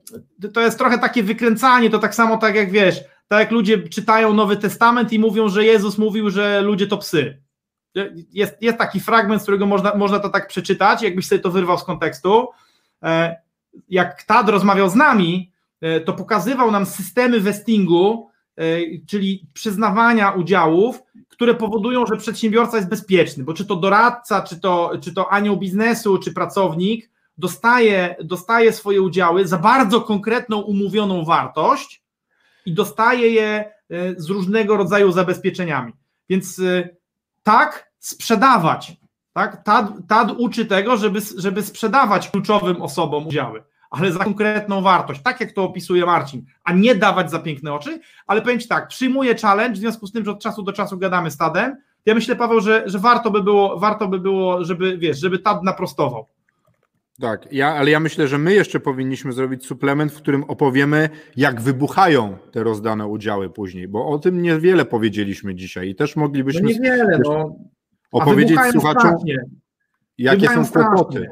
to 0.53 0.61
jest 0.61 0.77
trochę 0.77 0.97
takie 0.97 1.23
wykręcanie, 1.23 1.89
to 1.89 1.99
tak 1.99 2.15
samo 2.15 2.37
tak 2.37 2.55
jak 2.55 2.71
wiesz, 2.71 3.01
tak 3.27 3.39
jak 3.39 3.51
ludzie 3.51 3.89
czytają 3.89 4.33
Nowy 4.33 4.57
Testament 4.57 5.13
i 5.13 5.19
mówią, 5.19 5.49
że 5.49 5.65
Jezus 5.65 5.97
mówił, 5.97 6.29
że 6.29 6.61
ludzie 6.61 6.87
to 6.87 6.97
psy. 6.97 7.41
Jest, 8.31 8.61
jest 8.61 8.77
taki 8.77 8.99
fragment, 8.99 9.41
z 9.41 9.43
którego 9.43 9.65
można, 9.65 9.95
można 9.95 10.19
to 10.19 10.29
tak 10.29 10.47
przeczytać, 10.47 11.01
jakbyś 11.01 11.27
sobie 11.27 11.41
to 11.41 11.51
wyrwał 11.51 11.77
z 11.77 11.83
kontekstu. 11.83 12.47
E, 13.03 13.37
jak 13.89 14.23
Tad 14.23 14.49
rozmawiał 14.49 14.89
z 14.89 14.95
nami, 14.95 15.51
e, 15.81 16.01
to 16.01 16.13
pokazywał 16.13 16.71
nam 16.71 16.85
systemy 16.85 17.39
vestingu, 17.39 18.29
e, 18.57 18.63
czyli 19.07 19.47
przyznawania 19.53 20.31
udziałów, 20.31 21.03
które 21.29 21.55
powodują, 21.55 22.05
że 22.05 22.17
przedsiębiorca 22.17 22.77
jest 22.77 22.89
bezpieczny, 22.89 23.43
bo 23.43 23.53
czy 23.53 23.65
to 23.65 23.75
doradca, 23.75 24.41
czy 24.41 24.59
to, 24.59 24.91
czy 25.01 25.13
to 25.13 25.31
anioł 25.31 25.57
biznesu, 25.57 26.17
czy 26.17 26.33
pracownik 26.33 27.09
dostaje, 27.37 28.15
dostaje 28.23 28.73
swoje 28.73 29.01
udziały 29.01 29.47
za 29.47 29.57
bardzo 29.57 30.01
konkretną 30.01 30.61
umówioną 30.61 31.25
wartość 31.25 32.03
i 32.65 32.73
dostaje 32.73 33.29
je 33.29 33.71
z 34.17 34.29
różnego 34.29 34.77
rodzaju 34.77 35.11
zabezpieczeniami. 35.11 35.93
Więc 36.29 36.61
tak, 37.43 37.91
sprzedawać 37.99 38.98
tak? 39.39 39.63
Tad, 39.63 39.91
Tad 40.07 40.31
uczy 40.37 40.65
tego, 40.65 40.97
żeby, 40.97 41.19
żeby 41.37 41.61
sprzedawać 41.61 42.29
kluczowym 42.29 42.81
osobom 42.81 43.27
udziały, 43.27 43.63
ale 43.91 44.11
za 44.11 44.23
konkretną 44.23 44.81
wartość, 44.81 45.21
tak 45.21 45.41
jak 45.41 45.51
to 45.51 45.63
opisuje 45.63 46.05
Marcin, 46.05 46.45
a 46.63 46.73
nie 46.73 46.95
dawać 46.95 47.31
za 47.31 47.39
piękne 47.39 47.73
oczy, 47.73 47.99
ale 48.27 48.41
powiem 48.41 48.59
Ci 48.59 48.67
tak, 48.67 48.87
przyjmuję 48.87 49.35
challenge, 49.35 49.73
w 49.73 49.77
związku 49.77 50.07
z 50.07 50.11
tym, 50.11 50.25
że 50.25 50.31
od 50.31 50.41
czasu 50.41 50.63
do 50.63 50.73
czasu 50.73 50.97
gadamy 50.97 51.31
z 51.31 51.37
Tadem, 51.37 51.75
ja 52.05 52.15
myślę, 52.15 52.35
Paweł, 52.35 52.61
że, 52.61 52.83
że 52.85 52.99
warto 52.99 53.31
by 53.31 53.43
było, 53.43 53.79
warto 53.79 54.07
by 54.07 54.19
było, 54.19 54.63
żeby, 54.63 54.97
wiesz, 54.97 55.19
żeby 55.19 55.39
Tad 55.39 55.63
naprostował. 55.63 56.25
Tak, 57.21 57.47
ja, 57.51 57.75
ale 57.75 57.91
ja 57.91 57.99
myślę, 57.99 58.27
że 58.27 58.37
my 58.37 58.53
jeszcze 58.53 58.79
powinniśmy 58.79 59.31
zrobić 59.31 59.65
suplement, 59.65 60.11
w 60.11 60.17
którym 60.17 60.43
opowiemy, 60.43 61.09
jak 61.37 61.61
wybuchają 61.61 62.37
te 62.51 62.63
rozdane 62.63 63.07
udziały 63.07 63.49
później, 63.49 63.87
bo 63.87 64.07
o 64.07 64.19
tym 64.19 64.41
niewiele 64.41 64.85
powiedzieliśmy 64.85 65.55
dzisiaj 65.55 65.89
i 65.89 65.95
też 65.95 66.15
moglibyśmy. 66.15 66.61
No 66.61 66.69
niewiele, 66.69 67.19
no 67.25 67.55
opowiedzieć 68.11 68.59
słuchaczom, 68.71 69.15
jakie 70.17 70.47
są 70.47 70.65
kłopoty. 70.65 71.29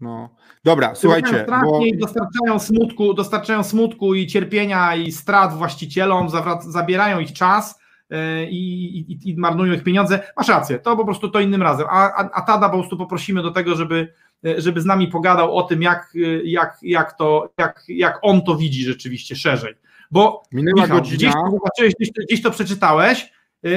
No. 0.00 0.38
Dobra, 0.64 0.94
słuchajcie. 0.94 1.46
Bo... 1.64 1.80
Dostarczają 1.94 2.58
smutku, 2.58 3.14
dostarczają 3.14 3.64
smutku 3.64 4.14
i 4.14 4.26
cierpienia 4.26 4.96
i 4.96 5.12
strat 5.12 5.54
właścicielom, 5.54 6.28
zabierają 6.60 7.20
ich 7.20 7.32
czas 7.32 7.80
yy, 8.10 8.18
i, 8.50 8.98
i, 8.98 9.30
i, 9.30 9.36
marnują 9.36 9.72
ich 9.72 9.82
pieniądze. 9.82 10.20
Masz 10.36 10.48
rację, 10.48 10.78
to 10.78 10.96
po 10.96 11.04
prostu 11.04 11.28
to 11.28 11.40
innym 11.40 11.62
razem. 11.62 11.86
A, 11.90 12.12
a, 12.12 12.30
a 12.32 12.42
Tada 12.42 12.68
po 12.68 12.78
prostu 12.78 12.96
poprosimy 12.96 13.42
do 13.42 13.50
tego, 13.50 13.74
żeby, 13.74 14.12
yy, 14.42 14.60
żeby 14.60 14.80
z 14.80 14.84
nami 14.86 15.08
pogadał 15.08 15.56
o 15.56 15.62
tym, 15.62 15.82
jak, 15.82 16.10
yy, 16.14 16.42
jak, 16.44 16.78
jak, 16.82 17.16
to, 17.16 17.52
jak, 17.58 17.84
jak 17.88 18.18
on 18.22 18.42
to 18.42 18.56
widzi 18.56 18.84
rzeczywiście 18.84 19.36
szerzej. 19.36 19.74
Bo 20.10 20.42
Minęła 20.52 20.82
Michał, 20.82 20.98
godzina. 20.98 21.32
Gdzieś, 21.78 21.94
gdzieś, 21.94 22.10
gdzieś 22.28 22.42
to 22.42 22.50
przeczytałeś, 22.50 23.32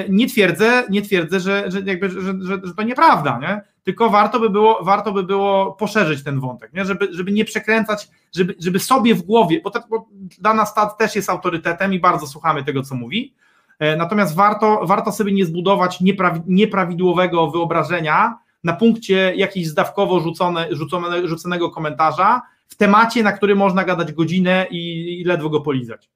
nie 0.09 0.27
twierdzę, 0.27 0.83
nie 0.89 1.01
twierdzę 1.01 1.39
że, 1.39 1.71
że, 1.71 1.81
jakby, 1.85 2.09
że, 2.09 2.21
że, 2.21 2.59
że 2.63 2.73
to 2.73 2.83
nieprawda, 2.83 3.39
nie? 3.41 3.71
tylko 3.83 4.09
warto 4.09 4.39
by 4.39 4.49
było, 4.49 4.83
warto 4.83 5.11
by 5.11 5.23
było 5.23 5.71
poszerzyć 5.71 6.23
ten 6.23 6.39
wątek, 6.39 6.73
nie? 6.73 6.85
Żeby, 6.85 7.07
żeby 7.11 7.31
nie 7.31 7.45
przekręcać, 7.45 8.07
żeby, 8.35 8.55
żeby 8.59 8.79
sobie 8.79 9.15
w 9.15 9.21
głowie, 9.21 9.61
bo, 9.63 9.71
bo 9.89 10.07
dana 10.39 10.65
stat 10.65 10.97
też 10.97 11.15
jest 11.15 11.29
autorytetem 11.29 11.93
i 11.93 11.99
bardzo 11.99 12.27
słuchamy 12.27 12.63
tego, 12.63 12.83
co 12.83 12.95
mówi, 12.95 13.33
e, 13.79 13.97
natomiast 13.97 14.35
warto, 14.35 14.81
warto 14.85 15.11
sobie 15.11 15.31
nie 15.31 15.45
zbudować 15.45 16.01
nieprawi, 16.01 16.41
nieprawidłowego 16.47 17.51
wyobrażenia 17.51 18.37
na 18.63 18.73
punkcie 18.73 19.33
jakiegoś 19.35 19.69
zdawkowo 19.69 20.19
rzucone, 20.19 20.67
rzucone, 20.71 21.27
rzuconego 21.27 21.69
komentarza 21.69 22.41
w 22.67 22.75
temacie, 22.75 23.23
na 23.23 23.31
który 23.31 23.55
można 23.55 23.83
gadać 23.83 24.13
godzinę 24.13 24.67
i, 24.71 25.21
i 25.21 25.23
ledwo 25.23 25.49
go 25.49 25.61
polizać. 25.61 26.09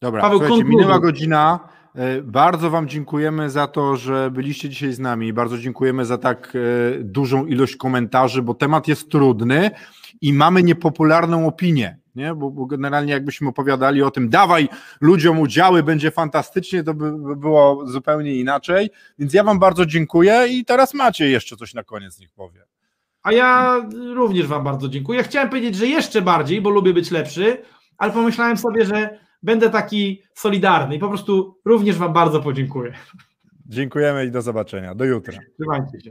Dobra, 0.00 0.22
Paweł, 0.22 0.64
minęła 0.64 0.98
godzina, 0.98 1.60
bardzo 2.22 2.70
Wam 2.70 2.88
dziękujemy 2.88 3.50
za 3.50 3.66
to, 3.66 3.96
że 3.96 4.30
byliście 4.30 4.68
dzisiaj 4.68 4.92
z 4.92 4.98
nami. 4.98 5.32
Bardzo 5.32 5.58
dziękujemy 5.58 6.04
za 6.04 6.18
tak 6.18 6.52
e, 6.54 6.98
dużą 6.98 7.46
ilość 7.46 7.76
komentarzy, 7.76 8.42
bo 8.42 8.54
temat 8.54 8.88
jest 8.88 9.10
trudny 9.10 9.70
i 10.20 10.32
mamy 10.32 10.62
niepopularną 10.62 11.46
opinię. 11.46 11.98
Nie? 12.14 12.34
Bo, 12.34 12.50
bo 12.50 12.66
generalnie 12.66 13.12
jakbyśmy 13.12 13.48
opowiadali 13.48 14.02
o 14.02 14.10
tym, 14.10 14.28
dawaj 14.28 14.68
ludziom 15.00 15.38
udziały, 15.38 15.82
będzie 15.82 16.10
fantastycznie, 16.10 16.84
to 16.84 16.94
by, 16.94 17.12
by 17.18 17.36
było 17.36 17.86
zupełnie 17.86 18.34
inaczej. 18.34 18.90
Więc 19.18 19.34
ja 19.34 19.44
Wam 19.44 19.58
bardzo 19.58 19.86
dziękuję 19.86 20.46
i 20.50 20.64
teraz 20.64 20.94
macie 20.94 21.30
jeszcze 21.30 21.56
coś 21.56 21.74
na 21.74 21.84
koniec, 21.84 22.18
niech 22.18 22.32
powie. 22.32 22.64
A 23.22 23.32
ja 23.32 23.76
również 24.14 24.46
Wam 24.46 24.64
bardzo 24.64 24.88
dziękuję. 24.88 25.22
Chciałem 25.22 25.48
powiedzieć, 25.48 25.76
że 25.76 25.86
jeszcze 25.86 26.22
bardziej, 26.22 26.60
bo 26.60 26.70
lubię 26.70 26.94
być 26.94 27.10
lepszy, 27.10 27.62
ale 27.98 28.12
pomyślałem 28.12 28.56
sobie, 28.56 28.84
że 28.84 29.18
będę 29.42 29.70
taki 29.70 30.22
solidarny 30.34 30.96
i 30.96 30.98
po 30.98 31.08
prostu 31.08 31.60
również 31.64 31.98
Wam 31.98 32.12
bardzo 32.12 32.40
podziękuję. 32.40 32.92
Dziękujemy 33.66 34.26
i 34.26 34.30
do 34.30 34.42
zobaczenia. 34.42 34.94
Do 34.94 35.04
jutra. 35.04 35.38
Trzymajcie 35.58 36.00
się. 36.00 36.10